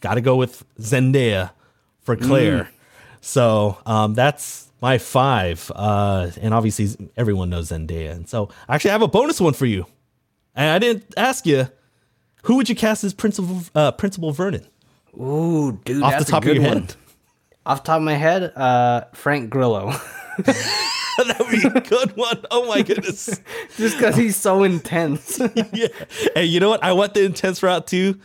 got 0.02 0.16
to 0.16 0.22
go 0.22 0.36
with 0.36 0.64
Zendaya 0.80 1.52
for 2.02 2.16
Claire. 2.16 2.70
So 3.22 3.78
um, 3.86 4.14
that's 4.16 4.68
my 4.82 4.98
five, 4.98 5.72
uh, 5.76 6.32
and 6.42 6.54
obviously 6.54 7.10
everyone 7.16 7.50
knows 7.50 7.70
Zendaya. 7.70 8.12
And 8.12 8.28
so 8.28 8.50
actually, 8.68 8.92
I 8.92 8.94
have 8.94 9.04
a 9.04 9.08
bonus 9.08 9.40
one 9.40 9.54
for 9.54 9.66
you. 9.68 9.86
And 10.56 10.70
I 10.70 10.80
didn't 10.80 11.14
ask 11.16 11.46
you 11.46 11.70
who 12.44 12.56
would 12.58 12.68
you 12.68 12.76
cast 12.76 13.04
as 13.04 13.14
Principal 13.14 13.62
uh, 13.76 13.92
Principal 13.92 14.32
Vernon 14.32 14.66
Ooh, 15.20 15.80
dude, 15.86 16.02
off 16.04 16.12
that's 16.12 16.26
the 16.26 16.32
top 16.32 16.44
a 16.44 16.46
good 16.48 16.58
of 16.58 16.64
your 16.64 16.74
one. 16.74 16.82
head. 16.84 16.96
Off 17.72 17.84
the 17.84 17.88
top 17.88 17.98
of 18.00 18.04
my 18.04 18.16
head, 18.16 18.52
uh, 18.58 19.06
Frank 19.14 19.50
Grillo. 19.50 19.92
that 20.40 21.36
would 21.40 21.52
be 21.52 21.66
a 21.66 21.80
good 21.80 22.18
one. 22.18 22.44
Oh 22.52 22.68
my 22.68 22.82
goodness. 22.82 23.28
Just 23.78 23.98
because 23.98 24.18
he's 24.18 24.36
so 24.36 24.64
intense. 24.64 25.40
yeah. 25.72 25.88
And 26.36 26.50
you 26.50 26.60
know 26.60 26.68
what? 26.68 26.84
I 26.84 26.92
went 26.92 27.14
the 27.14 27.24
intense 27.24 27.64
route 27.64 27.88
too. 27.88 28.20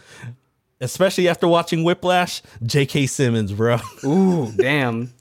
Especially 0.81 1.29
after 1.29 1.47
watching 1.47 1.85
Whiplash, 1.85 2.43
J.K. 2.65 3.07
Simmons, 3.07 3.53
bro. 3.53 3.79
Ooh, 4.03 4.51
damn. 4.51 5.15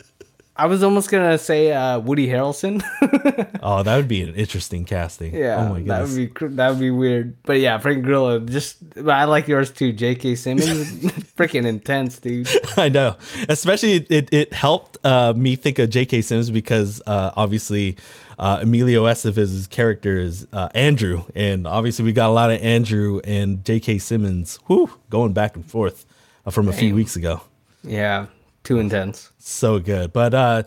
I 0.57 0.67
was 0.67 0.83
almost 0.83 1.11
gonna 1.11 1.37
say 1.37 1.73
uh, 1.73 1.99
Woody 1.99 2.27
Harrelson. 2.27 2.83
Oh, 3.67 3.81
that 3.81 3.95
would 3.95 4.07
be 4.07 4.21
an 4.21 4.35
interesting 4.35 4.85
casting. 4.85 5.33
yeah, 5.33 5.57
Oh 5.57 5.73
my 5.73 5.81
that 5.81 6.07
would 6.07 6.15
be 6.15 6.47
that 6.55 6.69
would 6.69 6.79
be 6.79 6.91
weird. 6.91 7.35
But 7.43 7.59
yeah, 7.59 7.79
Frank 7.79 8.03
Grillo. 8.03 8.39
Just 8.39 8.77
I 9.07 9.23
like 9.23 9.47
yours 9.47 9.71
too. 9.71 9.91
J.K. 9.91 10.35
Simmons, 10.35 11.01
freaking 11.35 11.65
intense, 11.65 12.19
dude. 12.19 12.47
I 12.77 12.89
know. 12.89 13.15
Especially 13.49 13.93
it, 13.93 14.31
it, 14.31 14.53
helped 14.53 15.03
uh, 15.03 15.33
me 15.35 15.55
think 15.55 15.79
of 15.79 15.89
J.K. 15.89 16.21
Simmons 16.21 16.51
because 16.51 17.01
uh, 17.07 17.31
obviously 17.35 17.97
uh, 18.37 18.59
Emilio 18.61 19.05
Estevez's 19.05 19.65
character 19.65 20.19
is 20.19 20.45
uh, 20.53 20.69
Andrew, 20.75 21.23
and 21.33 21.65
obviously 21.65 22.05
we 22.05 22.13
got 22.13 22.29
a 22.29 22.33
lot 22.33 22.51
of 22.51 22.61
Andrew 22.61 23.19
and 23.23 23.65
J.K. 23.65 23.97
Simmons, 23.97 24.59
whew, 24.67 24.91
going 25.09 25.33
back 25.33 25.55
and 25.55 25.65
forth 25.65 26.05
uh, 26.45 26.51
from 26.51 26.67
a 26.67 26.73
few 26.73 26.93
weeks 26.93 27.15
ago. 27.15 27.41
Yeah, 27.83 28.27
too 28.65 28.79
intense. 28.79 29.31
So 29.37 29.79
good. 29.79 30.11
But 30.13 30.33
uh 30.33 30.63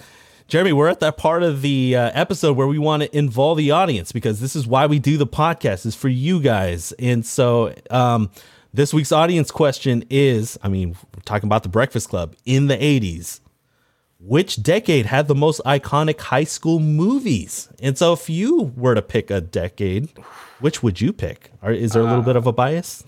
Jeremy, 0.46 0.72
we're 0.72 0.88
at 0.88 1.01
that 1.01 1.18
part 1.18 1.42
of 1.42 1.61
the 1.61 1.94
uh, 1.94 2.11
episode 2.14 2.57
where 2.57 2.66
we 2.66 2.78
want 2.78 3.03
to 3.03 3.14
involve 3.14 3.59
the 3.59 3.70
audience 3.70 4.12
because 4.12 4.40
this 4.40 4.57
is 4.57 4.66
why 4.66 4.86
we 4.86 4.99
do 4.99 5.18
the 5.18 5.26
podcast 5.26 5.84
is 5.84 5.94
for 5.94 6.09
you 6.09 6.40
guys. 6.40 6.92
And 6.92 7.24
so 7.26 7.74
um 7.90 8.30
this 8.72 8.92
week's 8.94 9.12
audience 9.12 9.51
question 9.51 10.05
is, 10.11 10.59
I 10.62 10.68
mean, 10.68 10.90
we're 11.14 11.22
talking 11.24 11.49
about 11.49 11.62
the 11.62 11.68
Breakfast 11.68 12.09
Club 12.09 12.36
in 12.44 12.66
the 12.68 12.76
80s. 12.76 13.40
Which 14.20 14.62
decade 14.62 15.07
had 15.07 15.28
the 15.28 15.34
most 15.34 15.61
iconic 15.64 16.20
high 16.20 16.44
school 16.44 16.80
movies? 16.80 17.68
And 17.80 17.96
so 17.96 18.12
if 18.12 18.28
you 18.28 18.72
were 18.76 18.94
to 18.96 19.03
pick 19.03 19.30
a 19.30 19.40
decade, 19.40 20.09
which 20.59 20.82
would 20.82 21.01
you 21.01 21.12
pick? 21.12 21.53
Is 21.64 21.92
there 21.92 22.03
a 22.03 22.07
little 22.07 22.22
bit 22.22 22.34
of 22.34 22.46
a 22.46 22.53
bias? 22.53 23.05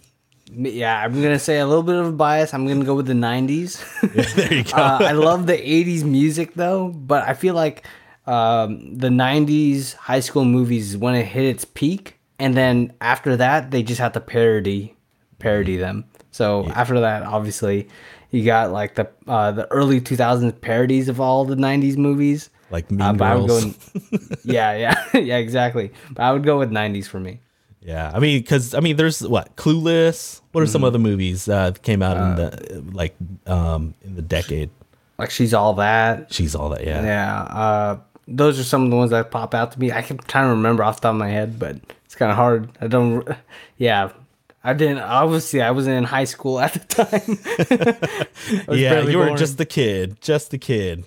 Yeah, 0.53 1.03
I'm 1.05 1.12
gonna 1.22 1.38
say 1.38 1.59
a 1.61 1.66
little 1.66 1.82
bit 1.82 1.96
of 1.96 2.07
a 2.07 2.12
bias. 2.12 2.53
I'm 2.55 2.66
gonna 2.66 2.84
go 2.84 2.94
with 2.94 3.07
the 3.07 3.12
'90s. 3.14 4.34
there 4.34 4.53
you 4.55 4.64
go. 4.64 4.72
uh, 4.76 4.98
I 5.03 5.12
love 5.12 5.46
the 5.46 5.57
'80s 5.57 6.03
music 6.05 6.55
though, 6.55 6.88
but 6.88 7.26
I 7.28 7.34
feel 7.34 7.55
like 7.55 7.86
um, 8.26 8.96
the 8.96 9.09
'90s 9.09 9.94
high 9.94 10.20
school 10.20 10.44
movies 10.44 10.96
when 10.96 11.14
it 11.14 11.24
hit 11.24 11.44
its 11.44 11.64
peak, 11.64 12.18
and 12.38 12.57
then 12.57 12.92
after 13.01 13.36
that 13.36 13.70
they 13.70 13.82
just 13.82 14.01
have 14.01 14.12
to 14.12 14.20
parody 14.20 14.94
parody 15.38 15.76
them. 15.76 16.05
So 16.32 16.66
after 16.74 17.01
that, 17.01 17.22
obviously, 17.22 17.88
you 18.30 18.44
got 18.44 18.70
like 18.72 18.94
the 18.94 19.09
uh, 19.26 19.53
the 19.53 19.70
early 19.72 20.01
2000s 20.01 20.61
parodies 20.61 21.09
of 21.09 21.20
all 21.20 21.44
the 21.44 21.57
'90s 21.57 21.96
movies. 21.96 22.51
Like 22.70 22.90
Mean 22.90 23.01
Uh, 23.20 23.24
I 23.24 23.34
would 23.36 23.48
Girls. 23.48 23.64
go, 23.64 24.18
yeah, 24.44 24.74
yeah, 24.76 25.05
yeah, 25.18 25.38
exactly. 25.38 25.90
But 26.12 26.22
I 26.22 26.32
would 26.32 26.44
go 26.44 26.59
with 26.59 26.70
'90s 26.70 27.07
for 27.07 27.18
me. 27.20 27.40
Yeah, 27.83 28.11
I 28.14 28.18
mean, 28.18 28.41
because 28.41 28.74
I 28.74 28.81
mean, 28.81 28.97
there's 28.97 29.22
what 29.26 29.57
Clueless. 29.57 30.41
What 30.53 30.61
are 30.61 30.64
Mm-hmm. 30.64 30.72
some 30.72 30.85
other 30.85 30.99
movies 30.99 31.49
uh, 31.49 31.70
that 31.70 31.83
came 31.83 32.03
out 32.03 32.16
Uh, 32.16 32.22
in 32.24 32.37
the 32.37 32.85
like 32.95 33.14
um 33.47 33.95
in 34.03 34.16
the 34.16 34.22
decade? 34.22 34.70
Like 35.18 35.31
she's 35.31 35.55
all 35.55 35.74
that. 35.74 36.33
She's 36.33 36.55
all 36.55 36.68
that. 36.70 36.85
Yeah. 36.85 37.03
Yeah, 37.03 37.43
uh, 37.43 37.99
those 38.28 38.59
are 38.61 38.64
some 38.64 38.85
of 38.85 38.91
the 38.91 38.97
ones 38.97 39.11
that 39.12 39.31
pop 39.31 39.55
out 39.55 39.72
to 39.72 39.81
me. 39.81 39.93
I 39.93 40.03
can 40.03 40.18
kind 40.18 40.47
of 40.47 40.53
remember 40.57 40.83
off 40.85 40.97
the 40.97 41.03
top 41.03 41.12
of 41.14 41.18
my 41.18 41.31
head, 41.31 41.59
but 41.59 41.76
it's 42.05 42.14
kind 42.14 42.31
of 42.31 42.37
hard. 42.37 42.68
I 42.81 42.87
don't. 42.87 43.26
Yeah, 43.78 44.11
I 44.62 44.74
didn't. 44.74 44.99
Obviously, 44.99 45.62
I 45.62 45.70
wasn't 45.70 45.97
in 45.97 46.05
high 46.05 46.24
school 46.24 46.61
at 46.61 46.74
the 46.74 46.81
time. 46.81 47.39
Yeah, 48.76 49.01
you 49.09 49.16
were 49.18 49.26
born. 49.26 49.39
just 49.39 49.57
the 49.59 49.64
kid, 49.66 50.20
just 50.20 50.51
the 50.51 50.59
kid. 50.59 51.07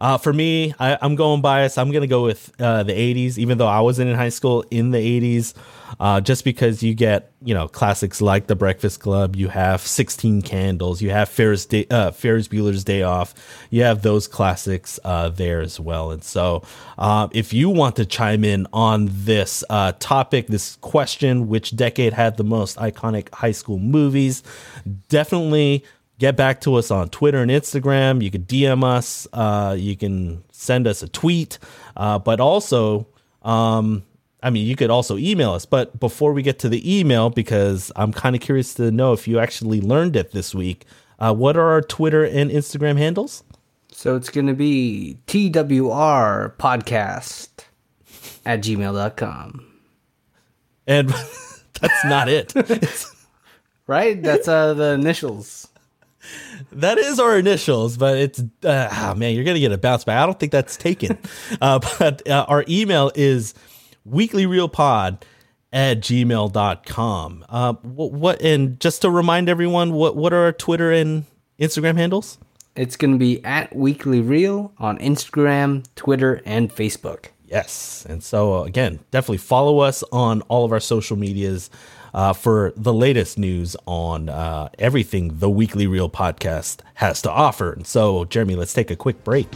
Uh, 0.00 0.18
for 0.18 0.32
me, 0.32 0.74
I, 0.78 0.98
I'm 1.00 1.16
going 1.16 1.40
biased. 1.40 1.78
I'm 1.78 1.90
gonna 1.90 2.06
go 2.06 2.24
with 2.24 2.52
uh, 2.60 2.82
the 2.82 2.92
'80s, 2.92 3.38
even 3.38 3.58
though 3.58 3.66
I 3.66 3.80
wasn't 3.80 4.10
in 4.10 4.16
high 4.16 4.30
school 4.30 4.64
in 4.70 4.90
the 4.90 4.98
'80s. 4.98 5.54
Uh, 6.00 6.20
just 6.20 6.42
because 6.42 6.82
you 6.82 6.94
get 6.94 7.32
you 7.44 7.54
know 7.54 7.68
classics 7.68 8.22
like 8.22 8.46
The 8.46 8.56
Breakfast 8.56 9.00
Club, 9.00 9.36
you 9.36 9.48
have 9.48 9.82
16 9.82 10.40
Candles, 10.42 11.02
you 11.02 11.10
have 11.10 11.28
Ferris 11.28 11.66
Day, 11.66 11.86
uh, 11.90 12.10
Ferris 12.10 12.48
Bueller's 12.48 12.82
Day 12.82 13.02
Off, 13.02 13.34
you 13.70 13.82
have 13.82 14.00
those 14.02 14.26
classics 14.26 14.98
uh, 15.04 15.28
there 15.28 15.60
as 15.60 15.78
well. 15.78 16.10
And 16.10 16.24
so, 16.24 16.62
uh, 16.96 17.28
if 17.32 17.52
you 17.52 17.68
want 17.68 17.96
to 17.96 18.06
chime 18.06 18.42
in 18.42 18.66
on 18.72 19.08
this 19.10 19.62
topic, 19.98 20.46
this 20.46 20.76
question, 20.76 21.48
which 21.48 21.76
decade 21.76 22.14
had 22.14 22.38
the 22.38 22.44
most 22.44 22.78
iconic 22.78 23.32
high 23.34 23.52
school 23.52 23.78
movies, 23.78 24.42
definitely 25.08 25.84
get 26.18 26.36
back 26.36 26.60
to 26.62 26.74
us 26.76 26.90
on 26.90 27.08
Twitter 27.08 27.42
and 27.42 27.50
Instagram. 27.50 28.22
You 28.22 28.30
can 28.30 28.42
DM 28.44 28.84
us. 28.84 29.26
Uh, 29.32 29.76
you 29.78 29.96
can 29.96 30.44
send 30.52 30.86
us 30.86 31.02
a 31.02 31.08
tweet. 31.08 31.58
Uh, 31.96 32.18
but 32.18 32.40
also, 32.40 33.06
um, 33.42 34.04
I 34.42 34.50
mean, 34.50 34.66
you 34.66 34.76
could 34.76 34.90
also 34.90 35.16
email 35.16 35.52
us. 35.52 35.66
But 35.66 35.98
before 36.00 36.32
we 36.32 36.42
get 36.42 36.58
to 36.60 36.68
the 36.68 36.98
email, 36.98 37.30
because 37.30 37.92
I'm 37.96 38.12
kind 38.12 38.34
of 38.34 38.42
curious 38.42 38.74
to 38.74 38.90
know 38.90 39.12
if 39.12 39.26
you 39.28 39.38
actually 39.38 39.80
learned 39.80 40.16
it 40.16 40.32
this 40.32 40.54
week, 40.54 40.84
uh, 41.18 41.32
what 41.34 41.56
are 41.56 41.70
our 41.70 41.82
Twitter 41.82 42.24
and 42.24 42.50
Instagram 42.50 42.98
handles? 42.98 43.44
So 43.92 44.16
it's 44.16 44.30
gonna 44.30 44.54
be 44.54 45.18
TWR 45.26 46.56
podcast 46.56 47.48
at 48.44 48.60
gmail.com. 48.62 49.66
And 50.86 51.08
that's 51.80 52.04
not 52.04 52.28
it. 52.28 52.54
Right? 53.88 54.22
That's 54.22 54.46
uh 54.46 54.74
the 54.74 54.92
initials. 54.92 55.68
That 56.74 56.98
is 56.98 57.20
our 57.20 57.36
initials, 57.36 57.96
but 57.96 58.18
it's 58.18 58.40
uh, 58.64 58.88
oh 58.90 59.14
man, 59.14 59.34
you're 59.34 59.44
gonna 59.44 59.60
get 59.60 59.72
a 59.72 59.78
bounce 59.78 60.04
back. 60.04 60.22
I 60.22 60.26
don't 60.26 60.38
think 60.38 60.52
that's 60.52 60.76
taken. 60.76 61.18
uh, 61.60 61.80
but 61.98 62.26
uh, 62.28 62.46
our 62.48 62.64
email 62.68 63.10
is 63.14 63.54
weeklyreelpod 64.08 65.22
at 65.72 66.00
gmail.com. 66.00 67.44
Uh, 67.48 67.72
what, 67.74 68.12
what 68.12 68.42
and 68.42 68.78
just 68.80 69.02
to 69.02 69.10
remind 69.10 69.48
everyone, 69.48 69.92
what 69.92 70.16
what 70.16 70.32
are 70.32 70.44
our 70.44 70.52
Twitter 70.52 70.90
and 70.92 71.24
Instagram 71.58 71.96
handles? 71.96 72.38
It's 72.74 72.96
gonna 72.96 73.18
be 73.18 73.44
at 73.44 73.74
Weekly 73.76 74.20
Reel 74.20 74.72
on 74.78 74.98
Instagram, 74.98 75.84
Twitter, 75.94 76.40
and 76.44 76.70
Facebook. 76.70 77.26
Yes. 77.52 78.06
And 78.08 78.24
so, 78.24 78.60
uh, 78.60 78.64
again, 78.64 79.00
definitely 79.10 79.36
follow 79.36 79.80
us 79.80 80.02
on 80.10 80.40
all 80.42 80.64
of 80.64 80.72
our 80.72 80.80
social 80.80 81.18
medias 81.18 81.68
uh, 82.14 82.32
for 82.32 82.72
the 82.76 82.92
latest 82.92 83.38
news 83.38 83.76
on 83.86 84.28
uh, 84.28 84.68
everything 84.78 85.38
the 85.38 85.50
Weekly 85.50 85.86
Reel 85.86 86.10
podcast 86.10 86.80
has 86.94 87.22
to 87.22 87.30
offer. 87.30 87.72
And 87.72 87.86
so, 87.86 88.24
Jeremy, 88.24 88.56
let's 88.56 88.74
take 88.74 88.90
a 88.90 88.96
quick 88.96 89.24
break. 89.24 89.48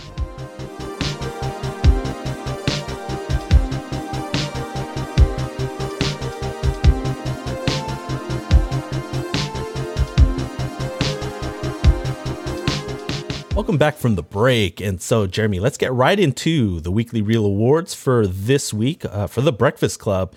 Welcome 13.54 13.78
back 13.78 13.96
from 13.96 14.16
the 14.16 14.22
break. 14.22 14.82
And 14.82 15.00
so, 15.00 15.26
Jeremy, 15.26 15.60
let's 15.60 15.78
get 15.78 15.90
right 15.92 16.20
into 16.20 16.78
the 16.80 16.90
weekly 16.90 17.22
Reel 17.22 17.46
Awards 17.46 17.94
for 17.94 18.26
this 18.26 18.72
week 18.72 19.04
uh, 19.06 19.26
for 19.26 19.40
the 19.40 19.52
Breakfast 19.52 19.98
Club. 19.98 20.34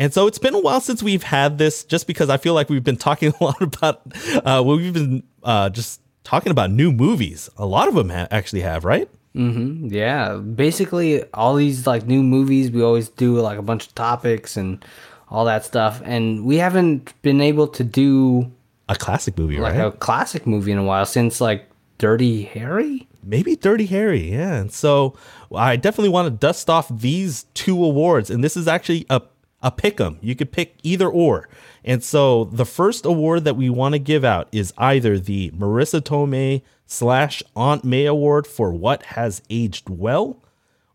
And 0.00 0.12
so, 0.12 0.26
it's 0.26 0.38
been 0.38 0.54
a 0.54 0.58
while 0.60 0.80
since 0.80 1.02
we've 1.02 1.22
had 1.22 1.58
this, 1.58 1.84
just 1.84 2.06
because 2.06 2.30
I 2.30 2.38
feel 2.38 2.54
like 2.54 2.68
we've 2.70 2.82
been 2.82 2.96
talking 2.96 3.32
a 3.40 3.44
lot 3.44 3.60
about, 3.62 4.00
uh, 4.34 4.62
well, 4.64 4.76
we've 4.76 4.94
been 4.94 5.22
uh, 5.44 5.68
just 5.68 6.00
talking 6.24 6.50
about 6.50 6.70
new 6.70 6.90
movies. 6.90 7.50
A 7.58 7.66
lot 7.66 7.86
of 7.86 7.94
them 7.94 8.08
ha- 8.08 8.26
actually 8.30 8.62
have, 8.62 8.84
right? 8.84 9.08
Mm-hmm. 9.36 9.88
Yeah, 9.94 10.36
basically 10.36 11.22
all 11.34 11.54
these 11.54 11.86
like 11.86 12.06
new 12.06 12.22
movies, 12.22 12.70
we 12.70 12.82
always 12.82 13.08
do 13.10 13.38
like 13.40 13.58
a 13.58 13.62
bunch 13.62 13.86
of 13.86 13.94
topics 13.94 14.56
and 14.56 14.84
all 15.28 15.44
that 15.44 15.64
stuff, 15.64 16.02
and 16.04 16.44
we 16.44 16.56
haven't 16.56 17.12
been 17.22 17.40
able 17.40 17.68
to 17.68 17.84
do 17.84 18.50
A 18.88 18.96
classic 18.96 19.38
movie, 19.38 19.58
like 19.60 19.74
right? 19.74 19.86
a 19.86 19.92
classic 19.92 20.46
movie 20.46 20.72
in 20.72 20.78
a 20.78 20.82
while 20.84 21.06
since 21.06 21.40
like 21.40 21.68
Dirty 21.98 22.42
Harry. 22.42 23.06
Maybe 23.22 23.54
Dirty 23.54 23.86
Harry, 23.86 24.32
yeah. 24.32 24.54
And 24.56 24.72
so 24.72 25.14
I 25.54 25.76
definitely 25.76 26.08
want 26.08 26.26
to 26.26 26.30
dust 26.30 26.68
off 26.70 26.88
these 26.88 27.44
two 27.54 27.84
awards, 27.84 28.30
and 28.30 28.42
this 28.42 28.56
is 28.56 28.66
actually 28.66 29.06
a 29.10 29.20
a 29.62 29.70
pick 29.70 30.00
'em. 30.00 30.18
You 30.20 30.34
could 30.34 30.52
pick 30.52 30.76
either 30.82 31.08
or. 31.08 31.48
And 31.84 32.02
so 32.02 32.44
the 32.44 32.64
first 32.66 33.04
award 33.04 33.44
that 33.44 33.56
we 33.56 33.70
want 33.70 33.94
to 33.94 33.98
give 33.98 34.24
out 34.24 34.48
is 34.52 34.72
either 34.78 35.18
the 35.18 35.50
Marisa 35.50 36.00
Tomei 36.00 36.62
slash 36.86 37.42
Aunt 37.54 37.84
May 37.84 38.04
Award 38.06 38.46
for 38.46 38.72
what 38.72 39.02
has 39.04 39.42
aged 39.48 39.88
well, 39.88 40.38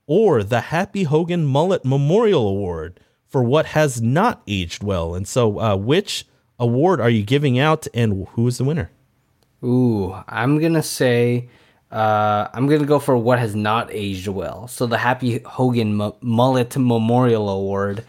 or 0.07 0.43
the 0.43 0.61
Happy 0.61 1.03
Hogan 1.03 1.45
Mullet 1.45 1.85
Memorial 1.85 2.47
Award 2.47 2.99
for 3.27 3.43
what 3.43 3.67
has 3.67 4.01
not 4.01 4.41
aged 4.47 4.83
well. 4.83 5.15
And 5.15 5.27
so, 5.27 5.59
uh, 5.59 5.75
which 5.75 6.25
award 6.59 7.01
are 7.01 7.09
you 7.09 7.23
giving 7.23 7.57
out, 7.59 7.87
and 7.93 8.27
who 8.33 8.47
is 8.47 8.57
the 8.57 8.63
winner? 8.63 8.91
Ooh, 9.63 10.15
I'm 10.27 10.59
gonna 10.59 10.83
say, 10.83 11.49
uh, 11.91 12.47
I'm 12.53 12.67
gonna 12.67 12.85
go 12.85 12.99
for 12.99 13.17
what 13.17 13.39
has 13.39 13.55
not 13.55 13.89
aged 13.91 14.27
well. 14.27 14.67
So 14.67 14.85
the 14.85 14.97
Happy 14.97 15.39
Hogan 15.45 15.99
M- 15.99 16.13
Mullet 16.21 16.77
Memorial 16.77 17.49
Award. 17.49 18.03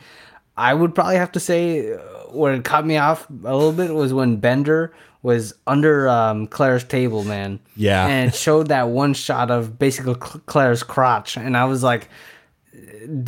I 0.56 0.74
would 0.74 0.94
probably 0.94 1.16
have 1.16 1.32
to 1.32 1.40
say 1.40 1.92
uh, 1.92 1.98
where 2.30 2.54
it 2.54 2.64
caught 2.64 2.86
me 2.86 2.96
off 2.96 3.28
a 3.28 3.54
little 3.54 3.72
bit 3.72 3.94
was 3.94 4.12
when 4.12 4.36
Bender 4.36 4.94
was 5.22 5.54
under 5.66 6.08
um, 6.08 6.46
Claire's 6.46 6.84
table, 6.84 7.24
man. 7.24 7.60
Yeah. 7.74 8.06
and 8.06 8.28
it 8.28 8.34
showed 8.34 8.68
that 8.68 8.88
one 8.88 9.12
shot 9.12 9.50
of 9.50 9.78
basically 9.78 10.14
Claire's 10.14 10.82
crotch, 10.82 11.36
and 11.36 11.56
I 11.56 11.64
was 11.64 11.82
like, 11.82 12.08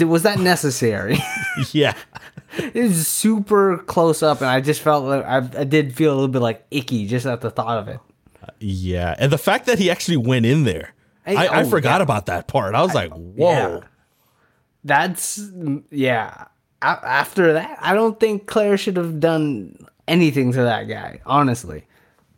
was 0.01 0.23
that 0.23 0.39
necessary? 0.39 1.19
yeah. 1.73 1.95
it 2.59 2.83
was 2.83 3.07
super 3.07 3.79
close 3.79 4.23
up, 4.23 4.41
and 4.41 4.49
I 4.49 4.61
just 4.61 4.81
felt 4.81 5.05
like 5.05 5.25
I, 5.25 5.37
I 5.61 5.65
did 5.65 5.95
feel 5.95 6.13
a 6.13 6.15
little 6.15 6.29
bit 6.29 6.43
like 6.43 6.65
icky 6.71 7.07
just 7.07 7.27
at 7.27 7.41
the 7.41 7.51
thought 7.51 7.79
of 7.79 7.89
it. 7.89 8.01
Yeah, 8.61 9.15
and 9.19 9.31
the 9.31 9.39
fact 9.39 9.67
that 9.67 9.79
he 9.79 9.91
actually 9.91 10.17
went 10.17 10.47
in 10.47 10.65
there. 10.65 10.95
I, 11.27 11.47
I 11.47 11.63
oh, 11.63 11.69
forgot 11.69 11.99
yeah. 11.99 12.05
about 12.05 12.27
that 12.27 12.49
part. 12.49 12.75
I 12.75 12.83
was 12.83 12.95
like, 12.95 13.13
whoa. 13.13 13.51
Yeah. 13.51 13.81
That's 14.85 15.41
yeah. 15.91 16.47
After 16.83 17.53
that, 17.55 17.79
I 17.81 17.95
don't 17.95 18.19
think 18.21 18.47
Claire 18.47 18.77
should 18.77 18.97
have 18.97 19.19
done 19.21 19.77
anything 20.07 20.53
to 20.53 20.63
that 20.63 20.85
guy. 20.89 21.21
Honestly, 21.27 21.85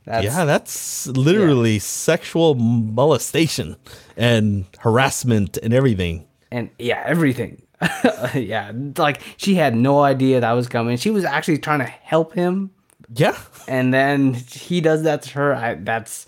that's, 0.06 0.24
Yeah, 0.24 0.44
that's 0.46 1.06
literally 1.08 1.78
sexual 1.78 2.54
molestation 2.54 3.76
and 4.16 4.64
harassment 4.78 5.58
and 5.58 5.74
everything. 5.74 6.26
and 6.50 6.70
yeah, 6.78 7.02
everything. 7.06 7.62
yeah, 8.34 8.72
like 8.98 9.20
she 9.36 9.54
had 9.54 9.74
no 9.74 10.00
idea 10.00 10.40
that 10.40 10.52
was 10.52 10.68
coming. 10.68 10.96
She 10.96 11.10
was 11.10 11.24
actually 11.24 11.58
trying 11.58 11.78
to 11.80 11.86
help 11.86 12.34
him, 12.34 12.70
Yeah. 13.14 13.36
and 13.68 13.92
then 13.94 14.34
he 14.34 14.80
does 14.80 15.02
that 15.04 15.22
to 15.22 15.30
her. 15.38 15.54
I, 15.54 15.74
that's. 15.74 16.26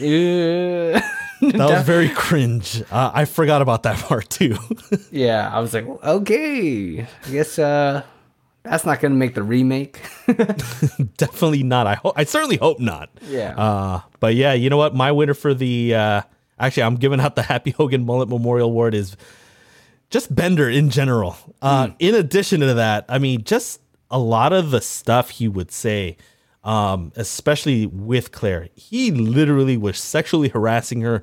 Uh, 0.00 1.00
That 1.40 1.70
was 1.70 1.82
very 1.84 2.08
cringe. 2.08 2.82
Uh, 2.90 3.10
I 3.14 3.24
forgot 3.24 3.62
about 3.62 3.82
that 3.84 3.98
part 4.08 4.30
too. 4.30 4.56
yeah, 5.10 5.50
I 5.52 5.60
was 5.60 5.74
like, 5.74 5.86
okay, 5.86 7.02
I 7.26 7.30
guess 7.30 7.58
uh, 7.58 8.02
that's 8.62 8.84
not 8.86 9.00
gonna 9.00 9.14
make 9.14 9.34
the 9.34 9.42
remake. 9.42 10.00
Definitely 11.16 11.62
not. 11.62 11.86
I 11.86 11.94
hope. 11.94 12.14
I 12.16 12.24
certainly 12.24 12.56
hope 12.56 12.80
not. 12.80 13.10
Yeah. 13.28 13.54
Uh, 13.56 14.00
but 14.20 14.34
yeah, 14.34 14.52
you 14.54 14.70
know 14.70 14.76
what? 14.76 14.94
My 14.94 15.12
winner 15.12 15.34
for 15.34 15.54
the 15.54 15.94
uh, 15.94 16.22
actually, 16.58 16.84
I'm 16.84 16.96
giving 16.96 17.20
out 17.20 17.36
the 17.36 17.42
Happy 17.42 17.70
Hogan 17.72 18.04
Mullet 18.06 18.28
Memorial 18.28 18.68
Award 18.68 18.94
is 18.94 19.16
just 20.10 20.34
Bender 20.34 20.68
in 20.70 20.90
general. 20.90 21.36
Uh, 21.60 21.88
In 21.98 22.14
addition 22.14 22.60
to 22.60 22.74
that, 22.74 23.04
I 23.08 23.18
mean, 23.18 23.42
just 23.44 23.80
a 24.10 24.18
lot 24.18 24.52
of 24.52 24.70
the 24.70 24.80
stuff 24.80 25.30
he 25.30 25.48
would 25.48 25.72
say, 25.72 26.16
um, 26.64 27.12
especially 27.14 27.86
with 27.86 28.32
Claire, 28.32 28.68
he 28.74 29.10
literally 29.10 29.76
was 29.76 29.98
sexually 29.98 30.48
harassing 30.48 31.02
her 31.02 31.22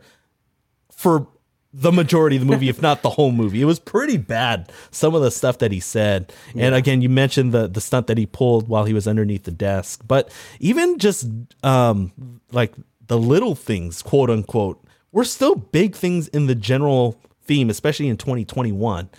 for 0.91 1.27
the 1.73 1.91
majority 1.91 2.35
of 2.35 2.41
the 2.41 2.51
movie, 2.51 2.69
if 2.69 2.81
not 2.81 3.01
the 3.01 3.09
whole 3.09 3.31
movie. 3.31 3.61
It 3.61 3.65
was 3.65 3.79
pretty 3.79 4.17
bad. 4.17 4.71
Some 4.91 5.15
of 5.15 5.21
the 5.21 5.31
stuff 5.31 5.57
that 5.59 5.71
he 5.71 5.79
said, 5.79 6.33
and 6.55 6.75
again, 6.75 7.01
you 7.01 7.09
mentioned 7.09 7.53
the 7.53 7.67
the 7.67 7.81
stunt 7.81 8.07
that 8.07 8.17
he 8.17 8.25
pulled 8.25 8.67
while 8.67 8.85
he 8.85 8.93
was 8.93 9.07
underneath 9.07 9.43
the 9.43 9.51
desk, 9.51 10.01
but 10.07 10.31
even 10.59 10.99
just 10.99 11.27
um, 11.63 12.41
like 12.51 12.73
the 13.07 13.17
little 13.17 13.55
things, 13.55 14.01
quote 14.01 14.29
unquote, 14.29 14.83
were 15.11 15.23
still 15.23 15.55
big 15.55 15.95
things 15.95 16.27
in 16.29 16.47
the 16.47 16.55
general 16.55 17.19
theme, 17.43 17.69
especially 17.69 18.09
in 18.09 18.17
2021. 18.17 19.09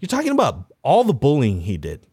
You're 0.00 0.08
talking 0.08 0.32
about 0.32 0.72
all 0.82 1.04
the 1.04 1.14
bullying 1.14 1.60
he 1.60 1.76
did. 1.76 2.06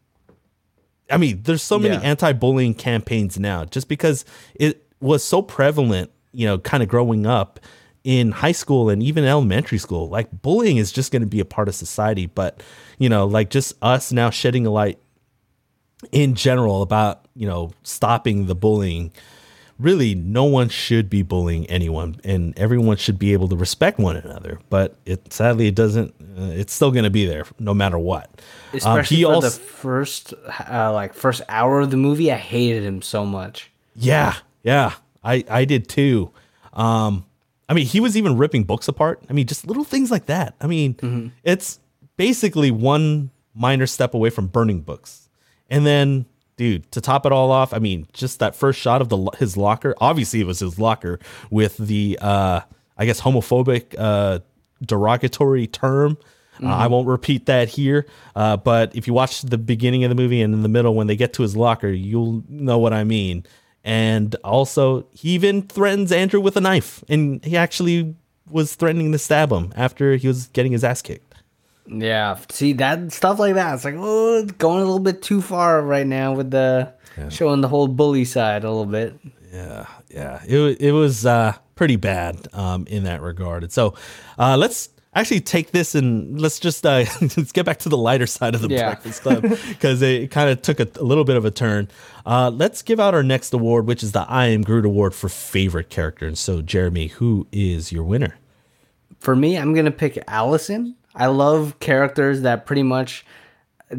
I 1.10 1.16
mean, 1.18 1.42
there's 1.44 1.62
so 1.62 1.78
many 1.78 1.94
Yeah. 1.94 2.00
anti-bullying 2.00 2.74
campaigns 2.74 3.38
now 3.38 3.64
just 3.64 3.88
because 3.88 4.24
it 4.54 4.86
was 5.00 5.22
so 5.22 5.42
prevalent, 5.42 6.10
you 6.32 6.46
know, 6.46 6.58
kind 6.58 6.82
of 6.82 6.88
growing 6.88 7.26
up 7.26 7.60
in 8.02 8.32
high 8.32 8.52
school 8.52 8.88
and 8.88 9.02
even 9.02 9.24
elementary 9.24 9.78
school. 9.78 10.08
Like 10.08 10.28
bullying 10.42 10.76
is 10.78 10.92
just 10.92 11.12
going 11.12 11.22
to 11.22 11.28
be 11.28 11.40
a 11.40 11.44
part 11.44 11.68
of 11.68 11.74
society, 11.74 12.26
but 12.26 12.62
you 12.98 13.08
know, 13.08 13.26
like 13.26 13.50
just 13.50 13.74
us 13.82 14.12
now 14.12 14.30
shedding 14.30 14.66
a 14.66 14.70
light 14.70 14.98
in 16.12 16.34
general 16.34 16.82
about, 16.82 17.26
you 17.34 17.46
know, 17.46 17.72
stopping 17.82 18.46
the 18.46 18.54
bullying. 18.54 19.12
Really, 19.78 20.14
no 20.14 20.44
one 20.44 20.70
should 20.70 21.10
be 21.10 21.20
bullying 21.22 21.66
anyone, 21.66 22.18
and 22.24 22.58
everyone 22.58 22.96
should 22.96 23.18
be 23.18 23.34
able 23.34 23.46
to 23.48 23.56
respect 23.56 23.98
one 23.98 24.16
another. 24.16 24.58
But 24.70 24.96
it 25.04 25.32
sadly, 25.32 25.66
it 25.66 25.74
doesn't. 25.74 26.14
Uh, 26.38 26.44
it's 26.52 26.72
still 26.72 26.90
going 26.90 27.04
to 27.04 27.10
be 27.10 27.26
there, 27.26 27.44
no 27.58 27.74
matter 27.74 27.98
what. 27.98 28.30
Um, 28.72 28.78
Especially 28.78 29.16
he 29.18 29.22
for 29.24 29.32
also- 29.34 29.48
the 29.50 29.54
first, 29.56 30.32
uh, 30.70 30.92
like 30.94 31.12
first 31.12 31.42
hour 31.50 31.80
of 31.80 31.90
the 31.90 31.98
movie, 31.98 32.32
I 32.32 32.36
hated 32.36 32.84
him 32.84 33.02
so 33.02 33.26
much. 33.26 33.70
Yeah, 33.94 34.36
yeah, 34.62 34.94
I 35.22 35.44
I 35.50 35.64
did 35.66 35.88
too. 35.88 36.30
Um, 36.72 37.26
I 37.68 37.74
mean, 37.74 37.84
he 37.86 38.00
was 38.00 38.16
even 38.16 38.38
ripping 38.38 38.64
books 38.64 38.88
apart. 38.88 39.22
I 39.28 39.34
mean, 39.34 39.46
just 39.46 39.66
little 39.66 39.84
things 39.84 40.10
like 40.10 40.26
that. 40.26 40.54
I 40.60 40.66
mean, 40.66 41.32
it's 41.44 41.80
basically 42.16 42.70
one 42.70 43.30
minor 43.54 43.86
step 43.86 44.14
away 44.14 44.30
from 44.30 44.46
burning 44.46 44.80
books, 44.80 45.28
and 45.68 45.84
then, 45.84 46.24
dude, 46.56 46.90
to 46.92 47.00
top 47.00 47.26
it 47.26 47.32
all 47.32 47.50
off, 47.50 47.72
I 47.72 47.78
mean, 47.78 48.06
just 48.12 48.38
that 48.40 48.56
first 48.56 48.80
shot 48.80 49.00
of 49.00 49.08
the 49.08 49.30
his 49.38 49.56
locker. 49.56 49.94
Obviously, 50.00 50.40
it 50.40 50.46
was 50.46 50.60
his 50.60 50.78
locker 50.78 51.18
with 51.50 51.76
the 51.76 52.18
uh, 52.20 52.60
I 52.96 53.06
guess 53.06 53.20
homophobic 53.20 53.94
uh, 53.98 54.40
derogatory 54.84 55.66
term. 55.66 56.18
Uh, 56.62 56.68
I 56.68 56.86
won't 56.86 57.06
repeat 57.06 57.44
that 57.46 57.68
here, 57.68 58.06
uh, 58.34 58.56
but 58.56 58.96
if 58.96 59.06
you 59.06 59.12
watch 59.12 59.42
the 59.42 59.58
beginning 59.58 60.04
of 60.04 60.08
the 60.08 60.14
movie 60.14 60.40
and 60.40 60.54
in 60.54 60.62
the 60.62 60.70
middle, 60.70 60.94
when 60.94 61.06
they 61.06 61.16
get 61.16 61.34
to 61.34 61.42
his 61.42 61.54
locker, 61.54 61.88
you'll 61.88 62.44
know 62.48 62.78
what 62.78 62.94
I 62.94 63.04
mean. 63.04 63.44
And 63.84 64.34
also, 64.42 65.06
he 65.12 65.30
even 65.30 65.62
threatens 65.62 66.10
Andrew 66.10 66.40
with 66.40 66.56
a 66.56 66.62
knife, 66.62 67.04
and 67.10 67.44
he 67.44 67.58
actually 67.58 68.14
was 68.50 68.74
threatening 68.74 69.12
to 69.12 69.18
stab 69.18 69.52
him 69.52 69.72
after 69.76 70.16
he 70.16 70.26
was 70.26 70.46
getting 70.48 70.72
his 70.72 70.82
ass 70.82 71.02
kicked. 71.02 71.25
Yeah, 71.88 72.38
see 72.50 72.72
that 72.74 73.12
stuff 73.12 73.38
like 73.38 73.54
that. 73.54 73.74
It's 73.74 73.84
like 73.84 73.94
oh, 73.96 74.38
it's 74.42 74.52
going 74.52 74.78
a 74.78 74.84
little 74.84 74.98
bit 74.98 75.22
too 75.22 75.40
far 75.40 75.82
right 75.82 76.06
now 76.06 76.34
with 76.34 76.50
the 76.50 76.92
showing 77.30 77.60
the 77.60 77.68
whole 77.68 77.88
bully 77.88 78.24
side 78.24 78.64
a 78.64 78.68
little 78.70 78.86
bit. 78.86 79.18
Yeah, 79.52 79.86
yeah, 80.10 80.42
it 80.46 80.80
it 80.80 80.92
was 80.92 81.24
uh, 81.24 81.54
pretty 81.76 81.96
bad 81.96 82.48
um, 82.52 82.86
in 82.88 83.04
that 83.04 83.22
regard. 83.22 83.62
And 83.62 83.72
so, 83.72 83.94
uh, 84.38 84.56
let's 84.56 84.90
actually 85.14 85.40
take 85.40 85.70
this 85.70 85.94
and 85.94 86.38
let's 86.38 86.58
just 86.60 86.84
uh, 86.84 87.04
let's 87.20 87.52
get 87.52 87.64
back 87.64 87.78
to 87.78 87.88
the 87.88 87.96
lighter 87.96 88.26
side 88.26 88.54
of 88.54 88.60
the 88.60 88.68
Yeah. 88.68 88.88
Breakfast 88.88 89.22
Club 89.22 89.42
because 89.68 90.02
it 90.02 90.30
kind 90.30 90.50
of 90.50 90.60
took 90.60 90.78
a, 90.80 90.88
a 91.00 91.04
little 91.04 91.24
bit 91.24 91.36
of 91.36 91.44
a 91.46 91.50
turn. 91.50 91.88
Uh, 92.26 92.50
let's 92.50 92.82
give 92.82 93.00
out 93.00 93.14
our 93.14 93.22
next 93.22 93.54
award, 93.54 93.86
which 93.86 94.02
is 94.02 94.12
the 94.12 94.26
I 94.28 94.46
Am 94.48 94.62
Groot 94.62 94.84
Award 94.84 95.14
for 95.14 95.28
favorite 95.30 95.88
character. 95.88 96.26
And 96.26 96.36
so, 96.36 96.60
Jeremy, 96.60 97.06
who 97.06 97.46
is 97.52 97.92
your 97.92 98.04
winner? 98.04 98.36
For 99.20 99.34
me, 99.34 99.56
I'm 99.56 99.72
gonna 99.74 99.90
pick 99.90 100.22
Allison. 100.28 100.96
I 101.16 101.26
love 101.26 101.80
characters 101.80 102.42
that 102.42 102.66
pretty 102.66 102.82
much 102.82 103.24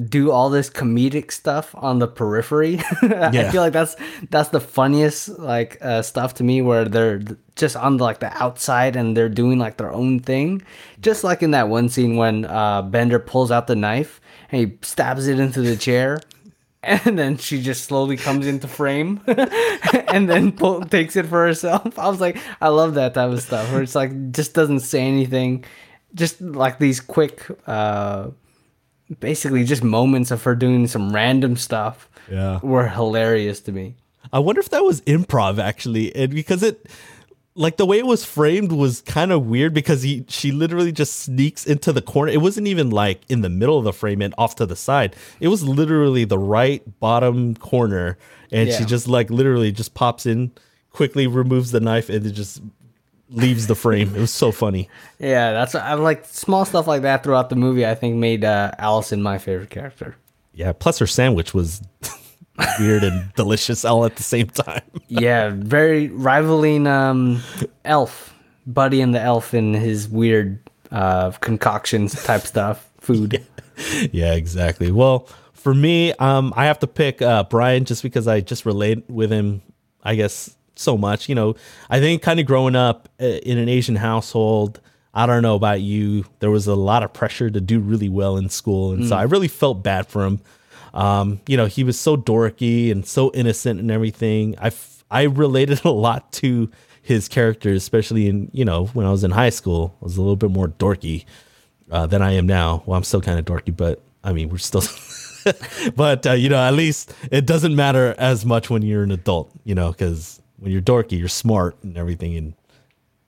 do 0.09 0.31
all 0.31 0.49
this 0.49 0.69
comedic 0.69 1.31
stuff 1.31 1.73
on 1.77 1.99
the 1.99 2.07
periphery. 2.07 2.79
I 3.01 3.49
feel 3.51 3.61
like 3.61 3.73
that's 3.73 3.95
that's 4.29 4.49
the 4.49 4.59
funniest 4.59 5.29
like 5.39 5.77
uh, 5.81 6.01
stuff 6.01 6.35
to 6.35 6.43
me, 6.43 6.61
where 6.61 6.85
they're 6.85 7.21
just 7.55 7.75
on 7.75 7.97
like 7.97 8.19
the 8.19 8.31
outside 8.41 8.95
and 8.95 9.15
they're 9.15 9.29
doing 9.29 9.59
like 9.59 9.77
their 9.77 9.91
own 9.91 10.19
thing. 10.19 10.61
Just 11.01 11.23
like 11.23 11.41
in 11.41 11.51
that 11.51 11.69
one 11.69 11.89
scene 11.89 12.17
when 12.17 12.45
uh, 12.45 12.81
Bender 12.81 13.19
pulls 13.19 13.49
out 13.49 13.67
the 13.67 13.75
knife 13.75 14.19
and 14.51 14.59
he 14.61 14.77
stabs 14.81 15.27
it 15.27 15.39
into 15.39 15.61
the 15.61 15.75
chair. 15.75 16.19
And 16.83 17.19
then 17.19 17.37
she 17.37 17.61
just 17.61 17.83
slowly 17.83 18.15
comes 18.15 18.47
into 18.47 18.67
frame, 18.67 19.19
and 19.27 20.29
then 20.29 20.53
pull, 20.53 20.85
takes 20.85 21.17
it 21.17 21.25
for 21.25 21.45
herself. 21.45 21.99
I 21.99 22.07
was 22.07 22.21
like, 22.21 22.37
I 22.61 22.69
love 22.69 22.93
that 22.93 23.15
type 23.15 23.31
of 23.31 23.41
stuff 23.41 23.69
where 23.71 23.81
it's 23.81 23.95
like 23.95 24.31
just 24.31 24.53
doesn't 24.53 24.81
say 24.81 25.01
anything, 25.01 25.65
just 26.13 26.41
like 26.41 26.79
these 26.79 26.99
quick, 26.99 27.45
uh, 27.67 28.29
basically 29.19 29.63
just 29.63 29.83
moments 29.83 30.31
of 30.31 30.43
her 30.43 30.55
doing 30.55 30.87
some 30.87 31.13
random 31.13 31.55
stuff. 31.55 32.09
Yeah. 32.29 32.59
were 32.61 32.87
hilarious 32.89 33.61
to 33.61 33.71
me. 33.71 33.95
I 34.33 34.39
wonder 34.39 34.59
if 34.59 34.69
that 34.69 34.83
was 34.83 35.01
improv 35.01 35.59
actually, 35.59 36.13
and 36.15 36.33
because 36.33 36.63
it, 36.63 36.85
like 37.55 37.77
the 37.77 37.85
way 37.85 37.97
it 37.97 38.05
was 38.05 38.23
framed 38.23 38.71
was 38.71 39.01
kind 39.01 39.31
of 39.31 39.47
weird 39.47 39.73
because 39.73 40.03
he 40.03 40.25
she 40.27 40.51
literally 40.51 40.91
just 40.91 41.19
sneaks 41.21 41.65
into 41.65 41.91
the 41.91 42.01
corner. 42.01 42.31
It 42.31 42.41
wasn't 42.41 42.67
even 42.67 42.91
like 42.91 43.21
in 43.29 43.41
the 43.41 43.49
middle 43.49 43.77
of 43.77 43.83
the 43.83 43.93
frame 43.93 44.21
and 44.21 44.33
off 44.37 44.55
to 44.57 44.65
the 44.65 44.75
side. 44.75 45.15
It 45.39 45.47
was 45.47 45.63
literally 45.63 46.23
the 46.23 46.37
right 46.37 46.83
bottom 46.99 47.55
corner, 47.55 48.17
and 48.51 48.71
she 48.71 48.85
just 48.85 49.07
like 49.07 49.29
literally 49.29 49.71
just 49.71 49.93
pops 49.95 50.25
in, 50.25 50.51
quickly 50.91 51.25
removes 51.25 51.71
the 51.71 51.79
knife, 51.79 52.09
and 52.09 52.25
it 52.25 52.31
just 52.31 52.61
leaves 53.29 53.67
the 53.67 53.75
frame. 53.75 54.15
It 54.15 54.19
was 54.19 54.31
so 54.31 54.51
funny. 54.51 54.89
Yeah, 55.19 55.51
that's 55.51 55.75
I'm 55.75 56.01
like 56.01 56.25
small 56.25 56.65
stuff 56.65 56.87
like 56.87 57.01
that 57.03 57.23
throughout 57.23 57.49
the 57.49 57.55
movie. 57.55 57.85
I 57.85 57.95
think 57.95 58.15
made 58.15 58.45
uh, 58.45 58.71
Allison 58.77 59.21
my 59.21 59.37
favorite 59.37 59.69
character. 59.69 60.15
Yeah. 60.53 60.73
Plus 60.73 60.97
her 60.99 61.07
sandwich 61.07 61.53
was 61.53 61.81
weird 62.79 63.03
and 63.03 63.31
delicious 63.35 63.85
all 63.85 64.05
at 64.05 64.15
the 64.15 64.23
same 64.23 64.47
time. 64.47 64.81
yeah, 65.07 65.51
very 65.53 66.07
rivaling 66.07 66.87
um, 66.87 67.41
Elf, 67.85 68.33
Buddy 68.65 69.01
and 69.01 69.13
the 69.13 69.21
Elf, 69.21 69.53
in 69.53 69.73
his 69.75 70.09
weird 70.09 70.59
uh, 70.91 71.31
concoctions 71.31 72.23
type 72.23 72.41
stuff, 72.41 72.89
food. 72.99 73.45
yeah, 74.11 74.33
exactly. 74.33 74.91
Well, 74.91 75.27
for 75.53 75.75
me, 75.75 76.13
um, 76.13 76.53
I 76.55 76.65
have 76.65 76.79
to 76.79 76.87
pick 76.87 77.21
uh, 77.21 77.43
Brian 77.43 77.85
just 77.85 78.01
because 78.01 78.27
I 78.27 78.41
just 78.41 78.65
relate 78.65 79.07
with 79.09 79.31
him, 79.31 79.61
I 80.03 80.15
guess, 80.15 80.56
so 80.79 80.97
much. 80.97 81.29
You 81.29 81.35
know, 81.35 81.55
I 81.89 81.99
think 81.99 82.21
kind 82.21 82.39
of 82.39 82.45
growing 82.45 82.75
up 82.75 83.09
uh, 83.21 83.25
in 83.25 83.57
an 83.57 83.69
Asian 83.69 83.95
household, 83.95 84.79
I 85.13 85.25
don't 85.25 85.41
know 85.41 85.55
about 85.55 85.81
you, 85.81 86.25
there 86.39 86.51
was 86.51 86.67
a 86.67 86.75
lot 86.75 87.01
of 87.01 87.11
pressure 87.11 87.49
to 87.49 87.59
do 87.59 87.79
really 87.79 88.07
well 88.07 88.37
in 88.37 88.49
school. 88.49 88.91
And 88.91 89.07
so 89.07 89.15
I 89.15 89.23
really 89.23 89.47
felt 89.47 89.81
bad 89.81 90.05
for 90.05 90.23
him. 90.23 90.41
Um, 90.93 91.41
you 91.47 91.57
know, 91.57 91.65
he 91.65 91.83
was 91.83 91.99
so 91.99 92.15
dorky 92.15 92.91
and 92.91 93.03
so 93.05 93.31
innocent 93.33 93.79
and 93.79 93.89
everything. 93.89 94.55
I, 94.59 94.67
f- 94.67 95.03
I 95.09 95.23
related 95.23 95.81
a 95.85 95.89
lot 95.89 96.31
to 96.33 96.69
his 97.01 97.27
character, 97.27 97.71
especially 97.71 98.27
in, 98.27 98.51
you 98.53 98.63
know, 98.63 98.85
when 98.87 99.07
I 99.07 99.11
was 99.11 99.23
in 99.23 99.31
high 99.31 99.49
school. 99.49 99.95
I 100.01 100.05
was 100.05 100.17
a 100.17 100.21
little 100.21 100.35
bit 100.35 100.51
more 100.51 100.67
dorky 100.67 101.25
uh, 101.89 102.05
than 102.05 102.21
I 102.21 102.33
am 102.33 102.45
now. 102.45 102.83
Well, 102.85 102.95
I'm 102.95 103.03
still 103.03 103.21
kind 103.21 103.39
of 103.39 103.45
dorky, 103.45 103.75
but 103.75 104.03
I 104.23 104.33
mean, 104.33 104.49
we're 104.49 104.57
still. 104.59 104.83
but 105.95 106.27
uh, 106.27 106.33
you 106.33 106.49
know, 106.49 106.57
at 106.57 106.73
least 106.73 107.13
it 107.31 107.47
doesn't 107.47 107.75
matter 107.75 108.13
as 108.17 108.45
much 108.45 108.69
when 108.69 108.81
you're 108.81 109.03
an 109.03 109.11
adult, 109.11 109.51
you 109.63 109.73
know, 109.73 109.91
because 109.91 110.41
when 110.57 110.71
you're 110.71 110.81
dorky, 110.81 111.17
you're 111.17 111.27
smart 111.27 111.77
and 111.83 111.97
everything, 111.97 112.35
and 112.35 112.53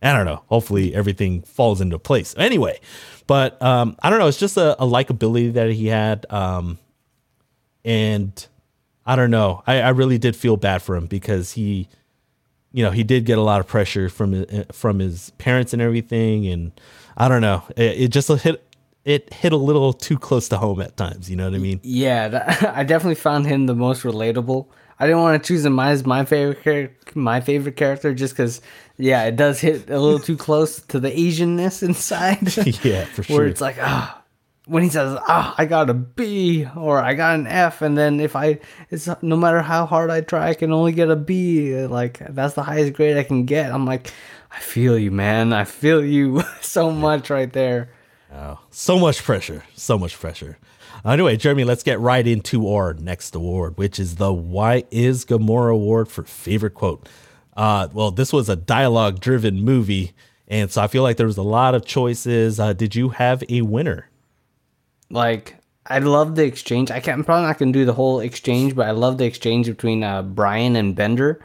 I 0.01 0.13
don't 0.13 0.25
know. 0.25 0.43
Hopefully 0.47 0.93
everything 0.95 1.41
falls 1.41 1.81
into 1.81 1.99
place. 1.99 2.35
Anyway, 2.37 2.79
but 3.27 3.61
um, 3.61 3.95
I 4.01 4.09
don't 4.09 4.19
know. 4.19 4.27
It's 4.27 4.39
just 4.39 4.57
a, 4.57 4.81
a 4.81 4.85
likability 4.85 5.53
that 5.53 5.71
he 5.71 5.87
had, 5.87 6.25
um, 6.29 6.77
and 7.83 8.47
I 9.05 9.15
don't 9.15 9.31
know. 9.31 9.63
I, 9.67 9.81
I 9.81 9.89
really 9.89 10.17
did 10.17 10.35
feel 10.35 10.57
bad 10.57 10.81
for 10.81 10.95
him 10.95 11.05
because 11.05 11.53
he, 11.53 11.87
you 12.71 12.83
know, 12.83 12.91
he 12.91 13.03
did 13.03 13.25
get 13.25 13.37
a 13.37 13.41
lot 13.41 13.59
of 13.59 13.67
pressure 13.67 14.09
from 14.09 14.45
from 14.71 14.99
his 14.99 15.31
parents 15.31 15.73
and 15.73 15.81
everything, 15.81 16.47
and 16.47 16.71
I 17.17 17.27
don't 17.27 17.41
know. 17.41 17.63
It, 17.75 18.01
it 18.01 18.07
just 18.09 18.29
hit 18.29 18.63
it 19.05 19.33
hit 19.33 19.53
a 19.53 19.57
little 19.57 19.93
too 19.93 20.17
close 20.17 20.49
to 20.49 20.57
home 20.57 20.81
at 20.81 20.95
times. 20.97 21.29
You 21.29 21.35
know 21.35 21.45
what 21.45 21.55
I 21.55 21.59
mean? 21.59 21.79
Yeah, 21.83 22.27
that, 22.29 22.63
I 22.75 22.83
definitely 22.83 23.15
found 23.15 23.45
him 23.45 23.65
the 23.65 23.75
most 23.75 24.03
relatable. 24.03 24.67
I 24.99 25.05
didn't 25.07 25.21
want 25.21 25.41
to 25.41 25.47
choose 25.47 25.63
him 25.63 25.79
as 25.79 26.05
my 26.05 26.25
favorite 26.25 26.63
char- 26.63 26.91
my 27.15 27.39
favorite 27.39 27.77
character 27.77 28.13
just 28.13 28.33
because, 28.33 28.61
yeah, 28.97 29.23
it 29.23 29.35
does 29.37 29.59
hit 29.59 29.89
a 29.89 29.99
little 29.99 30.19
too 30.19 30.35
close 30.35 30.81
to 30.81 30.99
the 30.99 31.09
Asianness 31.09 31.81
inside. 31.87 32.55
yeah, 32.83 33.05
for 33.05 33.23
sure. 33.23 33.37
Where 33.37 33.47
it's 33.47 33.61
like, 33.61 33.77
ah, 33.79 34.21
when 34.65 34.83
he 34.83 34.89
says, 34.89 35.17
ah, 35.27 35.55
I 35.57 35.65
got 35.65 35.89
a 35.89 35.93
B 35.93 36.67
or 36.75 36.99
I 36.99 37.13
got 37.13 37.39
an 37.39 37.47
F, 37.47 37.81
and 37.81 37.97
then 37.97 38.19
if 38.19 38.35
I, 38.35 38.59
it's 38.91 39.09
no 39.21 39.35
matter 39.35 39.61
how 39.61 39.85
hard 39.85 40.11
I 40.11 40.21
try, 40.21 40.49
I 40.49 40.53
can 40.53 40.71
only 40.71 40.91
get 40.91 41.09
a 41.09 41.15
B. 41.15 41.75
Like 41.87 42.19
that's 42.29 42.53
the 42.53 42.63
highest 42.63 42.93
grade 42.93 43.17
I 43.17 43.23
can 43.23 43.45
get. 43.45 43.71
I'm 43.71 43.85
like, 43.85 44.11
I 44.51 44.59
feel 44.59 44.97
you, 44.97 45.11
man. 45.11 45.53
I 45.53 45.63
feel 45.63 46.03
you 46.03 46.43
so 46.61 46.91
much 46.91 47.29
right 47.29 47.51
there. 47.51 47.89
Oh, 48.31 48.59
so 48.69 48.99
much 48.99 49.23
pressure. 49.23 49.63
So 49.75 49.97
much 49.97 50.19
pressure. 50.19 50.57
Anyway, 51.05 51.37
Jeremy, 51.37 51.63
let's 51.63 51.83
get 51.83 51.99
right 51.99 52.25
into 52.25 52.69
our 52.69 52.93
next 52.93 53.35
award, 53.35 53.77
which 53.77 53.99
is 53.99 54.15
the 54.15 54.33
Why 54.33 54.83
is 54.91 55.25
Gamora 55.25 55.73
Award 55.73 56.09
for 56.09 56.23
favorite 56.23 56.73
quote. 56.73 57.07
Uh, 57.55 57.87
well, 57.93 58.11
this 58.11 58.31
was 58.33 58.49
a 58.49 58.55
dialogue 58.55 59.19
driven 59.19 59.63
movie, 59.63 60.13
and 60.47 60.71
so 60.71 60.81
I 60.81 60.87
feel 60.87 61.03
like 61.03 61.17
there 61.17 61.27
was 61.27 61.37
a 61.37 61.43
lot 61.43 61.75
of 61.75 61.85
choices. 61.85 62.59
Uh, 62.59 62.73
did 62.73 62.95
you 62.95 63.09
have 63.09 63.43
a 63.49 63.61
winner? 63.61 64.09
Like, 65.09 65.55
I 65.85 65.99
love 65.99 66.35
the 66.35 66.45
exchange. 66.45 66.91
I 66.91 66.99
can't, 66.99 67.19
I'm 67.19 67.23
probably 67.23 67.47
not 67.47 67.57
going 67.57 67.73
to 67.73 67.79
do 67.79 67.85
the 67.85 67.93
whole 67.93 68.19
exchange, 68.19 68.75
but 68.75 68.87
I 68.87 68.91
love 68.91 69.17
the 69.17 69.25
exchange 69.25 69.67
between 69.67 70.03
uh, 70.03 70.21
Brian 70.21 70.75
and 70.75 70.95
Bender. 70.95 71.43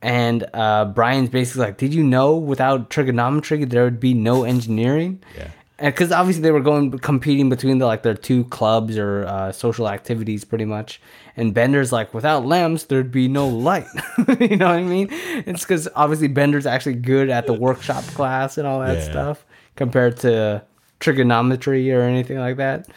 And 0.00 0.46
uh, 0.54 0.86
Brian's 0.86 1.28
basically 1.28 1.66
like, 1.66 1.78
Did 1.78 1.92
you 1.92 2.04
know 2.04 2.36
without 2.36 2.88
trigonometry 2.88 3.64
there 3.64 3.84
would 3.84 4.00
be 4.00 4.14
no 4.14 4.44
engineering? 4.44 5.22
Yeah 5.36 5.50
because 5.78 6.10
obviously 6.10 6.42
they 6.42 6.50
were 6.50 6.60
going 6.60 6.90
competing 6.98 7.48
between 7.48 7.78
the 7.78 7.86
like 7.86 8.02
their 8.02 8.14
two 8.14 8.44
clubs 8.44 8.98
or 8.98 9.24
uh, 9.26 9.52
social 9.52 9.88
activities 9.88 10.44
pretty 10.44 10.64
much 10.64 11.00
and 11.36 11.54
bender's 11.54 11.92
like 11.92 12.12
without 12.12 12.44
lamps 12.44 12.84
there'd 12.84 13.12
be 13.12 13.28
no 13.28 13.46
light 13.46 13.86
you 14.40 14.56
know 14.56 14.66
what 14.66 14.74
i 14.74 14.82
mean 14.82 15.08
it's 15.10 15.62
because 15.62 15.88
obviously 15.94 16.28
bender's 16.28 16.66
actually 16.66 16.94
good 16.94 17.30
at 17.30 17.46
the 17.46 17.52
workshop 17.52 18.04
class 18.08 18.58
and 18.58 18.66
all 18.66 18.80
that 18.80 18.98
yeah. 18.98 19.04
stuff 19.04 19.46
compared 19.76 20.16
to 20.16 20.62
trigonometry 21.00 21.92
or 21.92 22.02
anything 22.02 22.38
like 22.38 22.56
that 22.56 22.88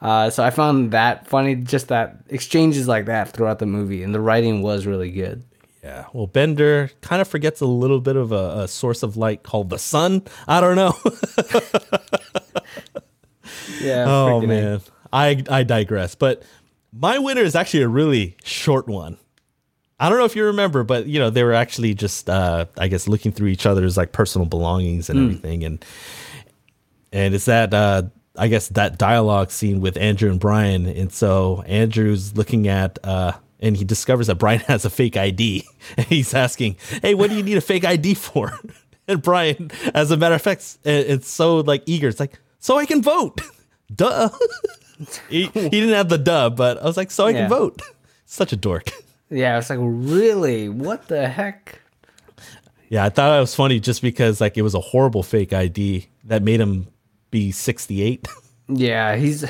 uh, 0.00 0.30
so 0.30 0.42
i 0.42 0.50
found 0.50 0.92
that 0.92 1.26
funny 1.26 1.54
just 1.54 1.88
that 1.88 2.16
exchanges 2.30 2.88
like 2.88 3.04
that 3.04 3.30
throughout 3.30 3.58
the 3.58 3.66
movie 3.66 4.02
and 4.02 4.14
the 4.14 4.20
writing 4.20 4.62
was 4.62 4.86
really 4.86 5.10
good 5.10 5.44
yeah. 5.82 6.04
Well, 6.12 6.26
Bender 6.26 6.90
kind 7.00 7.22
of 7.22 7.28
forgets 7.28 7.62
a 7.62 7.66
little 7.66 8.00
bit 8.00 8.16
of 8.16 8.32
a, 8.32 8.64
a 8.64 8.68
source 8.68 9.02
of 9.02 9.16
light 9.16 9.42
called 9.42 9.70
the 9.70 9.78
sun. 9.78 10.22
I 10.46 10.60
don't 10.60 10.76
know. 10.76 10.94
yeah. 13.80 14.04
Oh 14.06 14.40
man, 14.40 14.80
I 15.12 15.42
I 15.48 15.62
digress. 15.62 16.14
But 16.14 16.42
my 16.92 17.18
winner 17.18 17.42
is 17.42 17.54
actually 17.54 17.82
a 17.82 17.88
really 17.88 18.36
short 18.44 18.86
one. 18.86 19.16
I 19.98 20.08
don't 20.08 20.18
know 20.18 20.24
if 20.24 20.34
you 20.34 20.44
remember, 20.46 20.82
but 20.82 21.06
you 21.06 21.18
know 21.18 21.30
they 21.30 21.44
were 21.44 21.52
actually 21.52 21.94
just 21.94 22.30
uh, 22.30 22.66
I 22.78 22.88
guess 22.88 23.06
looking 23.06 23.32
through 23.32 23.48
each 23.48 23.66
other's 23.66 23.96
like 23.96 24.12
personal 24.12 24.46
belongings 24.46 25.10
and 25.10 25.18
mm. 25.18 25.24
everything, 25.24 25.64
and 25.64 25.84
and 27.12 27.34
it's 27.34 27.44
that 27.44 27.74
uh, 27.74 28.04
I 28.36 28.48
guess 28.48 28.68
that 28.68 28.98
dialogue 28.98 29.50
scene 29.50 29.80
with 29.80 29.96
Andrew 29.96 30.30
and 30.30 30.40
Brian, 30.40 30.86
and 30.86 31.12
so 31.12 31.62
Andrew's 31.66 32.36
looking 32.36 32.68
at. 32.68 32.98
Uh, 33.04 33.32
and 33.62 33.76
he 33.76 33.84
discovers 33.84 34.28
that 34.28 34.36
Brian 34.36 34.60
has 34.68 34.86
a 34.86 34.90
fake 34.90 35.18
ID. 35.18 35.66
And 35.98 36.06
he's 36.06 36.32
asking, 36.32 36.76
"Hey, 37.02 37.14
what 37.14 37.28
do 37.28 37.36
you 37.36 37.42
need 37.42 37.58
a 37.58 37.60
fake 37.60 37.84
ID 37.84 38.14
for?" 38.14 38.58
And 39.10 39.20
Brian, 39.20 39.72
as 39.92 40.12
a 40.12 40.16
matter 40.16 40.36
of 40.36 40.42
fact, 40.42 40.78
it's 40.84 41.28
so 41.28 41.56
like 41.56 41.82
eager. 41.86 42.06
It's 42.06 42.20
like, 42.20 42.38
"So 42.60 42.78
I 42.78 42.86
can 42.86 43.02
vote." 43.02 43.40
duh. 43.94 44.30
he, 45.28 45.46
he 45.46 45.68
didn't 45.68 45.94
have 45.94 46.08
the 46.08 46.18
duh, 46.18 46.50
but 46.50 46.80
I 46.80 46.84
was 46.84 46.96
like, 46.96 47.10
"So 47.10 47.26
I 47.26 47.30
yeah. 47.30 47.40
can 47.40 47.48
vote." 47.48 47.82
Such 48.24 48.52
a 48.52 48.56
dork. 48.56 48.90
Yeah, 49.28 49.58
it's 49.58 49.68
like, 49.68 49.80
really? 49.82 50.68
What 50.68 51.08
the 51.08 51.28
heck? 51.28 51.80
Yeah, 52.88 53.04
I 53.04 53.08
thought 53.08 53.36
it 53.36 53.40
was 53.40 53.54
funny 53.54 53.80
just 53.80 54.00
because 54.00 54.40
like 54.40 54.56
it 54.56 54.62
was 54.62 54.74
a 54.74 54.80
horrible 54.80 55.24
fake 55.24 55.52
ID 55.52 56.06
that 56.24 56.42
made 56.42 56.60
him 56.60 56.86
be 57.32 57.50
68. 57.50 58.28
Yeah, 58.68 59.16
he's 59.16 59.44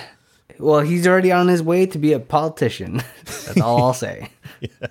well, 0.58 0.80
he's 0.80 1.06
already 1.06 1.32
on 1.32 1.48
his 1.48 1.62
way 1.62 1.84
to 1.84 1.98
be 1.98 2.14
a 2.14 2.20
politician. 2.20 3.02
That's 3.24 3.60
all 3.60 3.82
I'll 3.84 3.94
say. 3.94 4.30
yeah. 4.60 4.86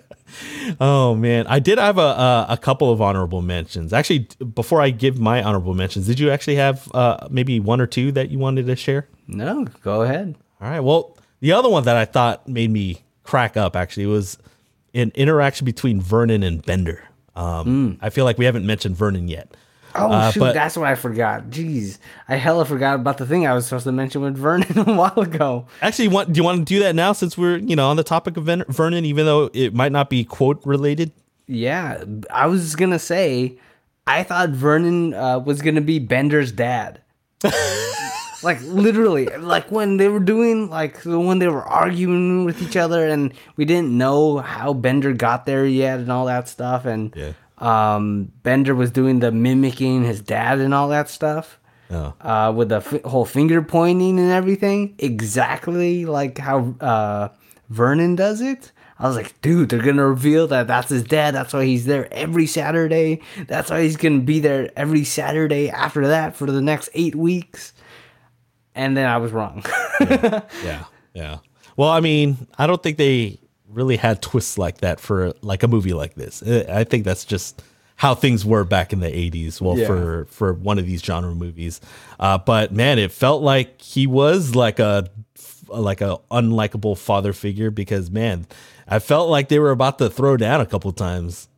Oh 0.79 1.15
man, 1.15 1.47
I 1.47 1.59
did 1.59 1.77
have 1.77 1.97
a, 1.97 2.01
a, 2.01 2.45
a 2.49 2.57
couple 2.57 2.91
of 2.91 3.01
honorable 3.01 3.41
mentions. 3.41 3.93
Actually, 3.93 4.27
before 4.53 4.81
I 4.81 4.89
give 4.89 5.19
my 5.19 5.41
honorable 5.41 5.73
mentions, 5.73 6.07
did 6.07 6.19
you 6.19 6.29
actually 6.29 6.55
have 6.55 6.89
uh, 6.93 7.27
maybe 7.29 7.59
one 7.59 7.81
or 7.81 7.87
two 7.87 8.11
that 8.13 8.29
you 8.29 8.39
wanted 8.39 8.67
to 8.67 8.75
share? 8.75 9.07
No, 9.27 9.65
go 9.83 10.03
ahead. 10.03 10.35
All 10.61 10.69
right. 10.69 10.79
Well, 10.79 11.17
the 11.39 11.51
other 11.51 11.69
one 11.69 11.83
that 11.85 11.95
I 11.95 12.05
thought 12.05 12.47
made 12.47 12.69
me 12.69 13.01
crack 13.23 13.57
up 13.57 13.75
actually 13.75 14.05
was 14.05 14.37
an 14.93 15.11
interaction 15.15 15.65
between 15.65 16.01
Vernon 16.01 16.43
and 16.43 16.65
Bender. 16.65 17.03
Um, 17.35 17.97
mm. 17.97 17.97
I 18.01 18.09
feel 18.09 18.25
like 18.25 18.37
we 18.37 18.45
haven't 18.45 18.65
mentioned 18.65 18.95
Vernon 18.95 19.27
yet. 19.27 19.55
Oh 19.95 20.11
uh, 20.11 20.31
shoot, 20.31 20.39
but, 20.39 20.53
that's 20.53 20.77
what 20.77 20.87
I 20.87 20.95
forgot. 20.95 21.49
Jeez, 21.49 21.97
I 22.27 22.35
hella 22.35 22.65
forgot 22.65 22.95
about 22.95 23.17
the 23.17 23.25
thing 23.25 23.47
I 23.47 23.53
was 23.53 23.65
supposed 23.65 23.85
to 23.85 23.91
mention 23.91 24.21
with 24.21 24.37
Vernon 24.37 24.77
a 24.87 24.93
while 24.93 25.19
ago. 25.19 25.67
Actually, 25.81 26.09
want, 26.09 26.33
do 26.33 26.37
you 26.37 26.43
want 26.43 26.59
to 26.59 26.65
do 26.65 26.79
that 26.81 26.95
now 26.95 27.13
since 27.13 27.37
we're 27.37 27.57
you 27.57 27.75
know 27.75 27.89
on 27.89 27.97
the 27.97 28.03
topic 28.03 28.37
of 28.37 28.45
Vernon, 28.45 29.05
even 29.05 29.25
though 29.25 29.49
it 29.53 29.73
might 29.73 29.91
not 29.91 30.09
be 30.09 30.23
quote 30.23 30.61
related? 30.65 31.11
Yeah, 31.47 32.03
I 32.29 32.47
was 32.47 32.75
gonna 32.75 32.99
say, 32.99 33.57
I 34.05 34.23
thought 34.23 34.49
Vernon 34.49 35.13
uh, 35.13 35.39
was 35.39 35.61
gonna 35.61 35.81
be 35.81 35.97
Bender's 35.97 36.51
dad. 36.51 37.01
like 38.43 38.61
literally, 38.61 39.25
like 39.37 39.71
when 39.71 39.97
they 39.97 40.07
were 40.07 40.19
doing 40.19 40.69
like 40.69 41.01
when 41.03 41.39
they 41.39 41.47
were 41.47 41.63
arguing 41.63 42.45
with 42.45 42.61
each 42.61 42.77
other, 42.77 43.07
and 43.07 43.33
we 43.55 43.65
didn't 43.65 43.97
know 43.97 44.37
how 44.37 44.73
Bender 44.73 45.13
got 45.13 45.47
there 45.47 45.65
yet, 45.65 45.99
and 45.99 46.11
all 46.11 46.25
that 46.27 46.47
stuff, 46.47 46.85
and. 46.85 47.13
Yeah 47.15 47.31
um, 47.60 48.32
Bender 48.43 48.74
was 48.74 48.91
doing 48.91 49.20
the 49.20 49.32
mimicking 49.32 50.03
his 50.03 50.22
dad 50.22 50.60
and 50.60 50.74
all 50.74 50.89
that 50.89 51.10
stuff. 51.10 51.60
Oh. 51.91 52.14
Uh, 52.22 52.53
with 52.55 52.70
the 52.70 52.78
f- 52.78 53.01
whole 53.03 53.26
finger 53.26 53.64
pointing 53.64 54.20
and 54.20 54.32
everything, 54.32 54.93
exactly 54.99 56.05
like 56.05 56.38
how 56.38 56.76
uh, 56.80 57.30
Vernon 57.70 58.16
does 58.16 58.41
it. 58.41 58.72
I 58.99 59.07
was 59.07 59.16
like, 59.16 59.39
dude, 59.41 59.70
they're 59.70 59.82
gonna 59.82 60.05
reveal 60.05 60.45
that 60.47 60.68
that's 60.68 60.89
his 60.89 61.03
dad. 61.03 61.34
That's 61.34 61.53
why 61.53 61.66
he's 61.66 61.86
there 61.86 62.07
every 62.14 62.45
Saturday. 62.45 63.22
That's 63.47 63.72
why 63.72 63.84
he's 63.84 63.97
gonna 63.97 64.20
be 64.20 64.39
there 64.39 64.70
every 64.76 65.03
Saturday 65.03 65.70
after 65.70 66.07
that 66.07 66.36
for 66.36 66.51
the 66.51 66.62
next 66.62 66.89
eight 66.93 67.16
weeks. 67.16 67.74
And 68.76 68.95
then 68.95 69.07
I 69.07 69.18
was 69.18 69.32
wrong. 69.32 69.64
yeah. 70.01 70.41
yeah, 70.64 70.84
yeah. 71.14 71.38
Well, 71.76 71.89
I 71.89 72.01
mean, 72.01 72.47
I 72.57 72.68
don't 72.68 72.84
think 72.84 72.97
they 72.97 73.39
really 73.72 73.97
had 73.97 74.22
twists 74.22 74.57
like 74.57 74.80
that 74.80 74.99
for 74.99 75.34
like 75.41 75.63
a 75.63 75.67
movie 75.67 75.93
like 75.93 76.15
this. 76.15 76.43
I 76.43 76.84
think 76.84 77.05
that's 77.05 77.26
just 77.26 77.61
how 77.99 78.15
things 78.15 78.45
were 78.45 78.63
back 78.63 78.93
in 78.93 79.01
the 79.01 79.09
80s 79.09 79.59
well 79.59 79.78
yeah. 79.78 79.86
for 79.86 80.26
for 80.30 80.53
one 80.53 80.80
of 80.80 80.86
these 80.86 81.01
genre 81.01 81.36
movies 81.36 81.82
uh, 82.17 82.38
but 82.38 82.72
man 82.72 82.97
it 82.97 83.11
felt 83.11 83.43
like 83.43 83.82
he 83.82 84.07
was 84.07 84.55
like 84.55 84.80
a 84.80 85.09
like 85.67 85.99
a 85.99 86.17
unlikable 86.32 86.97
father 86.97 87.34
figure 87.34 87.70
because 87.70 88.09
man 88.09 88.47
i 88.88 88.99
felt 88.99 89.30
like 89.30 89.49
they 89.49 89.59
were 89.59 89.72
about 89.72 89.97
to 89.97 90.09
throw 90.09 90.38
down 90.38 90.61
a 90.61 90.65
couple 90.65 90.89
times 90.93 91.49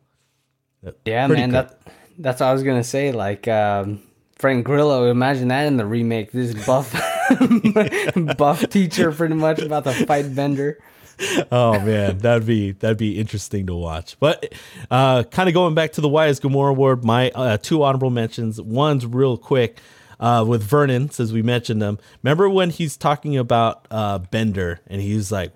yeah 1.04 1.28
Pretty 1.28 1.40
man 1.40 1.50
that, 1.52 1.80
that's 2.18 2.40
what 2.40 2.48
i 2.48 2.52
was 2.52 2.64
gonna 2.64 2.82
say 2.82 3.12
like 3.12 3.46
um, 3.46 4.02
frank 4.34 4.66
grillo 4.66 5.08
imagine 5.08 5.46
that 5.46 5.68
in 5.68 5.76
the 5.76 5.86
remake 5.86 6.32
this 6.32 6.54
buff 6.66 6.92
buff 8.36 8.68
teacher 8.68 9.12
pretty 9.12 9.34
much 9.34 9.60
about 9.60 9.84
to 9.84 9.92
fight 10.06 10.34
bender 10.34 10.80
oh 11.52 11.78
man, 11.80 12.18
that'd 12.18 12.46
be 12.46 12.72
that'd 12.72 12.98
be 12.98 13.18
interesting 13.18 13.66
to 13.66 13.74
watch. 13.74 14.16
But 14.18 14.54
uh, 14.90 15.24
kind 15.24 15.48
of 15.48 15.54
going 15.54 15.74
back 15.74 15.92
to 15.92 16.00
the 16.00 16.08
Why 16.08 16.26
is 16.26 16.40
Gamora 16.40 16.70
Award, 16.70 17.04
my 17.04 17.30
uh, 17.30 17.58
two 17.58 17.82
honorable 17.82 18.10
mentions. 18.10 18.60
One's 18.60 19.06
real 19.06 19.36
quick 19.36 19.78
uh, 20.20 20.44
with 20.46 20.62
Vernon, 20.62 21.10
since 21.10 21.32
we 21.32 21.42
mentioned 21.42 21.82
him. 21.82 21.98
Remember 22.22 22.48
when 22.48 22.70
he's 22.70 22.96
talking 22.96 23.36
about 23.36 23.86
uh, 23.90 24.18
Bender 24.18 24.80
and 24.86 25.00
he's 25.00 25.30
like, 25.30 25.52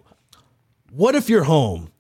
"What 0.91 1.15
if 1.15 1.29
your 1.29 1.45
home? 1.45 1.91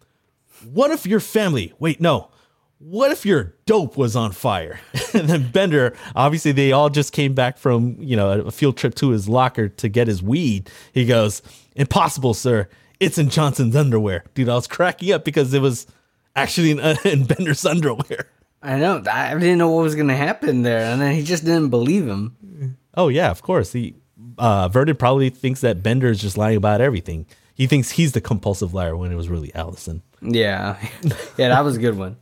What 0.64 0.90
if 0.90 1.06
your 1.06 1.20
family? 1.20 1.72
Wait, 1.78 2.00
no." 2.00 2.30
What 2.78 3.10
if 3.10 3.24
your 3.24 3.54
dope 3.64 3.96
was 3.96 4.14
on 4.14 4.32
fire? 4.32 4.78
and 5.14 5.30
then 5.30 5.50
Bender, 5.50 5.96
obviously, 6.14 6.52
they 6.52 6.72
all 6.72 6.90
just 6.90 7.10
came 7.10 7.32
back 7.32 7.56
from 7.56 7.96
you 8.00 8.16
know 8.16 8.32
a 8.32 8.50
field 8.50 8.76
trip 8.76 8.94
to 8.96 9.08
his 9.08 9.30
locker 9.30 9.70
to 9.70 9.88
get 9.88 10.08
his 10.08 10.22
weed. 10.22 10.68
He 10.92 11.06
goes, 11.06 11.40
"Impossible, 11.74 12.34
sir 12.34 12.68
it's 13.00 13.18
in 13.18 13.28
Johnson's 13.28 13.76
underwear. 13.76 14.24
Dude, 14.34 14.48
I 14.48 14.54
was 14.54 14.66
cracking 14.66 15.12
up 15.12 15.24
because 15.24 15.52
it 15.54 15.60
was 15.60 15.86
actually 16.34 16.72
in, 16.72 16.80
uh, 16.80 16.96
in 17.04 17.24
Bender's 17.24 17.64
underwear. 17.64 18.28
I 18.62 18.78
know. 18.78 19.02
I 19.10 19.34
didn't 19.34 19.58
know 19.58 19.70
what 19.70 19.82
was 19.82 19.94
gonna 19.94 20.16
happen 20.16 20.62
there, 20.62 20.90
and 20.90 21.00
then 21.00 21.14
he 21.14 21.22
just 21.22 21.44
didn't 21.44 21.68
believe 21.68 22.06
him. 22.06 22.76
Oh 22.94 23.08
yeah, 23.08 23.30
of 23.30 23.42
course. 23.42 23.72
He 23.72 23.94
uh, 24.38 24.68
Vernon 24.68 24.96
probably 24.96 25.30
thinks 25.30 25.60
that 25.60 25.82
Bender 25.82 26.08
is 26.08 26.20
just 26.20 26.36
lying 26.36 26.56
about 26.56 26.80
everything. 26.80 27.26
He 27.54 27.66
thinks 27.66 27.90
he's 27.90 28.12
the 28.12 28.20
compulsive 28.20 28.74
liar 28.74 28.96
when 28.96 29.12
it 29.12 29.14
was 29.14 29.28
really 29.28 29.54
Allison. 29.54 30.02
Yeah, 30.20 30.78
yeah, 31.36 31.48
that 31.48 31.64
was 31.64 31.76
a 31.76 31.80
good 31.80 31.96
one. 31.96 32.16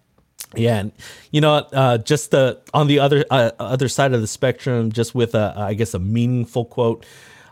Yeah, 0.57 0.79
and 0.79 0.93
you 1.31 1.41
know, 1.41 1.55
uh, 1.55 1.99
just 1.99 2.31
the 2.31 2.61
on 2.73 2.87
the 2.89 2.99
other 2.99 3.25
uh, 3.31 3.53
other 3.59 3.89
side 3.89 4.13
of 4.13 4.21
the 4.21 4.27
spectrum, 4.27 4.93
just 4.93 5.15
with 5.15 5.35
a 5.35 5.55
I 5.57 5.75
guess 5.75 5.95
a 5.95 5.99
meaningful 5.99 6.65
quote, 6.67 7.07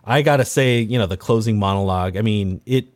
I 0.05 0.23
gotta 0.23 0.45
say, 0.45 0.81
you 0.81 0.99
know, 0.99 1.07
the 1.07 1.17
closing 1.17 1.59
monologue. 1.59 2.17
I 2.17 2.23
mean, 2.23 2.61
it 2.67 2.89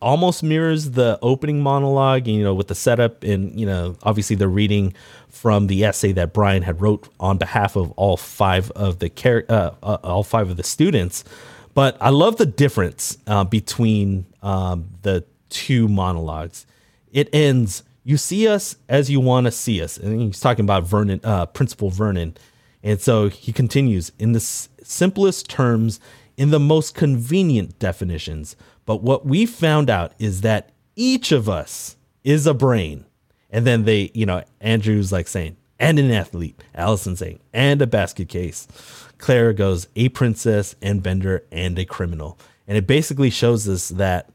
almost 0.00 0.42
mirrors 0.42 0.92
the 0.92 1.18
opening 1.22 1.60
monologue. 1.60 2.26
You 2.26 2.42
know, 2.42 2.54
with 2.54 2.68
the 2.68 2.74
setup 2.74 3.22
and 3.22 3.58
you 3.58 3.66
know, 3.66 3.96
obviously 4.02 4.36
the 4.36 4.48
reading 4.48 4.94
from 5.28 5.66
the 5.66 5.84
essay 5.84 6.12
that 6.12 6.32
Brian 6.32 6.62
had 6.62 6.80
wrote 6.80 7.08
on 7.18 7.38
behalf 7.38 7.76
of 7.76 7.92
all 7.92 8.16
five 8.16 8.70
of 8.72 8.98
the 8.98 9.08
char- 9.08 9.44
uh, 9.48 9.72
uh, 9.82 9.98
all 10.02 10.22
five 10.22 10.50
of 10.50 10.56
the 10.56 10.64
students. 10.64 11.24
But 11.72 11.96
I 12.00 12.10
love 12.10 12.36
the 12.36 12.46
difference 12.46 13.18
uh, 13.26 13.44
between 13.44 14.26
um, 14.42 14.88
the 15.02 15.24
two 15.48 15.88
monologues. 15.88 16.66
It 17.12 17.28
ends 17.32 17.82
you 18.04 18.16
see 18.16 18.48
us 18.48 18.76
as 18.88 19.10
you 19.10 19.20
want 19.20 19.44
to 19.46 19.50
see 19.50 19.82
us. 19.82 19.96
And 19.96 20.20
he's 20.20 20.40
talking 20.40 20.64
about 20.64 20.84
Vernon, 20.84 21.20
uh, 21.22 21.46
Principal 21.46 21.90
Vernon. 21.90 22.36
And 22.82 23.00
so 23.00 23.28
he 23.28 23.52
continues 23.52 24.10
in 24.18 24.32
the 24.32 24.38
s- 24.38 24.68
simplest 24.82 25.48
terms, 25.50 26.00
in 26.36 26.50
the 26.50 26.58
most 26.60 26.94
convenient 26.94 27.78
definitions. 27.78 28.56
But 28.90 29.04
what 29.04 29.24
we 29.24 29.46
found 29.46 29.88
out 29.88 30.14
is 30.18 30.40
that 30.40 30.72
each 30.96 31.30
of 31.30 31.48
us 31.48 31.96
is 32.24 32.44
a 32.44 32.52
brain. 32.52 33.06
And 33.48 33.64
then 33.64 33.84
they, 33.84 34.10
you 34.14 34.26
know, 34.26 34.42
Andrew's 34.60 35.12
like 35.12 35.28
saying, 35.28 35.58
and 35.78 36.00
an 36.00 36.10
athlete. 36.10 36.60
Allison 36.74 37.14
saying, 37.14 37.38
and 37.52 37.80
a 37.80 37.86
basket 37.86 38.28
case. 38.28 38.66
Claire 39.18 39.52
goes, 39.52 39.86
a 39.94 40.08
princess, 40.08 40.74
and 40.82 41.04
Bender, 41.04 41.44
and 41.52 41.78
a 41.78 41.84
criminal. 41.84 42.36
And 42.66 42.76
it 42.76 42.88
basically 42.88 43.30
shows 43.30 43.68
us 43.68 43.90
that 43.90 44.30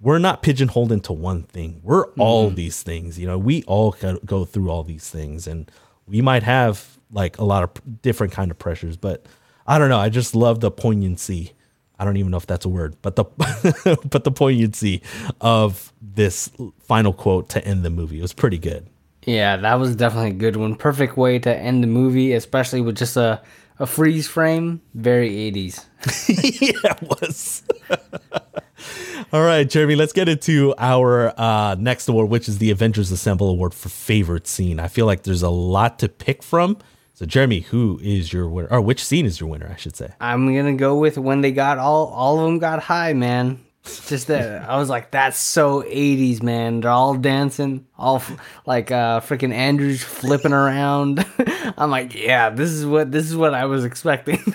we're 0.00 0.20
not 0.20 0.42
pigeonholed 0.42 0.92
into 0.92 1.12
one 1.12 1.42
thing. 1.42 1.80
We're 1.82 2.06
mm-hmm. 2.06 2.20
all 2.20 2.50
these 2.50 2.84
things. 2.84 3.18
You 3.18 3.26
know, 3.26 3.38
we 3.38 3.64
all 3.64 3.96
go 4.00 4.20
go 4.24 4.44
through 4.44 4.70
all 4.70 4.84
these 4.84 5.10
things, 5.10 5.48
and 5.48 5.68
we 6.06 6.20
might 6.20 6.44
have 6.44 6.96
like 7.10 7.38
a 7.38 7.44
lot 7.44 7.64
of 7.64 8.02
different 8.02 8.32
kind 8.32 8.52
of 8.52 8.58
pressures. 8.60 8.96
But 8.96 9.26
I 9.66 9.80
don't 9.80 9.88
know. 9.88 9.98
I 9.98 10.10
just 10.10 10.36
love 10.36 10.60
the 10.60 10.70
poignancy. 10.70 11.54
I 12.00 12.04
don't 12.04 12.16
even 12.16 12.30
know 12.30 12.38
if 12.38 12.46
that's 12.46 12.64
a 12.64 12.68
word, 12.70 12.96
but 13.02 13.16
the 13.16 13.24
but 14.10 14.24
the 14.24 14.30
poignancy 14.30 15.02
of 15.40 15.92
this 16.00 16.50
final 16.80 17.12
quote 17.12 17.50
to 17.50 17.64
end 17.64 17.84
the 17.84 17.90
movie. 17.90 18.18
It 18.18 18.22
was 18.22 18.32
pretty 18.32 18.58
good. 18.58 18.86
Yeah, 19.26 19.58
that 19.58 19.74
was 19.74 19.94
definitely 19.96 20.30
a 20.30 20.34
good 20.34 20.56
one. 20.56 20.76
Perfect 20.76 21.18
way 21.18 21.38
to 21.38 21.54
end 21.54 21.82
the 21.82 21.88
movie, 21.88 22.32
especially 22.32 22.80
with 22.80 22.96
just 22.96 23.18
a, 23.18 23.42
a 23.78 23.86
freeze 23.86 24.26
frame. 24.26 24.80
Very 24.94 25.30
80s. 25.30 25.84
yeah, 26.60 26.94
it 26.94 27.02
was. 27.02 27.62
All 29.32 29.42
right, 29.42 29.68
Jeremy, 29.68 29.94
let's 29.94 30.14
get 30.14 30.28
into 30.28 30.74
our 30.78 31.38
uh, 31.38 31.76
next 31.78 32.08
award, 32.08 32.30
which 32.30 32.48
is 32.48 32.58
the 32.58 32.70
Avengers 32.70 33.12
Assemble 33.12 33.50
Award 33.50 33.74
for 33.74 33.90
favorite 33.90 34.46
scene. 34.46 34.80
I 34.80 34.88
feel 34.88 35.04
like 35.04 35.22
there's 35.24 35.42
a 35.42 35.50
lot 35.50 35.98
to 35.98 36.08
pick 36.08 36.42
from. 36.42 36.78
So, 37.20 37.26
Jeremy, 37.26 37.60
who 37.60 38.00
is 38.02 38.32
your 38.32 38.48
winner, 38.48 38.68
or 38.70 38.80
which 38.80 39.04
scene 39.04 39.26
is 39.26 39.40
your 39.40 39.50
winner? 39.50 39.68
I 39.70 39.76
should 39.76 39.94
say. 39.94 40.10
I'm 40.22 40.56
gonna 40.56 40.72
go 40.72 40.96
with 40.96 41.18
when 41.18 41.42
they 41.42 41.52
got 41.52 41.76
all 41.76 42.06
all 42.06 42.38
of 42.38 42.46
them 42.46 42.58
got 42.58 42.82
high, 42.82 43.12
man. 43.12 43.60
Just 44.06 44.28
that 44.28 44.62
I 44.70 44.78
was 44.78 44.88
like, 44.88 45.10
that's 45.10 45.36
so 45.36 45.82
80s, 45.82 46.42
man. 46.42 46.80
They're 46.80 46.90
all 46.90 47.16
dancing, 47.16 47.86
all 47.98 48.16
f- 48.16 48.34
like 48.64 48.90
uh 48.90 49.20
freaking 49.20 49.52
Andrews 49.52 50.02
flipping 50.02 50.54
around. 50.54 51.22
I'm 51.76 51.90
like, 51.90 52.14
yeah, 52.14 52.48
this 52.48 52.70
is 52.70 52.86
what 52.86 53.12
this 53.12 53.26
is 53.26 53.36
what 53.36 53.52
I 53.52 53.66
was 53.66 53.84
expecting 53.84 54.36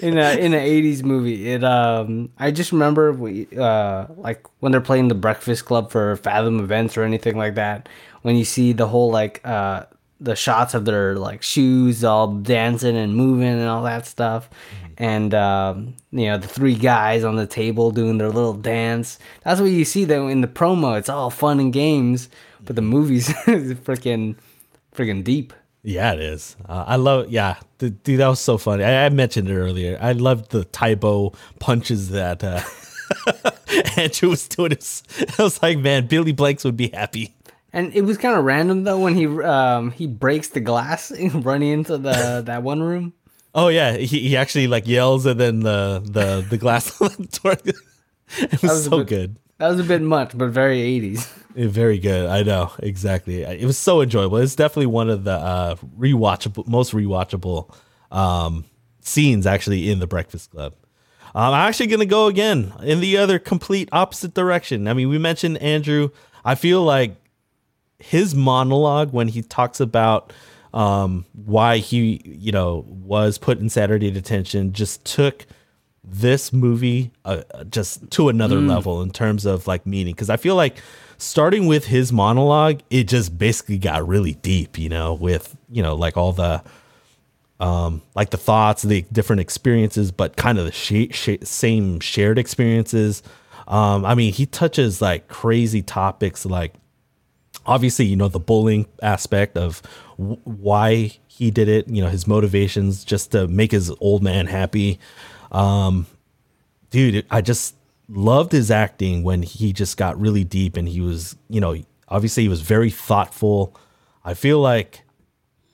in 0.00 0.16
a 0.16 0.38
in 0.38 0.54
an 0.54 0.64
80s 0.64 1.02
movie. 1.02 1.50
It 1.50 1.62
um 1.64 2.30
I 2.38 2.50
just 2.50 2.72
remember 2.72 3.12
we 3.12 3.46
uh 3.58 4.06
like 4.16 4.46
when 4.60 4.72
they're 4.72 4.80
playing 4.80 5.08
the 5.08 5.14
Breakfast 5.14 5.66
Club 5.66 5.90
for 5.90 6.16
Fathom 6.16 6.60
events 6.60 6.96
or 6.96 7.02
anything 7.02 7.36
like 7.36 7.56
that. 7.56 7.90
When 8.22 8.36
you 8.36 8.46
see 8.46 8.72
the 8.72 8.88
whole 8.88 9.10
like 9.10 9.42
uh 9.44 9.84
the 10.24 10.36
shots 10.36 10.74
of 10.74 10.84
their 10.84 11.16
like 11.16 11.42
shoes 11.42 12.02
all 12.04 12.28
dancing 12.28 12.96
and 12.96 13.14
moving 13.14 13.46
and 13.46 13.68
all 13.68 13.82
that 13.82 14.06
stuff 14.06 14.48
and 14.98 15.34
um, 15.34 15.94
you 16.12 16.26
know 16.26 16.38
the 16.38 16.48
three 16.48 16.74
guys 16.74 17.24
on 17.24 17.36
the 17.36 17.46
table 17.46 17.90
doing 17.90 18.18
their 18.18 18.30
little 18.30 18.54
dance 18.54 19.18
that's 19.42 19.60
what 19.60 19.70
you 19.70 19.84
see 19.84 20.04
though 20.04 20.28
in 20.28 20.40
the 20.40 20.48
promo 20.48 20.98
it's 20.98 21.08
all 21.08 21.30
fun 21.30 21.60
and 21.60 21.72
games 21.72 22.28
but 22.64 22.76
the 22.76 22.82
movies 22.82 23.28
is 23.46 23.74
freaking 23.80 24.36
freaking 24.94 25.22
deep 25.24 25.52
Yeah, 25.82 26.14
it 26.14 26.20
is. 26.20 26.56
Uh, 26.66 26.84
I 26.86 26.96
love. 26.96 27.28
Yeah, 27.30 27.56
the, 27.76 27.90
dude, 27.90 28.20
that 28.20 28.28
was 28.28 28.40
so 28.40 28.56
funny. 28.56 28.84
I, 28.84 29.04
I 29.04 29.08
mentioned 29.10 29.50
it 29.50 29.54
earlier. 29.54 29.98
I 30.00 30.12
loved 30.12 30.50
the 30.50 30.64
Tae 30.64 30.94
Bo 30.94 31.34
punches 31.60 32.08
that 32.08 32.42
uh, 32.42 32.62
Andrew 34.00 34.30
was 34.30 34.48
doing. 34.48 34.70
His, 34.72 35.02
I 35.38 35.42
was 35.42 35.60
like, 35.62 35.78
man, 35.78 36.06
Billy 36.06 36.32
Blanks 36.32 36.64
would 36.64 36.78
be 36.78 36.88
happy. 36.88 37.33
And 37.74 37.92
it 37.92 38.02
was 38.02 38.16
kind 38.16 38.38
of 38.38 38.44
random 38.44 38.84
though 38.84 38.98
when 38.98 39.14
he 39.14 39.26
um 39.26 39.90
he 39.90 40.06
breaks 40.06 40.48
the 40.48 40.60
glass 40.60 41.12
running 41.34 41.70
into 41.70 41.98
the 41.98 42.42
that 42.46 42.62
one 42.62 42.82
room 42.82 43.12
Oh 43.56 43.68
yeah, 43.68 43.96
he, 43.96 44.18
he 44.18 44.36
actually 44.36 44.66
like 44.66 44.88
yells 44.88 45.26
and 45.26 45.38
then 45.38 45.60
the 45.60 46.00
the 46.04 46.44
the 46.48 46.56
glass 46.56 47.00
on 47.00 47.10
the 47.18 47.38
door. 47.40 47.52
It 48.40 48.50
was, 48.50 48.62
was 48.62 48.84
so 48.86 48.98
bit- 48.98 49.06
good. 49.06 49.36
that 49.58 49.68
was 49.68 49.78
a 49.78 49.84
bit 49.84 50.02
much 50.02 50.36
but 50.36 50.48
very 50.48 50.78
80s 50.78 51.28
very 51.56 51.98
good. 52.00 52.26
I 52.26 52.42
know 52.42 52.72
exactly. 52.80 53.42
It 53.42 53.64
was 53.64 53.78
so 53.78 54.00
enjoyable. 54.00 54.38
It's 54.38 54.56
definitely 54.56 54.86
one 54.86 55.08
of 55.08 55.22
the 55.22 55.34
uh, 55.34 55.76
rewatchable, 55.96 56.66
most 56.66 56.92
rewatchable 56.92 57.72
um, 58.10 58.64
scenes 59.02 59.46
actually 59.46 59.88
in 59.88 60.00
the 60.00 60.08
Breakfast 60.08 60.50
Club. 60.50 60.74
Um, 61.32 61.54
I'm 61.54 61.68
actually 61.68 61.86
gonna 61.86 62.06
go 62.06 62.26
again 62.26 62.72
in 62.82 62.98
the 63.00 63.18
other 63.18 63.38
complete 63.38 63.88
opposite 63.92 64.34
direction. 64.34 64.88
I 64.88 64.94
mean, 64.94 65.08
we 65.08 65.18
mentioned 65.18 65.58
Andrew. 65.58 66.10
I 66.44 66.56
feel 66.56 66.82
like 66.82 67.16
his 67.98 68.34
monologue 68.34 69.12
when 69.12 69.28
he 69.28 69.42
talks 69.42 69.80
about 69.80 70.32
um, 70.72 71.24
why 71.32 71.78
he, 71.78 72.20
you 72.24 72.52
know, 72.52 72.84
was 72.88 73.38
put 73.38 73.58
in 73.58 73.68
Saturday 73.68 74.10
detention 74.10 74.72
just 74.72 75.04
took 75.04 75.46
this 76.02 76.52
movie 76.52 77.12
uh, 77.24 77.42
just 77.70 78.10
to 78.10 78.28
another 78.28 78.60
level 78.60 79.00
in 79.00 79.10
terms 79.10 79.46
of 79.46 79.66
like 79.66 79.86
meaning. 79.86 80.14
Because 80.14 80.28
I 80.28 80.36
feel 80.36 80.56
like 80.56 80.78
starting 81.16 81.66
with 81.66 81.86
his 81.86 82.12
monologue, 82.12 82.80
it 82.90 83.04
just 83.04 83.38
basically 83.38 83.78
got 83.78 84.06
really 84.06 84.34
deep, 84.34 84.78
you 84.78 84.88
know, 84.88 85.14
with 85.14 85.56
you 85.70 85.82
know 85.82 85.94
like 85.94 86.16
all 86.16 86.32
the 86.32 86.62
um, 87.60 88.02
like 88.14 88.30
the 88.30 88.36
thoughts, 88.36 88.82
the 88.82 89.02
different 89.12 89.40
experiences, 89.40 90.10
but 90.10 90.36
kind 90.36 90.58
of 90.58 90.66
the 90.66 90.72
sh- 90.72 91.14
sh- 91.14 91.42
same 91.42 92.00
shared 92.00 92.38
experiences. 92.38 93.22
Um, 93.66 94.04
I 94.04 94.14
mean, 94.14 94.32
he 94.32 94.44
touches 94.44 95.00
like 95.00 95.28
crazy 95.28 95.80
topics, 95.80 96.44
like 96.44 96.74
obviously, 97.66 98.06
you 98.06 98.16
know, 98.16 98.28
the 98.28 98.40
bullying 98.40 98.86
aspect 99.02 99.56
of 99.56 99.82
w- 100.18 100.40
why 100.44 101.12
he 101.26 101.50
did 101.50 101.68
it, 101.68 101.88
you 101.88 102.02
know, 102.02 102.08
his 102.08 102.26
motivations 102.26 103.04
just 103.04 103.32
to 103.32 103.48
make 103.48 103.72
his 103.72 103.90
old 104.00 104.22
man 104.22 104.46
happy. 104.46 104.98
Um, 105.50 106.06
dude, 106.90 107.26
I 107.30 107.40
just 107.40 107.74
loved 108.08 108.52
his 108.52 108.70
acting 108.70 109.22
when 109.22 109.42
he 109.42 109.72
just 109.72 109.96
got 109.96 110.20
really 110.20 110.44
deep 110.44 110.76
and 110.76 110.88
he 110.88 111.00
was, 111.00 111.36
you 111.48 111.60
know, 111.60 111.76
obviously 112.08 112.44
he 112.44 112.48
was 112.48 112.60
very 112.60 112.90
thoughtful. 112.90 113.76
I 114.24 114.34
feel 114.34 114.60
like 114.60 115.02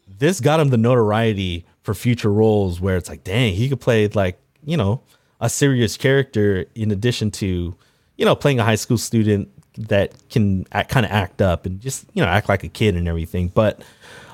this 0.07 0.41
got 0.41 0.61
him 0.61 0.69
the 0.69 0.77
notoriety 0.77 1.67
for 1.83 1.95
future 1.95 2.33
roles 2.33 2.81
where 2.81 2.97
it's 2.97 3.09
like, 3.09 3.25
dang, 3.25 3.55
he 3.55 3.69
could 3.69 3.81
play 3.81 4.07
like, 4.09 4.39
you 4.65 4.77
know, 4.77 5.03
a 5.41 5.49
serious 5.49 5.97
character 5.97 6.67
in 6.75 6.91
addition 6.91 7.31
to, 7.31 7.75
you 8.17 8.25
know, 8.25 8.35
playing 8.35 8.61
a 8.61 8.65
high 8.65 8.75
school 8.75 8.99
student 8.99 9.49
that 9.79 10.13
can 10.29 10.67
act, 10.73 10.91
kind 10.91 11.07
of 11.07 11.13
act 11.13 11.41
up 11.41 11.67
and 11.67 11.81
just, 11.81 12.07
you 12.13 12.23
know, 12.23 12.29
act 12.29 12.49
like 12.49 12.65
a 12.65 12.69
kid 12.69 12.97
and 12.97 13.09
everything. 13.09 13.49
But 13.49 13.83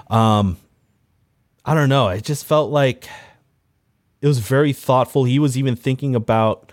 um 0.09 0.57
I 1.65 1.75
don't 1.75 1.89
know, 1.89 2.09
it 2.09 2.25
just 2.25 2.47
felt 2.47 2.71
like 2.71 3.09
it 4.21 4.27
was 4.27 4.39
very 4.39 4.73
thoughtful. 4.73 5.25
He 5.25 5.39
was 5.39 5.59
even 5.59 5.77
thinking 5.77 6.15
about 6.15 6.73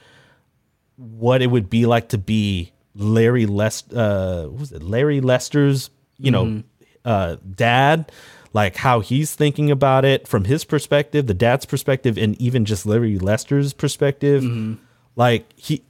what 0.96 1.42
it 1.42 1.48
would 1.48 1.70
be 1.70 1.86
like 1.86 2.10
to 2.10 2.18
be 2.18 2.72
Larry 2.96 3.46
Lest 3.46 3.94
uh 3.94 4.46
what 4.48 4.60
was 4.60 4.72
it 4.72 4.82
Larry 4.84 5.20
Lester's, 5.20 5.90
you 6.18 6.32
know, 6.32 6.64
uh 7.06 7.38
dad, 7.56 8.12
like 8.54 8.76
how 8.78 9.02
he's 9.02 9.36
thinking 9.36 9.72
about 9.72 10.06
it 10.06 10.28
from 10.28 10.46
his 10.46 10.64
perspective, 10.64 11.28
the 11.28 11.34
dad's 11.34 11.66
perspective 11.66 12.18
and 12.18 12.40
even 12.40 12.66
just 12.66 12.86
Larry 12.86 13.20
Lester's 13.20 13.74
perspective. 13.74 14.44
Like 15.16 15.52
he 15.56 15.84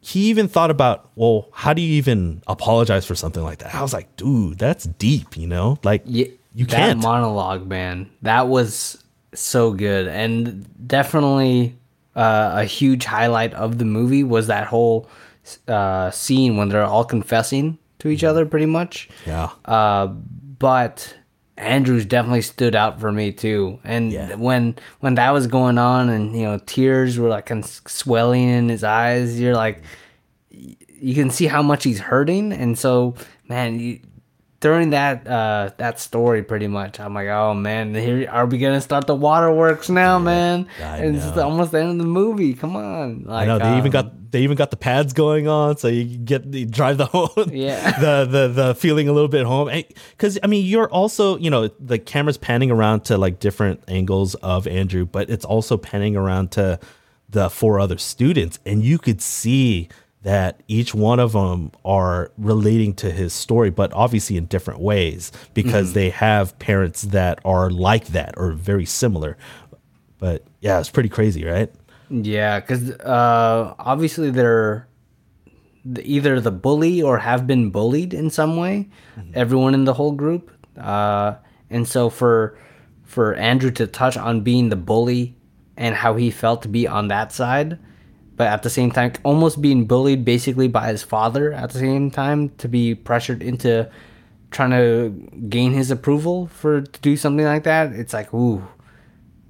he 0.00 0.26
even 0.28 0.48
thought 0.48 0.70
about, 0.70 1.10
well, 1.16 1.48
how 1.52 1.72
do 1.72 1.82
you 1.82 1.94
even 1.94 2.42
apologize 2.46 3.04
for 3.04 3.14
something 3.14 3.42
like 3.42 3.58
that? 3.58 3.74
I 3.74 3.82
was 3.82 3.92
like, 3.92 4.14
dude, 4.16 4.58
that's 4.58 4.84
deep, 4.84 5.36
you 5.36 5.46
know? 5.46 5.78
Like 5.82 6.02
Yeah, 6.06 6.26
you 6.54 6.66
can't. 6.66 7.00
monologue, 7.02 7.66
man. 7.66 8.08
That 8.22 8.48
was 8.48 9.02
so 9.34 9.72
good, 9.72 10.08
and 10.08 10.66
definitely 10.86 11.76
uh, 12.16 12.52
a 12.56 12.64
huge 12.64 13.04
highlight 13.04 13.52
of 13.54 13.78
the 13.78 13.84
movie 13.84 14.24
was 14.24 14.46
that 14.46 14.66
whole 14.66 15.08
uh, 15.66 16.10
scene 16.10 16.56
when 16.56 16.68
they're 16.68 16.84
all 16.84 17.04
confessing 17.04 17.78
to 18.00 18.08
each 18.08 18.24
other, 18.24 18.46
pretty 18.46 18.66
much. 18.66 19.08
yeah. 19.26 19.50
Uh, 19.64 20.06
but 20.06 21.14
Andrews 21.58 22.06
definitely 22.06 22.42
stood 22.42 22.74
out 22.74 23.00
for 23.00 23.10
me 23.12 23.32
too. 23.32 23.78
And 23.84 24.12
Yeah. 24.12 24.34
when 24.36 24.76
when 25.00 25.14
that 25.16 25.30
was 25.32 25.46
going 25.46 25.76
on, 25.78 26.08
and 26.08 26.34
you 26.34 26.42
know, 26.44 26.58
tears 26.66 27.18
were 27.18 27.28
like 27.28 27.46
kind 27.46 27.62
of 27.64 27.70
swelling 27.86 28.48
in 28.48 28.68
his 28.68 28.84
eyes, 28.84 29.40
you're 29.40 29.54
like, 29.54 29.82
you 30.50 31.14
can 31.14 31.30
see 31.30 31.46
how 31.46 31.62
much 31.62 31.84
he's 31.84 32.00
hurting. 32.00 32.52
And 32.52 32.78
so, 32.78 33.14
man, 33.48 33.78
you, 33.78 34.00
during 34.60 34.90
that 34.90 35.26
uh 35.26 35.70
that 35.78 36.00
story, 36.00 36.42
pretty 36.42 36.66
much, 36.66 36.98
I'm 36.98 37.14
like, 37.14 37.28
oh 37.28 37.54
man, 37.54 37.94
here 37.94 38.28
are 38.30 38.46
we 38.46 38.58
gonna 38.58 38.80
start 38.80 39.06
the 39.06 39.14
waterworks 39.14 39.88
now, 39.88 40.18
man? 40.18 40.66
I 40.82 40.98
and 40.98 41.16
it's 41.16 41.36
almost 41.36 41.72
the 41.72 41.80
end 41.80 41.92
of 41.92 41.98
the 41.98 42.04
movie. 42.04 42.54
Come 42.54 42.74
on, 42.76 43.26
I 43.28 43.46
know 43.46 43.58
they 43.58 43.72
even 43.78 43.86
um, 43.86 43.90
got 43.90 44.30
they 44.30 44.42
even 44.42 44.56
got 44.56 44.70
the 44.70 44.76
pads 44.76 45.12
going 45.12 45.48
on, 45.48 45.76
so 45.78 45.88
you 45.88 46.04
get 46.18 46.50
the 46.50 46.64
drive 46.66 46.98
the 46.98 47.06
home, 47.06 47.28
Yeah. 47.52 47.98
the 48.00 48.24
the 48.24 48.48
the 48.48 48.74
feeling 48.74 49.08
a 49.08 49.12
little 49.12 49.28
bit 49.28 49.46
home. 49.46 49.70
Because 50.10 50.38
I 50.42 50.48
mean, 50.48 50.66
you're 50.66 50.90
also 50.90 51.38
you 51.38 51.50
know 51.50 51.68
the 51.78 51.98
camera's 51.98 52.36
panning 52.38 52.70
around 52.70 53.04
to 53.06 53.16
like 53.16 53.38
different 53.38 53.82
angles 53.88 54.34
of 54.36 54.66
Andrew, 54.66 55.06
but 55.06 55.30
it's 55.30 55.44
also 55.44 55.76
panning 55.76 56.16
around 56.16 56.50
to 56.52 56.78
the 57.30 57.48
four 57.48 57.78
other 57.78 57.98
students, 57.98 58.58
and 58.66 58.82
you 58.82 58.98
could 58.98 59.20
see 59.22 59.88
that 60.22 60.62
each 60.66 60.94
one 60.94 61.20
of 61.20 61.32
them 61.32 61.70
are 61.84 62.32
relating 62.36 62.94
to 62.94 63.10
his 63.10 63.32
story, 63.32 63.70
but 63.70 63.92
obviously 63.92 64.36
in 64.36 64.46
different 64.46 64.80
ways 64.80 65.30
because 65.54 65.92
they 65.92 66.10
have 66.10 66.58
parents 66.58 67.02
that 67.02 67.38
are 67.44 67.70
like 67.70 68.08
that 68.08 68.34
or 68.36 68.52
very 68.52 68.84
similar. 68.84 69.36
But 70.18 70.44
yeah, 70.60 70.80
it's 70.80 70.90
pretty 70.90 71.08
crazy, 71.08 71.44
right? 71.44 71.72
Yeah, 72.10 72.58
because 72.58 72.90
uh, 72.90 73.74
obviously 73.78 74.30
they're 74.30 74.88
either 76.02 76.40
the 76.40 76.50
bully 76.50 77.00
or 77.02 77.18
have 77.18 77.46
been 77.46 77.70
bullied 77.70 78.12
in 78.12 78.30
some 78.30 78.56
way. 78.56 78.88
Everyone 79.34 79.74
in 79.74 79.84
the 79.84 79.94
whole 79.94 80.12
group, 80.12 80.50
uh, 80.78 81.34
and 81.70 81.86
so 81.86 82.10
for 82.10 82.58
for 83.04 83.34
Andrew 83.34 83.70
to 83.72 83.86
touch 83.86 84.16
on 84.16 84.42
being 84.42 84.68
the 84.68 84.76
bully 84.76 85.36
and 85.76 85.94
how 85.94 86.16
he 86.16 86.30
felt 86.30 86.62
to 86.62 86.68
be 86.68 86.86
on 86.86 87.08
that 87.08 87.32
side, 87.32 87.78
but 88.38 88.46
at 88.46 88.62
the 88.62 88.70
same 88.70 88.90
time 88.90 89.12
almost 89.24 89.60
being 89.60 89.84
bullied 89.84 90.24
basically 90.24 90.68
by 90.68 90.88
his 90.88 91.02
father 91.02 91.52
at 91.52 91.70
the 91.70 91.78
same 91.78 92.10
time 92.10 92.48
to 92.56 92.68
be 92.68 92.94
pressured 92.94 93.42
into 93.42 93.88
trying 94.50 94.70
to 94.70 95.10
gain 95.50 95.72
his 95.72 95.90
approval 95.90 96.46
for 96.46 96.80
to 96.80 97.00
do 97.00 97.16
something 97.16 97.44
like 97.44 97.64
that. 97.64 97.92
It's 97.92 98.14
like 98.14 98.32
ooh 98.32 98.66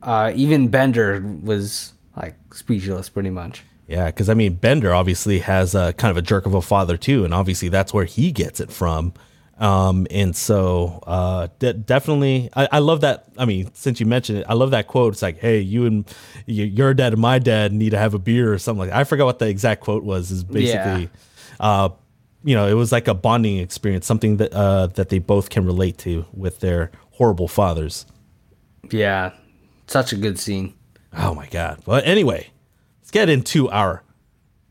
uh, 0.03 0.33
even 0.35 0.69
Bender 0.69 1.23
was 1.43 1.93
like 2.17 2.37
speechless, 2.53 3.09
pretty 3.09 3.31
much. 3.31 3.65
Yeah, 3.87 4.07
because 4.07 4.29
I 4.29 4.35
mean, 4.35 4.55
Bender 4.55 4.95
obviously 4.95 5.41
has 5.41 5.75
a 5.75 5.93
kind 5.95 6.11
of 6.11 6.17
a 6.17 6.23
jerk 6.23 6.47
of 6.47 6.55
a 6.55 6.63
father 6.63 6.97
too, 6.97 7.25
and 7.25 7.33
obviously 7.33 7.69
that's 7.69 7.93
where 7.95 8.05
he 8.05 8.33
gets 8.33 8.61
it 8.61 8.71
from. 8.71 9.15
Um, 9.59 10.07
and 10.11 10.37
so 10.37 11.03
uh, 11.07 11.49
de- 11.59 11.73
definitely, 11.73 12.49
I, 12.55 12.69
I 12.73 12.79
love 12.79 13.01
that. 13.01 13.25
I 13.37 13.45
mean, 13.45 13.71
since 13.75 13.99
you 13.99 14.07
mentioned 14.07 14.39
it, 14.39 14.47
I 14.49 14.55
love 14.55 14.71
that 14.71 14.87
quote. 14.87 15.15
It's 15.15 15.23
like, 15.23 15.39
"Hey, 15.39 15.59
you 15.61 15.85
and 15.87 16.15
your 16.47 16.95
dad 16.95 17.13
and 17.13 17.21
my 17.21 17.41
dad 17.41 17.73
need 17.73 17.91
to 17.91 17.99
have 17.99 18.15
a 18.15 18.19
beer 18.19 18.53
or 18.53 18.59
something 18.59 18.81
like." 18.81 18.91
That. 18.91 18.99
I 18.99 19.05
forgot 19.05 19.25
what 19.25 19.41
the 19.41 19.49
exact 19.49 19.81
quote 19.81 20.05
was. 20.05 20.31
Is 20.31 20.45
basically, 20.45 21.11
uh, 21.59 21.89
you 22.45 22.55
know, 22.55 22.69
it 22.69 22.75
was 22.75 22.93
like 22.93 23.09
a 23.09 23.15
bonding 23.15 23.59
experience, 23.59 24.07
something 24.07 24.37
that 24.37 24.53
uh, 24.53 24.87
that 24.89 25.09
they 25.09 25.19
both 25.19 25.51
can 25.51 25.67
relate 25.67 25.99
to 25.99 26.25
with 26.33 26.61
their 26.61 26.93
horrible 27.13 27.49
fathers. 27.49 28.07
Yeah, 28.91 29.33
such 29.89 30.13
a 30.13 30.17
good 30.17 30.39
scene. 30.39 30.75
Oh 31.17 31.35
my 31.35 31.47
god. 31.49 31.81
But 31.85 32.07
anyway, 32.07 32.49
let's 33.01 33.11
get 33.11 33.29
into 33.29 33.69
our 33.71 34.05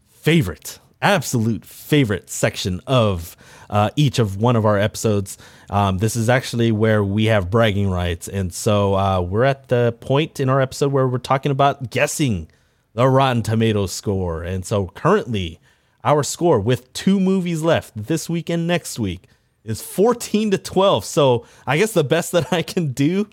favorite, 0.07 0.79
absolute 1.01 1.65
favorite 1.65 2.29
section 2.29 2.79
of 2.87 3.35
uh, 3.69 3.89
each 3.95 4.19
of 4.19 4.37
one 4.37 4.55
of 4.55 4.65
our 4.65 4.77
episodes. 4.77 5.37
Um, 5.69 5.97
this 5.97 6.15
is 6.15 6.29
actually 6.29 6.71
where 6.71 7.03
we 7.03 7.25
have 7.25 7.49
bragging 7.49 7.89
rights, 7.89 8.27
and 8.27 8.53
so 8.53 8.95
uh, 8.95 9.21
we're 9.21 9.43
at 9.43 9.67
the 9.67 9.95
point 9.99 10.39
in 10.39 10.49
our 10.49 10.61
episode 10.61 10.91
where 10.91 11.07
we're 11.07 11.17
talking 11.17 11.51
about 11.51 11.89
guessing 11.89 12.49
the 12.93 13.07
Rotten 13.07 13.43
Tomatoes 13.43 13.91
score. 13.91 14.41
And 14.41 14.65
so 14.65 14.87
currently, 14.87 15.59
our 16.03 16.23
score 16.23 16.59
with 16.59 16.91
two 16.93 17.19
movies 17.19 17.61
left 17.61 17.91
this 17.95 18.27
week 18.27 18.49
and 18.49 18.65
next 18.65 18.97
week 18.97 19.27
is 19.63 19.83
14 19.83 20.51
to 20.51 20.57
12. 20.57 21.05
So 21.05 21.45
I 21.67 21.77
guess 21.77 21.91
the 21.91 22.03
best 22.03 22.31
that 22.33 22.51
I 22.51 22.63
can 22.63 22.93
do 22.93 23.29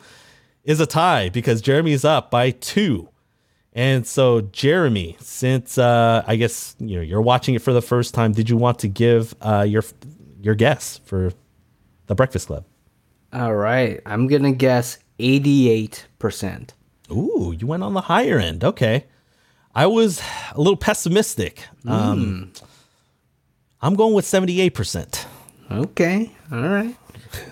is 0.64 0.80
a 0.80 0.86
tie 0.86 1.30
because 1.30 1.62
Jeremy's 1.62 2.04
up 2.04 2.30
by 2.30 2.50
two. 2.50 3.08
And 3.72 4.06
so, 4.06 4.40
Jeremy, 4.40 5.16
since 5.18 5.78
uh, 5.78 6.22
I 6.26 6.36
guess 6.36 6.76
you 6.78 6.96
know 6.96 7.02
you're 7.02 7.20
watching 7.20 7.54
it 7.56 7.62
for 7.62 7.72
the 7.72 7.82
first 7.82 8.14
time, 8.14 8.32
did 8.32 8.48
you 8.48 8.56
want 8.56 8.78
to 8.80 8.88
give 8.88 9.34
uh, 9.40 9.66
your 9.68 9.82
your 10.44 10.54
guess 10.54 11.00
for 11.04 11.32
the 12.06 12.14
Breakfast 12.14 12.46
Club? 12.48 12.64
All 13.32 13.54
right, 13.54 14.00
I'm 14.06 14.26
gonna 14.28 14.52
guess 14.52 14.98
88 15.18 16.06
percent. 16.18 16.74
Ooh, 17.10 17.54
you 17.58 17.66
went 17.66 17.82
on 17.82 17.94
the 17.94 18.02
higher 18.02 18.38
end. 18.38 18.62
Okay, 18.64 19.06
I 19.74 19.86
was 19.86 20.22
a 20.54 20.58
little 20.58 20.76
pessimistic. 20.76 21.66
Um, 21.86 22.52
I'm 23.82 23.94
going 23.94 24.14
with 24.14 24.24
78 24.24 24.70
percent. 24.70 25.26
Okay, 25.70 26.30
all 26.52 26.68
right. 26.68 26.96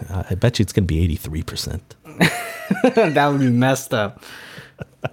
Uh, 0.09 0.23
I 0.31 0.35
bet 0.37 0.59
you 0.59 0.63
it's 0.63 0.73
going 0.73 0.85
to 0.85 0.95
be 0.95 1.01
83 1.03 1.43
percent. 1.43 1.95
that 2.95 3.29
would 3.29 3.41
be 3.41 3.51
messed 3.51 3.93
up. 3.95 4.23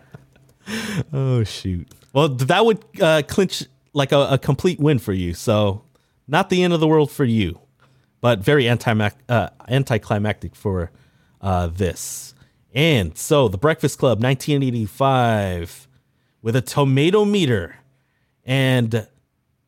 Oh 1.11 1.43
shoot! 1.43 1.87
Well, 2.13 2.29
that 2.29 2.63
would 2.63 2.83
uh, 3.01 3.23
clinch 3.27 3.63
like 3.93 4.11
a, 4.11 4.27
a 4.33 4.37
complete 4.37 4.79
win 4.79 4.99
for 4.99 5.13
you. 5.13 5.33
So, 5.33 5.83
not 6.27 6.51
the 6.51 6.61
end 6.61 6.73
of 6.73 6.79
the 6.79 6.87
world 6.87 7.09
for 7.09 7.25
you, 7.25 7.59
but 8.21 8.39
very 8.39 8.67
anti 8.67 9.09
uh, 9.29 9.49
anticlimactic 9.67 10.55
for 10.55 10.91
uh, 11.41 11.67
this. 11.67 12.33
And 12.73 13.17
so, 13.17 13.47
the 13.47 13.57
Breakfast 13.57 13.97
Club, 13.97 14.21
1985, 14.21 15.87
with 16.41 16.55
a 16.55 16.61
tomato 16.61 17.25
meter, 17.25 17.77
and 18.45 19.07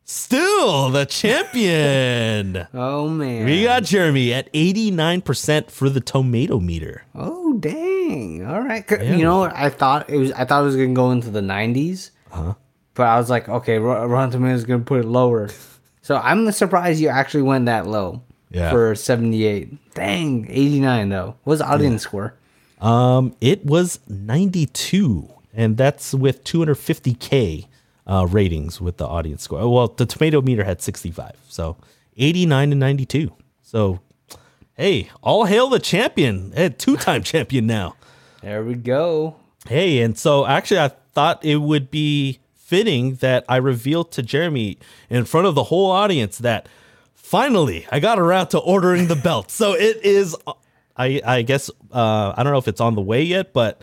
still 0.04 0.88
the 0.90 1.04
champion. 1.06 2.66
Oh 2.74 3.08
man. 3.08 3.44
we 3.44 3.64
got 3.64 3.84
Jeremy 3.84 4.32
at 4.32 4.52
89% 4.52 5.70
for 5.70 5.88
the 5.90 6.00
tomato 6.00 6.58
meter. 6.60 7.04
Oh 7.14 7.54
dang! 7.54 8.44
All 8.46 8.60
right, 8.62 8.86
'Cause 8.86 9.02
you 9.02 9.22
know 9.24 9.38
what? 9.40 9.54
I 9.54 9.68
thought 9.68 10.08
it 10.10 10.16
was. 10.16 10.32
I 10.32 10.44
thought 10.44 10.62
it 10.62 10.66
was 10.66 10.76
gonna 10.76 10.94
go 10.94 11.10
into 11.10 11.30
the 11.30 11.40
90s. 11.40 12.10
Uh-huh. 12.32 12.54
But 12.94 13.04
I 13.06 13.18
was 13.18 13.30
like, 13.30 13.48
okay, 13.48 13.78
Ro- 13.78 14.06
Rotten 14.06 14.30
Tomatoes 14.30 14.60
is 14.60 14.64
gonna 14.66 14.84
put 14.84 15.00
it 15.00 15.06
lower. 15.06 15.48
so 16.02 16.16
I'm 16.16 16.50
surprised 16.52 17.00
you 17.00 17.08
actually 17.08 17.42
went 17.42 17.66
that 17.66 17.86
low. 17.86 18.22
Yeah. 18.52 18.70
For 18.70 18.94
78. 18.94 19.94
Dang, 19.94 20.46
89 20.50 21.08
though. 21.08 21.36
What's 21.44 21.60
the 21.60 21.68
audience 21.68 22.02
score? 22.02 22.34
Um, 22.80 23.36
it 23.40 23.64
was 23.64 24.00
92, 24.08 25.28
and 25.54 25.76
that's 25.76 26.12
with 26.14 26.42
250k 26.42 27.68
uh, 28.06 28.26
ratings 28.28 28.80
with 28.80 28.96
the 28.96 29.06
audience 29.06 29.42
score. 29.42 29.72
Well, 29.72 29.88
the 29.88 30.04
tomato 30.04 30.42
meter 30.42 30.64
had 30.64 30.82
65, 30.82 31.36
so 31.48 31.76
89 32.16 32.72
and 32.72 32.80
92. 32.80 33.32
So, 33.62 34.00
hey, 34.74 35.10
all 35.22 35.44
hail 35.44 35.68
the 35.68 35.78
champion, 35.78 36.52
hey, 36.56 36.70
two-time 36.70 37.22
champion 37.24 37.66
now. 37.66 37.94
There 38.42 38.64
we 38.64 38.74
go. 38.74 39.36
Hey, 39.68 40.00
and 40.00 40.18
so 40.18 40.44
actually, 40.44 40.80
I 40.80 40.90
thought 41.14 41.44
it 41.44 41.58
would 41.58 41.90
be 41.90 42.40
fitting 42.56 43.14
that 43.16 43.44
I 43.48 43.58
revealed 43.58 44.10
to 44.12 44.22
Jeremy 44.22 44.78
in 45.08 45.24
front 45.24 45.46
of 45.46 45.54
the 45.54 45.64
whole 45.64 45.90
audience 45.90 46.38
that 46.38 46.68
finally 47.32 47.86
I 47.90 47.98
got 47.98 48.18
around 48.18 48.48
to 48.48 48.58
ordering 48.58 49.06
the 49.06 49.16
belt. 49.16 49.50
So 49.50 49.72
it 49.72 50.04
is, 50.04 50.36
I, 50.98 51.22
I 51.24 51.40
guess, 51.40 51.70
uh, 51.90 52.34
I 52.36 52.42
don't 52.42 52.52
know 52.52 52.58
if 52.58 52.68
it's 52.68 52.80
on 52.80 52.94
the 52.94 53.00
way 53.00 53.22
yet, 53.22 53.54
but 53.54 53.82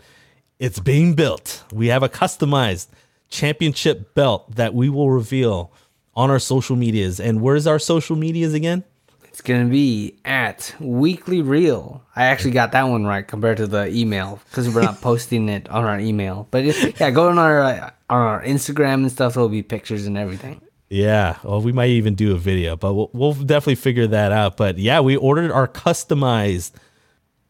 it's 0.60 0.78
being 0.78 1.14
built. 1.14 1.64
We 1.72 1.88
have 1.88 2.04
a 2.04 2.08
customized 2.08 2.86
championship 3.28 4.14
belt 4.14 4.54
that 4.54 4.72
we 4.72 4.88
will 4.88 5.10
reveal 5.10 5.72
on 6.14 6.30
our 6.30 6.38
social 6.38 6.76
medias. 6.76 7.18
And 7.18 7.40
where's 7.40 7.66
our 7.66 7.80
social 7.80 8.14
medias 8.14 8.54
again? 8.54 8.84
It's 9.24 9.40
gonna 9.40 9.68
be 9.68 10.14
at 10.24 10.72
Weekly 10.78 11.42
Reel. 11.42 12.04
I 12.14 12.26
actually 12.26 12.52
got 12.52 12.70
that 12.70 12.84
one 12.84 13.04
right 13.04 13.26
compared 13.26 13.56
to 13.56 13.66
the 13.66 13.88
email 13.88 14.40
because 14.48 14.72
we're 14.72 14.82
not 14.82 15.00
posting 15.02 15.48
it 15.48 15.68
on 15.70 15.84
our 15.84 15.98
email. 15.98 16.46
But 16.52 16.64
yeah, 17.00 17.10
go 17.10 17.28
on 17.28 17.38
our 17.38 17.62
uh, 17.62 17.90
on 18.08 18.20
our 18.20 18.44
Instagram 18.44 18.94
and 18.94 19.10
stuff. 19.10 19.34
There'll 19.34 19.48
be 19.48 19.62
pictures 19.62 20.06
and 20.06 20.16
everything. 20.16 20.60
Yeah, 20.90 21.38
well, 21.44 21.60
we 21.62 21.70
might 21.70 21.90
even 21.90 22.16
do 22.16 22.34
a 22.34 22.36
video, 22.36 22.74
but 22.74 22.94
we'll, 22.94 23.10
we'll 23.12 23.34
definitely 23.34 23.76
figure 23.76 24.08
that 24.08 24.32
out. 24.32 24.56
But 24.56 24.76
yeah, 24.76 24.98
we 24.98 25.16
ordered 25.16 25.52
our 25.52 25.68
customized 25.68 26.72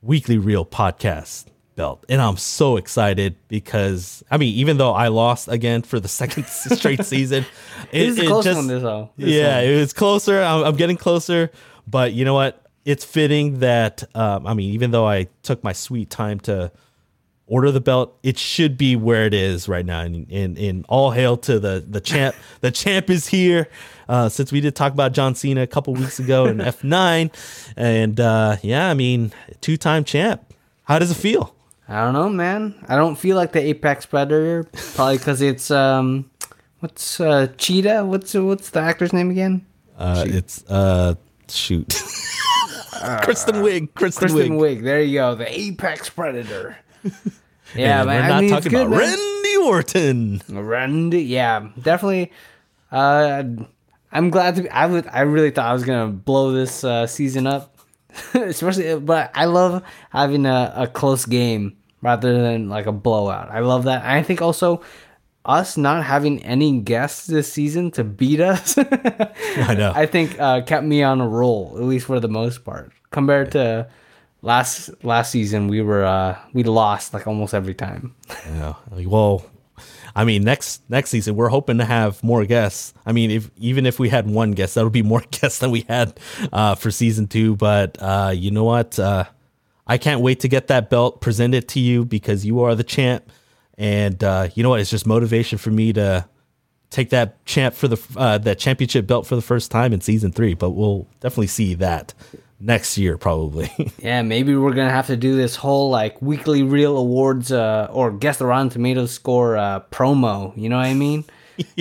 weekly 0.02 0.36
reel 0.36 0.66
podcast 0.66 1.46
belt, 1.74 2.04
and 2.10 2.20
I'm 2.20 2.36
so 2.36 2.76
excited 2.76 3.36
because 3.48 4.22
I 4.30 4.36
mean, 4.36 4.54
even 4.56 4.76
though 4.76 4.92
I 4.92 5.08
lost 5.08 5.48
again 5.48 5.80
for 5.80 5.98
the 5.98 6.08
second 6.20 6.46
straight 6.46 7.02
season, 7.06 7.46
It 7.92 8.08
is 8.08 8.18
a 8.18 8.26
close 8.26 8.44
one, 8.44 8.66
this 8.66 8.82
though. 8.82 9.08
This 9.16 9.30
yeah, 9.30 9.56
one. 9.56 9.64
it 9.70 9.80
was 9.80 9.94
closer. 9.94 10.42
I'm, 10.42 10.62
I'm 10.62 10.76
getting 10.76 10.98
closer, 10.98 11.50
but 11.86 12.12
you 12.12 12.26
know 12.26 12.34
what? 12.34 12.62
It's 12.84 13.06
fitting 13.06 13.60
that 13.60 14.04
um, 14.14 14.46
I 14.46 14.52
mean, 14.52 14.74
even 14.74 14.90
though 14.90 15.06
I 15.06 15.28
took 15.42 15.64
my 15.64 15.72
sweet 15.72 16.10
time 16.10 16.40
to 16.40 16.72
order 17.50 17.70
the 17.70 17.80
belt. 17.80 18.16
It 18.22 18.38
should 18.38 18.78
be 18.78 18.96
where 18.96 19.26
it 19.26 19.34
is 19.34 19.68
right 19.68 19.84
now. 19.84 20.00
And, 20.00 20.30
and, 20.30 20.56
and 20.56 20.86
all 20.88 21.10
hail 21.10 21.36
to 21.38 21.58
the 21.58 21.84
the 21.86 22.00
champ. 22.00 22.34
the 22.62 22.70
champ 22.70 23.10
is 23.10 23.26
here. 23.26 23.68
Uh, 24.08 24.28
since 24.28 24.50
we 24.50 24.60
did 24.60 24.74
talk 24.74 24.92
about 24.92 25.12
John 25.12 25.34
Cena 25.34 25.62
a 25.62 25.66
couple 25.66 25.94
weeks 25.94 26.18
ago 26.18 26.46
in 26.46 26.58
F9, 26.58 27.30
and 27.76 28.18
uh, 28.18 28.56
yeah, 28.62 28.88
I 28.88 28.94
mean, 28.94 29.32
two 29.60 29.76
time 29.76 30.04
champ. 30.04 30.42
How 30.84 30.98
does 30.98 31.10
it 31.10 31.16
feel? 31.16 31.54
I 31.88 32.04
don't 32.04 32.14
know, 32.14 32.28
man. 32.28 32.74
I 32.88 32.96
don't 32.96 33.16
feel 33.16 33.36
like 33.36 33.52
the 33.52 33.60
apex 33.60 34.06
predator. 34.06 34.64
Probably 34.94 35.18
because 35.18 35.42
it's 35.42 35.70
um, 35.70 36.30
what's 36.78 37.20
uh, 37.20 37.48
Cheetah? 37.58 38.04
What's 38.04 38.34
what's 38.34 38.70
the 38.70 38.80
actor's 38.80 39.12
name 39.12 39.30
again? 39.30 39.66
Uh, 39.98 40.24
it's 40.26 40.64
uh, 40.68 41.14
shoot, 41.48 41.88
Kristen 43.22 43.56
Wiig. 43.56 43.94
Kristen, 43.94 44.28
Kristen 44.28 44.58
Wiig. 44.58 44.78
Wiig. 44.78 44.82
There 44.82 45.02
you 45.02 45.18
go. 45.18 45.34
The 45.34 45.60
apex 45.60 46.08
predator. 46.08 46.76
Yeah, 47.74 48.02
man. 48.02 48.06
we're 48.06 48.22
I 48.24 48.28
not 48.28 48.40
mean, 48.40 48.50
talking 48.50 48.72
good, 48.72 48.86
about 48.88 48.98
man. 48.98 49.16
Randy 49.16 49.56
Orton. 49.56 50.42
Randy, 50.48 51.22
yeah, 51.22 51.68
definitely. 51.80 52.32
Uh, 52.90 53.44
I'm 54.10 54.30
glad 54.30 54.56
to. 54.56 54.62
Be, 54.62 54.70
I 54.70 54.86
would. 54.86 55.06
I 55.06 55.20
really 55.20 55.50
thought 55.50 55.66
I 55.66 55.72
was 55.72 55.84
gonna 55.84 56.08
blow 56.08 56.52
this 56.52 56.82
uh, 56.82 57.06
season 57.06 57.46
up, 57.46 57.76
especially. 58.34 58.98
But 58.98 59.30
I 59.34 59.44
love 59.44 59.84
having 60.10 60.46
a, 60.46 60.72
a 60.74 60.86
close 60.88 61.24
game 61.26 61.76
rather 62.02 62.42
than 62.42 62.68
like 62.68 62.86
a 62.86 62.92
blowout. 62.92 63.50
I 63.50 63.60
love 63.60 63.84
that. 63.84 64.04
I 64.04 64.22
think 64.22 64.42
also 64.42 64.82
us 65.44 65.76
not 65.76 66.04
having 66.04 66.42
any 66.44 66.80
guests 66.80 67.26
this 67.26 67.52
season 67.52 67.90
to 67.92 68.04
beat 68.04 68.40
us. 68.40 68.76
I 68.78 69.74
know. 69.74 69.92
I 69.94 70.06
think 70.06 70.38
uh, 70.40 70.62
kept 70.62 70.84
me 70.84 71.02
on 71.02 71.20
a 71.20 71.28
roll 71.28 71.74
at 71.76 71.84
least 71.84 72.06
for 72.06 72.20
the 72.20 72.28
most 72.28 72.64
part 72.64 72.92
compared 73.10 73.52
to 73.52 73.88
last 74.42 74.90
last 75.04 75.30
season. 75.30 75.68
We 75.68 75.82
were 75.82 76.04
uh, 76.04 76.38
we 76.52 76.62
lost 76.62 77.14
like 77.14 77.26
almost 77.26 77.54
every 77.54 77.74
time. 77.74 78.14
Yeah. 78.46 78.74
Well, 78.90 79.44
I 80.14 80.24
mean, 80.24 80.42
next 80.42 80.82
next 80.88 81.10
season 81.10 81.36
we're 81.36 81.48
hoping 81.48 81.78
to 81.78 81.84
have 81.84 82.22
more 82.22 82.44
guests. 82.44 82.94
I 83.06 83.12
mean, 83.12 83.30
if 83.30 83.50
even 83.56 83.86
if 83.86 83.98
we 83.98 84.08
had 84.08 84.28
one 84.28 84.52
guest, 84.52 84.74
that 84.74 84.84
would 84.84 84.92
be 84.92 85.02
more 85.14 85.22
guests 85.30 85.58
than 85.58 85.70
we 85.70 85.82
had 85.82 86.18
uh, 86.52 86.74
for 86.74 86.90
season 86.90 87.26
two. 87.28 87.56
But 87.56 87.96
uh, 88.00 88.32
you 88.34 88.50
know 88.50 88.64
what? 88.64 88.98
Uh, 88.98 89.24
I 89.86 89.98
can't 89.98 90.20
wait 90.20 90.40
to 90.40 90.48
get 90.48 90.68
that 90.68 90.88
belt 90.88 91.20
presented 91.20 91.68
to 91.70 91.80
you 91.80 92.04
because 92.04 92.46
you 92.46 92.60
are 92.60 92.74
the 92.74 92.84
champ, 92.84 93.30
and 93.76 94.22
uh, 94.22 94.48
you 94.54 94.62
know 94.62 94.70
what? 94.70 94.80
It's 94.80 94.90
just 94.90 95.06
motivation 95.06 95.58
for 95.58 95.70
me 95.70 95.92
to 95.94 96.28
take 96.90 97.10
that 97.10 97.44
champ 97.44 97.74
for 97.74 97.88
the 97.88 98.00
uh, 98.16 98.38
that 98.38 98.58
championship 98.58 99.06
belt 99.06 99.26
for 99.26 99.36
the 99.36 99.42
first 99.42 99.70
time 99.70 99.92
in 99.92 100.00
season 100.00 100.32
three. 100.32 100.54
But 100.54 100.70
we'll 100.70 101.08
definitely 101.20 101.48
see 101.48 101.74
that 101.74 102.14
next 102.60 102.96
year, 102.98 103.16
probably. 103.16 103.70
Yeah, 103.98 104.22
maybe 104.22 104.54
we're 104.56 104.72
gonna 104.72 104.90
have 104.90 105.08
to 105.08 105.16
do 105.16 105.36
this 105.36 105.56
whole 105.56 105.90
like 105.90 106.20
weekly 106.22 106.62
reel 106.62 106.96
awards 106.96 107.52
uh, 107.52 107.88
or 107.90 108.10
guess 108.12 108.38
the 108.38 108.46
Rotten 108.46 108.70
Tomatoes 108.70 109.10
score 109.10 109.56
uh, 109.56 109.80
promo. 109.90 110.56
You 110.56 110.68
know 110.68 110.76
what 110.76 110.86
I 110.86 110.94
mean? 110.94 111.24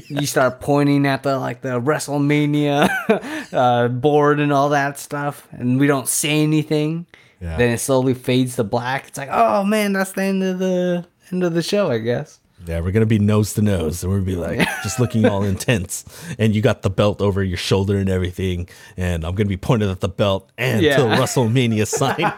You 0.09 0.25
start 0.25 0.59
pointing 0.59 1.05
at 1.05 1.23
the 1.23 1.39
like 1.39 1.61
the 1.61 1.79
WrestleMania 1.79 3.53
uh, 3.53 3.87
board 3.87 4.41
and 4.41 4.51
all 4.51 4.69
that 4.69 4.99
stuff, 4.99 5.47
and 5.51 5.79
we 5.79 5.87
don't 5.87 6.07
say 6.07 6.43
anything. 6.43 7.05
Yeah. 7.39 7.55
Then 7.55 7.71
it 7.71 7.77
slowly 7.77 8.13
fades 8.13 8.57
to 8.57 8.65
black. 8.65 9.07
It's 9.07 9.17
like, 9.17 9.29
oh 9.31 9.63
man, 9.63 9.93
that's 9.93 10.11
the 10.11 10.23
end 10.23 10.43
of 10.43 10.59
the 10.59 11.05
end 11.31 11.43
of 11.45 11.53
the 11.53 11.61
show, 11.61 11.89
I 11.89 11.99
guess. 11.99 12.39
Yeah, 12.65 12.81
we're 12.81 12.91
gonna 12.91 13.05
be 13.05 13.19
nose 13.19 13.53
to 13.55 13.61
nose, 13.61 14.03
and 14.03 14.11
we're 14.11 14.19
gonna 14.19 14.31
be 14.31 14.35
like 14.35 14.59
just 14.83 14.99
looking 14.99 15.25
all 15.25 15.43
intense. 15.43 16.05
And 16.37 16.53
you 16.53 16.61
got 16.61 16.81
the 16.81 16.89
belt 16.89 17.21
over 17.21 17.43
your 17.43 17.57
shoulder 17.57 17.97
and 17.97 18.09
everything, 18.09 18.67
and 18.97 19.23
I'm 19.25 19.33
gonna 19.35 19.49
be 19.49 19.57
pointing 19.57 19.89
at 19.89 20.01
the 20.01 20.09
belt 20.09 20.51
and 20.57 20.81
Yeah. 20.81 20.97
to 20.97 21.03
the 21.03 21.09
WrestleMania 21.09 21.87
sign. 21.99 22.31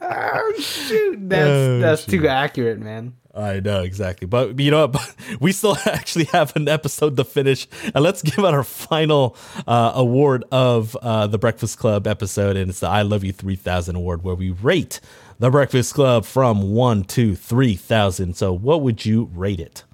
oh 0.00 0.54
Shoot, 0.60 1.28
that's 1.28 1.48
Oh, 1.48 1.78
that's 1.80 2.04
too 2.06 2.26
accurate, 2.28 2.78
man. 2.78 3.14
I 3.36 3.58
know 3.58 3.82
exactly, 3.82 4.28
but 4.28 4.60
you 4.60 4.70
know 4.70 4.86
what? 4.86 5.14
We 5.40 5.50
still 5.50 5.76
actually 5.86 6.26
have 6.26 6.54
an 6.54 6.68
episode 6.68 7.16
to 7.16 7.24
finish, 7.24 7.66
and 7.92 8.04
let's 8.04 8.22
give 8.22 8.38
out 8.44 8.54
our 8.54 8.62
final 8.62 9.36
uh, 9.66 9.90
award 9.96 10.44
of 10.52 10.94
uh, 11.02 11.26
the 11.26 11.38
Breakfast 11.38 11.76
Club 11.78 12.06
episode, 12.06 12.56
and 12.56 12.70
it's 12.70 12.78
the 12.80 12.88
"I 12.88 13.02
Love 13.02 13.24
You 13.24 13.32
3000" 13.32 13.96
award, 13.96 14.22
where 14.22 14.36
we 14.36 14.50
rate 14.50 15.00
the 15.38 15.50
Breakfast 15.50 15.94
Club 15.94 16.24
from 16.24 16.72
one 16.72 17.04
to 17.04 17.34
three 17.34 17.76
thousand. 17.76 18.36
So, 18.36 18.52
what 18.52 18.82
would 18.82 19.04
you 19.04 19.30
rate 19.34 19.60
it? 19.60 19.84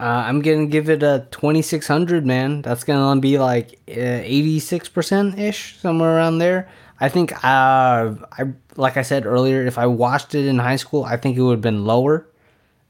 Uh, 0.00 0.24
I'm 0.26 0.40
gonna 0.40 0.64
give 0.64 0.88
it 0.88 1.02
a 1.02 1.26
2600, 1.30 2.24
man. 2.24 2.62
That's 2.62 2.84
gonna 2.84 3.20
be 3.20 3.38
like 3.38 3.78
uh, 3.86 4.24
86% 4.24 5.38
ish, 5.38 5.78
somewhere 5.78 6.16
around 6.16 6.38
there. 6.38 6.70
I 7.00 7.10
think, 7.10 7.32
uh, 7.44 8.14
I 8.32 8.44
like 8.76 8.96
I 8.96 9.02
said 9.02 9.26
earlier, 9.26 9.66
if 9.66 9.76
I 9.76 9.86
watched 9.86 10.34
it 10.34 10.46
in 10.46 10.58
high 10.58 10.76
school, 10.76 11.04
I 11.04 11.18
think 11.18 11.36
it 11.36 11.42
would 11.42 11.52
have 11.52 11.60
been 11.60 11.84
lower. 11.84 12.26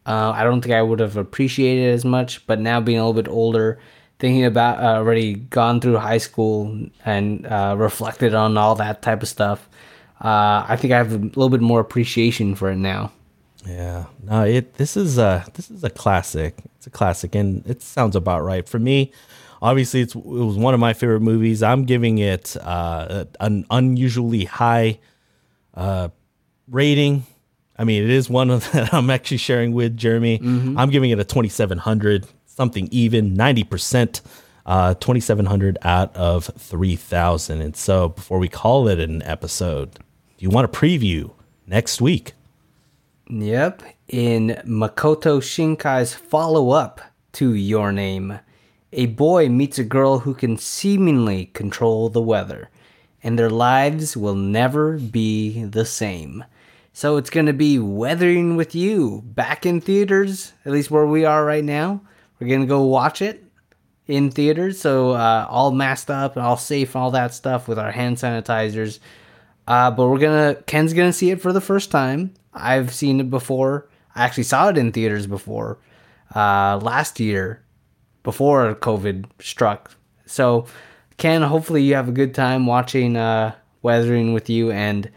Uh, 0.07 0.31
I 0.31 0.45
don't 0.45 0.61
think 0.61 0.73
I 0.75 0.83
would 0.83 1.01
have 1.01 1.17
appreciated 1.17 1.91
it 1.91 1.95
as 1.95 2.05
much. 2.05 2.47
But 2.47 2.61
now 2.61 2.81
being 2.81 2.99
a 2.99 3.07
little 3.07 3.21
bit 3.21 3.31
older, 3.31 3.81
thinking 4.21 4.45
about 4.45 4.79
uh, 4.81 4.99
already 4.99 5.35
gone 5.35 5.81
through 5.81 5.97
high 5.97 6.19
school 6.19 6.89
and 7.05 7.45
reflected 7.77 8.35
on 8.35 8.57
all 8.57 8.77
that 8.77 9.03
type 9.03 9.23
of 9.23 9.29
stuff, 9.29 9.69
uh, 10.21 10.65
I 10.69 10.77
think 10.77 10.93
I 10.93 10.99
have 10.99 11.13
a 11.13 11.19
little 11.19 11.49
bit 11.49 11.61
more 11.61 11.81
appreciation 11.81 12.55
for 12.55 12.71
it 12.71 12.77
now. 12.77 13.13
Yeah, 13.67 14.07
no, 14.23 14.45
it 14.45 14.75
this 14.75 14.97
is 14.97 15.19
a 15.19 15.47
this 15.55 15.71
is 15.71 15.85
a 15.85 15.91
classic. 15.91 16.57
It's 16.77 16.87
a 16.87 16.91
classic, 16.91 17.35
and 17.35 17.67
it 17.67 17.83
sounds 17.83 18.17
about 18.17 18.43
right 18.43 18.67
for 18.69 18.79
me. 18.79 19.13
Obviously, 19.63 20.01
it's 20.01 20.15
it 20.15 20.25
was 20.25 20.57
one 20.57 20.73
of 20.73 20.81
my 20.81 20.95
favorite 20.95 21.21
movies. 21.21 21.63
I'm 21.63 21.85
giving 21.85 22.19
it 22.19 22.57
uh, 22.61 23.27
an 23.39 23.67
unusually 23.71 24.45
high 24.45 24.99
uh, 25.75 26.09
rating. 26.69 27.25
I 27.77 27.85
mean, 27.85 28.03
it 28.03 28.11
is 28.11 28.29
one 28.31 28.51
of 28.51 28.71
that 28.73 28.93
I'm 28.95 29.11
actually 29.11 29.39
sharing 29.39 29.73
with 29.73 29.97
Jeremy. 29.97 30.41
I'm 30.77 30.91
giving 30.91 31.11
it 31.11 31.19
a 31.19 31.25
2700, 31.25 32.27
something 32.47 32.89
even, 32.91 33.37
90%, 33.37 34.21
uh, 34.67 34.95
2700 34.95 35.79
out 35.83 36.15
of 36.15 36.51
3000. 36.59 37.61
And 37.61 37.77
so, 37.77 38.11
before 38.11 38.39
we 38.39 38.49
call 38.49 38.89
it 38.89 39.01
an 39.01 39.23
episode, 39.23 39.99
do 40.41 40.45
you 40.45 40.51
want 40.51 40.65
a 40.65 40.79
preview 40.79 41.31
next 41.67 42.01
week? 42.01 42.33
Yep. 43.29 43.83
In 44.09 44.59
Makoto 44.65 45.39
Shinkai's 45.43 46.15
follow 46.15 46.71
up 46.71 47.03
to 47.33 47.53
Your 47.53 47.93
Name, 47.93 48.41
a 48.91 49.05
boy 49.05 49.51
meets 49.51 49.79
a 49.79 49.85
girl 49.85 50.21
who 50.21 50.33
can 50.33 50.57
seemingly 50.57 51.51
control 51.53 52.09
the 52.09 52.23
weather, 52.23 52.71
and 53.23 53.39
their 53.39 53.51
lives 53.51 54.17
will 54.17 54.35
never 54.35 54.97
be 54.97 55.63
the 55.63 55.85
same. 55.85 56.43
So 56.95 57.19
it's 57.19 57.29
going 57.29 57.45
to 57.45 57.53
be 57.53 57.79
Weathering 57.79 58.57
with 58.57 58.75
You 58.75 59.21
back 59.27 59.67
in 59.67 59.83
theaters, 59.83 60.55
at 60.65 60.73
least 60.73 60.91
where 60.91 61.07
we 61.07 61.27
are 61.27 61.45
right 61.45 61.63
now. 61.63 62.01
We're 62.39 62.49
going 62.49 62.63
to 62.63 62.67
go 62.67 62.85
watch 62.85 63.21
it 63.21 63.45
in 64.07 64.31
theaters. 64.31 64.81
So 64.81 65.11
uh, 65.11 65.47
all 65.51 65.71
masked 65.71 66.09
up 66.09 66.37
and 66.37 66.47
all 66.47 66.57
safe 66.57 66.95
and 66.95 67.03
all 67.03 67.11
that 67.11 67.35
stuff 67.35 67.69
with 67.69 67.79
our 67.79 67.93
hand 67.93 68.17
sanitizers. 68.17 69.01
Uh, 69.71 69.89
but 69.89 70.09
we're 70.09 70.19
gonna 70.19 70.57
Ken's 70.67 70.93
gonna 70.93 71.13
see 71.13 71.31
it 71.31 71.41
for 71.41 71.53
the 71.53 71.61
first 71.61 71.93
time. 71.93 72.35
I've 72.53 72.93
seen 72.93 73.21
it 73.21 73.31
before. 73.31 73.89
I 74.17 74.25
actually 74.25 74.43
saw 74.43 74.69
it 74.69 74.77
in 74.77 74.91
theaters 74.91 75.29
before 75.29 75.79
uh, 76.35 76.81
last 76.83 77.21
year, 77.21 77.63
before 78.25 78.75
COVID 78.75 79.27
struck. 79.41 79.93
So, 80.27 80.67
Ken, 81.19 81.43
hopefully 81.43 81.85
you 81.85 81.95
have 81.95 82.09
a 82.09 82.13
good 82.13 82.35
time 82.35 82.67
watching 82.67 83.17
uh, 83.17 83.55
Weathering 83.83 84.33
with 84.33 84.51
you, 84.51 84.73
and 84.73 85.09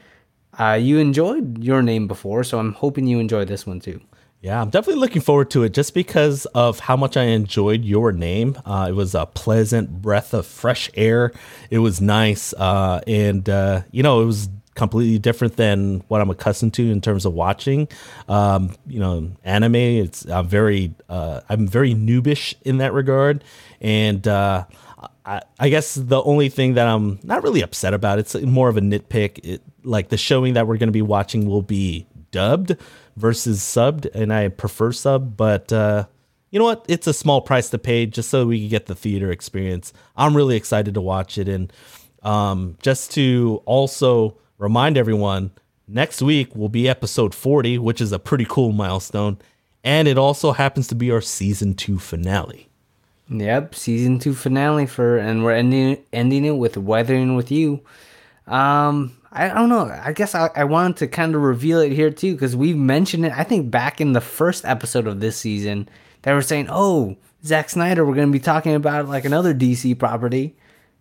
uh, 0.60 0.78
you 0.80 1.00
enjoyed 1.00 1.64
your 1.64 1.82
name 1.82 2.08
before. 2.08 2.44
So 2.44 2.60
I'm 2.60 2.74
hoping 2.74 3.08
you 3.08 3.20
enjoy 3.20 3.46
this 3.46 3.66
one 3.66 3.80
too. 3.80 4.02
Yeah, 4.44 4.62
I'm 4.62 4.70
definitely 4.70 5.00
looking 5.00 5.22
forward 5.22 5.50
to 5.52 5.64
it 5.64 5.74
just 5.74 5.94
because 5.94 6.46
of 6.48 6.80
how 6.80 6.98
much 6.98 7.16
I 7.16 7.24
enjoyed 7.24 7.86
your 7.86 8.12
name. 8.12 8.58
Uh, 8.66 8.88
it 8.90 8.92
was 8.92 9.16
a 9.16 9.26
pleasant 9.26 10.02
breath 10.02 10.34
of 10.34 10.46
fresh 10.46 10.90
air. 10.96 11.32
It 11.70 11.78
was 11.80 12.02
nice. 12.02 12.52
Uh, 12.52 13.00
and, 13.08 13.48
uh, 13.48 13.84
you 13.92 14.04
know, 14.04 14.22
it 14.22 14.26
was 14.26 14.50
completely 14.76 15.18
different 15.18 15.56
than 15.56 16.04
what 16.10 16.20
I'm 16.20 16.30
accustomed 16.30 16.74
to 16.74 16.92
in 16.92 17.00
terms 17.00 17.24
of 17.24 17.34
watching. 17.34 17.88
Um, 18.28 18.76
you 18.86 19.00
know, 19.00 19.32
anime, 19.46 19.76
it's 19.76 20.26
I'm 20.26 20.50
very, 20.50 20.94
uh, 21.08 21.40
I'm 21.48 21.66
very 21.66 21.96
noobish 21.96 22.54
in 22.64 22.80
that 22.80 22.92
regard. 22.92 23.46
And, 23.80 24.28
uh, 24.28 24.66
I, 25.26 25.42
I 25.58 25.70
guess 25.70 25.96
the 25.96 26.22
only 26.22 26.50
thing 26.50 26.74
that 26.74 26.86
I'm 26.86 27.18
not 27.24 27.44
really 27.44 27.62
upset 27.62 27.94
about, 27.94 28.20
it's 28.20 28.36
more 28.36 28.68
of 28.68 28.76
a 28.76 28.82
nitpick. 28.82 29.40
It, 29.42 29.62
like 29.86 30.10
the 30.10 30.18
showing 30.18 30.56
that 30.56 30.68
we're 30.68 30.76
going 30.76 30.88
to 30.90 30.92
be 30.94 31.02
watching 31.02 31.48
will 31.48 31.62
be 31.62 32.08
dubbed 32.32 32.76
versus 33.16 33.60
subbed, 33.60 34.08
and 34.14 34.34
I 34.34 34.50
prefer 34.50 34.92
sub. 34.92 35.38
But 35.38 35.72
uh, 35.72 36.06
you 36.52 36.60
know 36.60 36.66
what? 36.66 36.86
It's 36.88 37.08
a 37.08 37.14
small 37.14 37.42
price 37.42 37.70
to 37.72 37.78
pay 37.78 38.06
just 38.06 38.30
so 38.30 38.46
we 38.46 38.60
can 38.60 38.70
get 38.70 38.86
the 38.86 38.96
theater 38.96 39.32
experience. 39.32 39.94
I'm 40.16 40.36
really 40.36 40.56
excited 40.56 40.94
to 40.94 41.02
watch 41.02 41.38
it, 41.38 41.48
and 41.48 41.72
um, 42.24 42.78
just 42.82 43.12
to 43.14 43.62
also 43.66 44.38
remind 44.58 44.98
everyone, 44.98 45.52
next 45.88 46.22
week 46.22 46.56
will 46.56 46.70
be 46.70 46.88
episode 46.88 47.36
40, 47.36 47.78
which 47.80 48.02
is 48.02 48.12
a 48.12 48.20
pretty 48.20 48.46
cool 48.48 48.72
milestone, 48.72 49.38
and 49.84 50.08
it 50.08 50.18
also 50.18 50.52
happens 50.52 50.88
to 50.88 50.96
be 50.96 51.12
our 51.12 51.22
season 51.22 51.74
two 51.74 52.00
finale. 52.00 52.70
Yep, 53.30 53.74
season 53.76 54.20
two 54.20 54.34
finale 54.34 54.86
for, 54.86 55.18
and 55.18 55.44
we're 55.44 55.54
ending 55.54 55.98
ending 56.12 56.46
it 56.46 56.58
with 56.58 56.78
Weathering 56.78 57.36
with 57.36 57.52
You. 57.52 57.82
Um, 58.48 59.16
I 59.36 59.48
don't 59.48 59.70
know. 59.70 59.86
I 60.04 60.14
guess 60.14 60.36
I, 60.36 60.50
I 60.56 60.64
wanted 60.64 60.98
to 60.98 61.08
kind 61.08 61.34
of 61.36 61.42
reveal 61.42 61.80
it 61.80 61.92
here 61.92 62.12
too 62.12 62.34
because 62.34 62.56
we've 62.56 62.78
mentioned 62.78 63.26
it. 63.26 63.34
I 63.36 63.44
think 63.44 63.72
back 63.72 64.00
in 64.00 64.14
the 64.14 64.22
first 64.22 64.64
episode 64.66 65.08
of 65.08 65.20
this 65.20 65.36
season, 65.38 65.90
they 66.22 66.34
were 66.34 66.42
saying, 66.44 66.68
"Oh, 66.70 67.18
Zack 67.44 67.70
Snyder, 67.70 68.06
we're 68.06 68.16
going 68.16 68.28
to 68.28 68.32
be 68.32 68.40
talking 68.40 68.76
about 68.76 69.08
like 69.08 69.26
another 69.26 69.54
DC 69.54 69.98
property," 69.98 70.56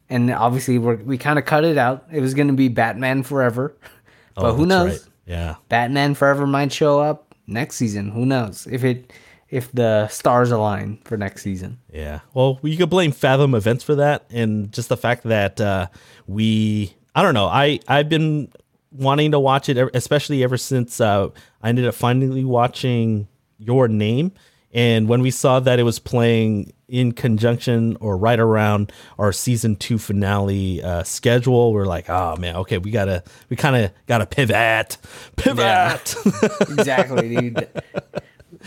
and 0.08 0.30
obviously 0.30 0.78
we 0.78 0.94
we 0.96 1.18
kind 1.18 1.38
of 1.38 1.44
cut 1.44 1.64
it 1.64 1.76
out. 1.76 2.06
It 2.10 2.20
was 2.20 2.32
going 2.34 2.48
to 2.48 2.54
be 2.54 2.68
Batman 2.68 3.22
Forever, 3.22 3.76
but 4.34 4.44
Oh, 4.44 4.54
who 4.54 4.66
knows? 4.66 4.90
right. 4.90 5.08
Yeah. 5.26 5.54
Batman 5.68 6.14
Forever 6.14 6.46
might 6.46 6.72
show 6.72 6.98
up 7.00 7.34
next 7.46 7.76
season. 7.76 8.10
Who 8.10 8.24
knows 8.26 8.66
if 8.70 8.82
it 8.82 9.12
if 9.50 9.70
the 9.72 10.08
stars 10.08 10.50
align 10.50 10.98
for 11.04 11.18
next 11.18 11.42
season? 11.42 11.78
Yeah. 11.92 12.20
Well, 12.32 12.58
you 12.62 12.78
could 12.78 12.88
blame 12.90 13.12
Fathom 13.12 13.54
Events 13.54 13.84
for 13.84 13.94
that, 13.96 14.24
and 14.30 14.72
just 14.72 14.88
the 14.88 14.96
fact 14.96 15.24
that 15.24 15.60
uh, 15.60 15.88
we, 16.26 16.94
I 17.14 17.22
don't 17.22 17.34
know, 17.34 17.46
I 17.46 17.80
I've 17.88 18.08
been 18.08 18.50
wanting 18.90 19.30
to 19.32 19.40
watch 19.40 19.68
it, 19.68 19.78
especially 19.94 20.42
ever 20.44 20.56
since 20.56 21.00
uh, 21.00 21.28
I 21.62 21.68
ended 21.68 21.86
up 21.86 21.94
finally 21.94 22.44
watching 22.44 23.28
Your 23.58 23.88
Name, 23.88 24.32
and 24.72 25.08
when 25.08 25.20
we 25.20 25.30
saw 25.30 25.60
that 25.60 25.78
it 25.78 25.82
was 25.82 25.98
playing 25.98 26.72
in 26.88 27.12
conjunction 27.12 27.96
or 28.00 28.16
right 28.16 28.38
around 28.38 28.92
our 29.18 29.32
season 29.32 29.76
two 29.76 29.98
finale 29.98 30.82
uh, 30.82 31.02
schedule, 31.02 31.72
we're 31.72 31.86
like, 31.86 32.08
oh 32.08 32.36
man, 32.36 32.56
okay, 32.56 32.78
we 32.78 32.90
gotta, 32.90 33.22
we 33.48 33.56
kind 33.56 33.76
of 33.76 33.90
gotta 34.06 34.26
pivot, 34.26 34.96
pivot. 35.36 36.14
exactly, 36.60 37.34
dude. 37.34 37.68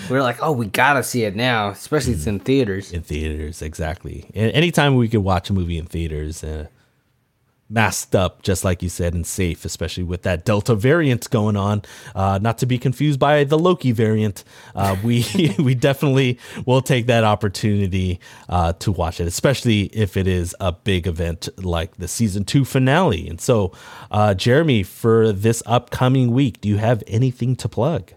We're 0.09 0.21
like, 0.23 0.37
oh, 0.41 0.51
we 0.51 0.67
gotta 0.67 1.03
see 1.03 1.23
it 1.23 1.35
now, 1.35 1.69
especially 1.69 2.13
it's 2.13 2.27
in 2.27 2.39
theaters. 2.39 2.91
in 2.91 3.01
theaters 3.01 3.61
exactly 3.61 4.29
and 4.33 4.51
anytime 4.51 4.95
we 4.95 5.07
could 5.07 5.21
watch 5.21 5.49
a 5.49 5.53
movie 5.53 5.77
in 5.77 5.85
theaters 5.85 6.43
uh, 6.43 6.67
masked 7.69 8.15
up 8.15 8.43
just 8.43 8.63
like 8.63 8.83
you 8.83 8.89
said 8.89 9.13
and 9.13 9.25
safe 9.25 9.65
especially 9.65 10.03
with 10.03 10.21
that 10.21 10.45
delta 10.45 10.75
variant 10.75 11.29
going 11.29 11.55
on. 11.57 11.81
Uh, 12.13 12.37
not 12.41 12.57
to 12.59 12.65
be 12.65 12.77
confused 12.77 13.19
by 13.19 13.43
the 13.43 13.57
loki 13.57 13.91
variant. 13.91 14.43
Uh, 14.75 14.95
we 15.03 15.25
we 15.59 15.73
definitely 15.73 16.37
will 16.65 16.81
take 16.81 17.07
that 17.07 17.23
opportunity 17.23 18.19
uh, 18.49 18.73
to 18.73 18.91
watch 18.91 19.19
it 19.19 19.27
especially 19.27 19.83
if 19.85 20.15
it 20.15 20.27
is 20.27 20.55
a 20.59 20.71
big 20.71 21.07
event 21.07 21.49
like 21.57 21.97
the 21.97 22.07
season 22.07 22.45
two 22.45 22.65
finale. 22.65 23.27
And 23.27 23.41
so 23.41 23.71
uh, 24.11 24.33
jeremy 24.33 24.83
for 24.83 25.31
this 25.31 25.63
upcoming 25.65 26.31
week 26.31 26.61
do 26.61 26.69
you 26.69 26.77
have 26.77 27.03
anything 27.07 27.55
to 27.57 27.69
plug? 27.69 28.11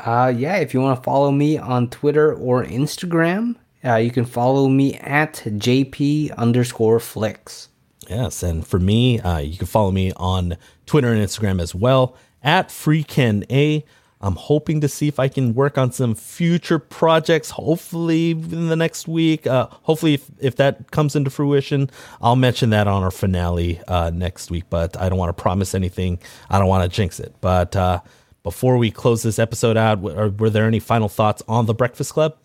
Uh, 0.00 0.32
yeah, 0.36 0.56
if 0.56 0.74
you 0.74 0.80
want 0.80 0.98
to 0.98 1.02
follow 1.02 1.30
me 1.30 1.56
on 1.56 1.88
Twitter 1.88 2.34
or 2.34 2.64
Instagram, 2.64 3.56
uh, 3.84 3.96
you 3.96 4.10
can 4.10 4.24
follow 4.24 4.68
me 4.68 4.94
at 4.96 5.34
JP 5.34 6.36
underscore 6.36 7.00
flicks. 7.00 7.68
Yes, 8.08 8.42
and 8.42 8.66
for 8.66 8.78
me, 8.78 9.20
uh, 9.20 9.38
you 9.38 9.56
can 9.56 9.66
follow 9.66 9.90
me 9.90 10.12
on 10.16 10.56
Twitter 10.86 11.12
and 11.12 11.24
Instagram 11.24 11.60
as 11.60 11.74
well 11.74 12.16
at 12.42 12.68
FreeKenA. 12.68 13.84
I'm 14.20 14.36
hoping 14.36 14.80
to 14.80 14.88
see 14.88 15.06
if 15.06 15.18
I 15.18 15.28
can 15.28 15.54
work 15.54 15.76
on 15.76 15.92
some 15.92 16.14
future 16.14 16.78
projects. 16.78 17.50
Hopefully, 17.50 18.30
in 18.30 18.68
the 18.68 18.76
next 18.76 19.06
week. 19.06 19.46
Uh, 19.46 19.68
hopefully, 19.70 20.14
if, 20.14 20.30
if 20.40 20.56
that 20.56 20.90
comes 20.90 21.14
into 21.14 21.28
fruition, 21.28 21.90
I'll 22.22 22.36
mention 22.36 22.70
that 22.70 22.86
on 22.86 23.02
our 23.02 23.10
finale 23.10 23.80
uh, 23.86 24.10
next 24.14 24.50
week. 24.50 24.64
But 24.70 24.96
I 24.98 25.10
don't 25.10 25.18
want 25.18 25.36
to 25.36 25.42
promise 25.42 25.74
anything. 25.74 26.20
I 26.48 26.58
don't 26.58 26.68
want 26.68 26.90
to 26.90 26.94
jinx 26.94 27.20
it. 27.20 27.34
But 27.42 27.76
uh, 27.76 28.00
before 28.42 28.78
we 28.78 28.90
close 28.90 29.22
this 29.22 29.38
episode 29.38 29.76
out, 29.76 30.00
were, 30.00 30.30
were 30.30 30.50
there 30.50 30.66
any 30.66 30.80
final 30.80 31.10
thoughts 31.10 31.42
on 31.46 31.66
the 31.66 31.74
Breakfast 31.74 32.14
Club? 32.14 32.36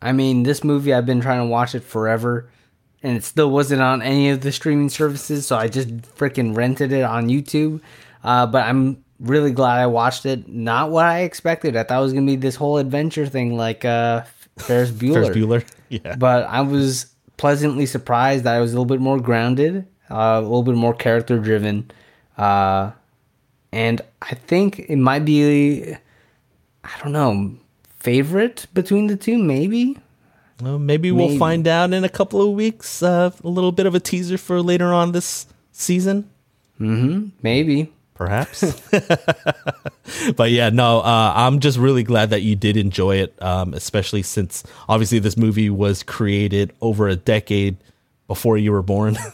I 0.00 0.12
mean, 0.12 0.44
this 0.44 0.64
movie, 0.64 0.94
I've 0.94 1.06
been 1.06 1.20
trying 1.20 1.40
to 1.40 1.46
watch 1.46 1.74
it 1.74 1.84
forever, 1.84 2.48
and 3.02 3.16
it 3.16 3.24
still 3.24 3.50
wasn't 3.50 3.82
on 3.82 4.02
any 4.02 4.30
of 4.30 4.40
the 4.42 4.52
streaming 4.52 4.88
services, 4.88 5.46
so 5.46 5.56
I 5.56 5.68
just 5.68 5.88
freaking 6.16 6.56
rented 6.56 6.92
it 6.92 7.02
on 7.02 7.28
YouTube. 7.28 7.80
Uh, 8.22 8.46
but 8.46 8.64
I'm 8.64 9.02
really 9.18 9.50
glad 9.52 9.80
I 9.80 9.86
watched 9.86 10.26
it. 10.26 10.48
Not 10.48 10.90
what 10.90 11.04
I 11.06 11.20
expected. 11.20 11.76
I 11.76 11.82
thought 11.82 11.98
it 12.00 12.02
was 12.02 12.12
going 12.12 12.26
to 12.26 12.32
be 12.32 12.36
this 12.36 12.56
whole 12.56 12.78
adventure 12.78 13.26
thing 13.26 13.56
like 13.56 13.84
uh, 13.84 14.22
Ferris 14.58 14.90
Bueller. 14.90 15.12
Ferris 15.24 15.28
Bueller. 15.36 15.64
Yeah. 15.92 16.16
but 16.16 16.44
I 16.46 16.62
was 16.62 17.12
pleasantly 17.36 17.84
surprised 17.84 18.44
that 18.44 18.54
I 18.54 18.60
was 18.60 18.72
a 18.72 18.74
little 18.76 18.86
bit 18.86 18.98
more 19.00 19.20
grounded, 19.20 19.86
uh, 20.10 20.38
a 20.38 20.40
little 20.40 20.62
bit 20.62 20.74
more 20.74 20.94
character 20.94 21.38
driven, 21.38 21.90
uh, 22.38 22.92
and 23.72 24.00
I 24.22 24.34
think 24.34 24.78
it 24.78 24.96
might 24.96 25.26
be, 25.26 25.92
I 26.82 26.90
don't 27.02 27.12
know, 27.12 27.56
favorite 27.98 28.66
between 28.72 29.06
the 29.08 29.16
two, 29.16 29.36
maybe. 29.36 29.98
Well, 30.62 30.78
maybe 30.78 31.10
we'll 31.10 31.26
Maybe. 31.28 31.38
find 31.38 31.66
out 31.66 31.92
in 31.92 32.04
a 32.04 32.08
couple 32.08 32.40
of 32.40 32.54
weeks. 32.54 33.02
Uh, 33.02 33.32
a 33.42 33.48
little 33.48 33.72
bit 33.72 33.86
of 33.86 33.96
a 33.96 34.00
teaser 34.00 34.38
for 34.38 34.62
later 34.62 34.92
on 34.92 35.10
this 35.10 35.46
season, 35.72 36.30
Maybe. 36.78 37.92
perhaps. 38.14 38.80
but 40.36 40.50
yeah, 40.52 40.70
no, 40.70 41.00
uh, 41.00 41.32
I'm 41.34 41.58
just 41.58 41.78
really 41.78 42.04
glad 42.04 42.30
that 42.30 42.42
you 42.42 42.54
did 42.54 42.76
enjoy 42.76 43.16
it, 43.16 43.34
um, 43.42 43.74
especially 43.74 44.22
since 44.22 44.62
obviously 44.88 45.18
this 45.18 45.36
movie 45.36 45.68
was 45.70 46.04
created 46.04 46.72
over 46.80 47.08
a 47.08 47.16
decade 47.16 47.76
before 48.32 48.56
you 48.56 48.72
were 48.72 48.82
born. 48.82 49.16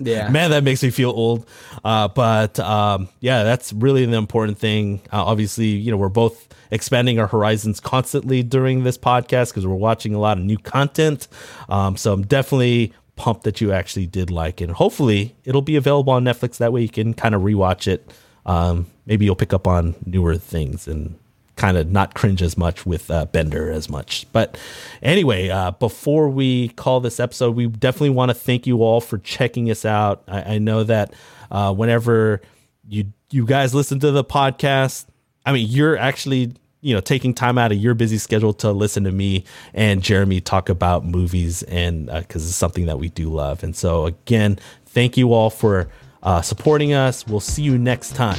Yeah. 0.00 0.30
Man, 0.30 0.52
that 0.52 0.64
makes 0.64 0.82
me 0.82 0.88
feel 0.88 1.10
old. 1.10 1.46
Uh, 1.84 2.08
but 2.08 2.58
um, 2.58 3.10
yeah, 3.20 3.42
that's 3.42 3.70
really 3.74 4.06
the 4.06 4.16
important 4.16 4.56
thing. 4.56 5.02
Uh, 5.12 5.22
obviously, 5.22 5.66
you 5.66 5.90
know, 5.90 5.98
we're 5.98 6.08
both 6.08 6.48
expanding 6.70 7.18
our 7.18 7.26
horizons 7.26 7.78
constantly 7.78 8.42
during 8.42 8.84
this 8.84 8.96
podcast 8.96 9.50
because 9.50 9.66
we're 9.66 9.74
watching 9.74 10.14
a 10.14 10.18
lot 10.18 10.38
of 10.38 10.44
new 10.44 10.56
content. 10.56 11.28
Um, 11.68 11.98
so 11.98 12.14
I'm 12.14 12.22
definitely 12.22 12.94
pumped 13.16 13.44
that 13.44 13.60
you 13.60 13.72
actually 13.72 14.06
did 14.06 14.30
like 14.30 14.62
it. 14.62 14.64
And 14.64 14.72
hopefully, 14.72 15.34
it'll 15.44 15.60
be 15.60 15.76
available 15.76 16.14
on 16.14 16.24
Netflix. 16.24 16.56
That 16.56 16.72
way, 16.72 16.80
you 16.80 16.88
can 16.88 17.12
kind 17.12 17.34
of 17.34 17.42
rewatch 17.42 17.86
it. 17.86 18.10
Um, 18.46 18.86
maybe 19.04 19.26
you'll 19.26 19.36
pick 19.36 19.52
up 19.52 19.66
on 19.66 19.96
newer 20.06 20.36
things 20.36 20.88
and 20.88 21.18
kind 21.58 21.76
of 21.76 21.90
not 21.90 22.14
cringe 22.14 22.40
as 22.40 22.56
much 22.56 22.86
with 22.86 23.10
uh, 23.10 23.26
Bender 23.26 23.70
as 23.70 23.90
much. 23.90 24.26
But 24.32 24.56
anyway, 25.02 25.48
uh, 25.48 25.72
before 25.72 26.28
we 26.28 26.68
call 26.70 27.00
this 27.00 27.20
episode, 27.20 27.56
we 27.56 27.66
definitely 27.66 28.10
want 28.10 28.30
to 28.30 28.34
thank 28.34 28.66
you 28.66 28.82
all 28.82 29.00
for 29.00 29.18
checking 29.18 29.70
us 29.70 29.84
out. 29.84 30.22
I, 30.28 30.54
I 30.54 30.58
know 30.58 30.84
that 30.84 31.12
uh, 31.50 31.74
whenever 31.74 32.40
you 32.88 33.12
you 33.30 33.44
guys 33.44 33.74
listen 33.74 33.98
to 34.00 34.10
the 34.10 34.24
podcast, 34.24 35.06
I 35.44 35.52
mean, 35.52 35.68
you're 35.68 35.98
actually 35.98 36.54
you 36.80 36.94
know 36.94 37.00
taking 37.00 37.34
time 37.34 37.58
out 37.58 37.72
of 37.72 37.78
your 37.78 37.94
busy 37.94 38.18
schedule 38.18 38.52
to 38.54 38.70
listen 38.70 39.04
to 39.04 39.12
me 39.12 39.44
and 39.74 40.00
Jeremy 40.00 40.40
talk 40.40 40.68
about 40.68 41.04
movies, 41.04 41.64
and 41.64 42.06
because 42.06 42.46
it's 42.46 42.56
something 42.56 42.86
that 42.86 42.98
we 42.98 43.08
do 43.08 43.30
love. 43.30 43.62
And 43.64 43.74
so 43.74 44.06
again, 44.06 44.58
thank 44.86 45.16
you 45.16 45.32
all 45.32 45.50
for 45.50 45.88
uh, 46.22 46.40
supporting 46.40 46.92
us. 46.92 47.26
We'll 47.26 47.40
see 47.40 47.62
you 47.62 47.78
next 47.78 48.14
time 48.14 48.38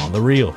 on 0.00 0.12
the 0.12 0.20
Reel. 0.20 0.54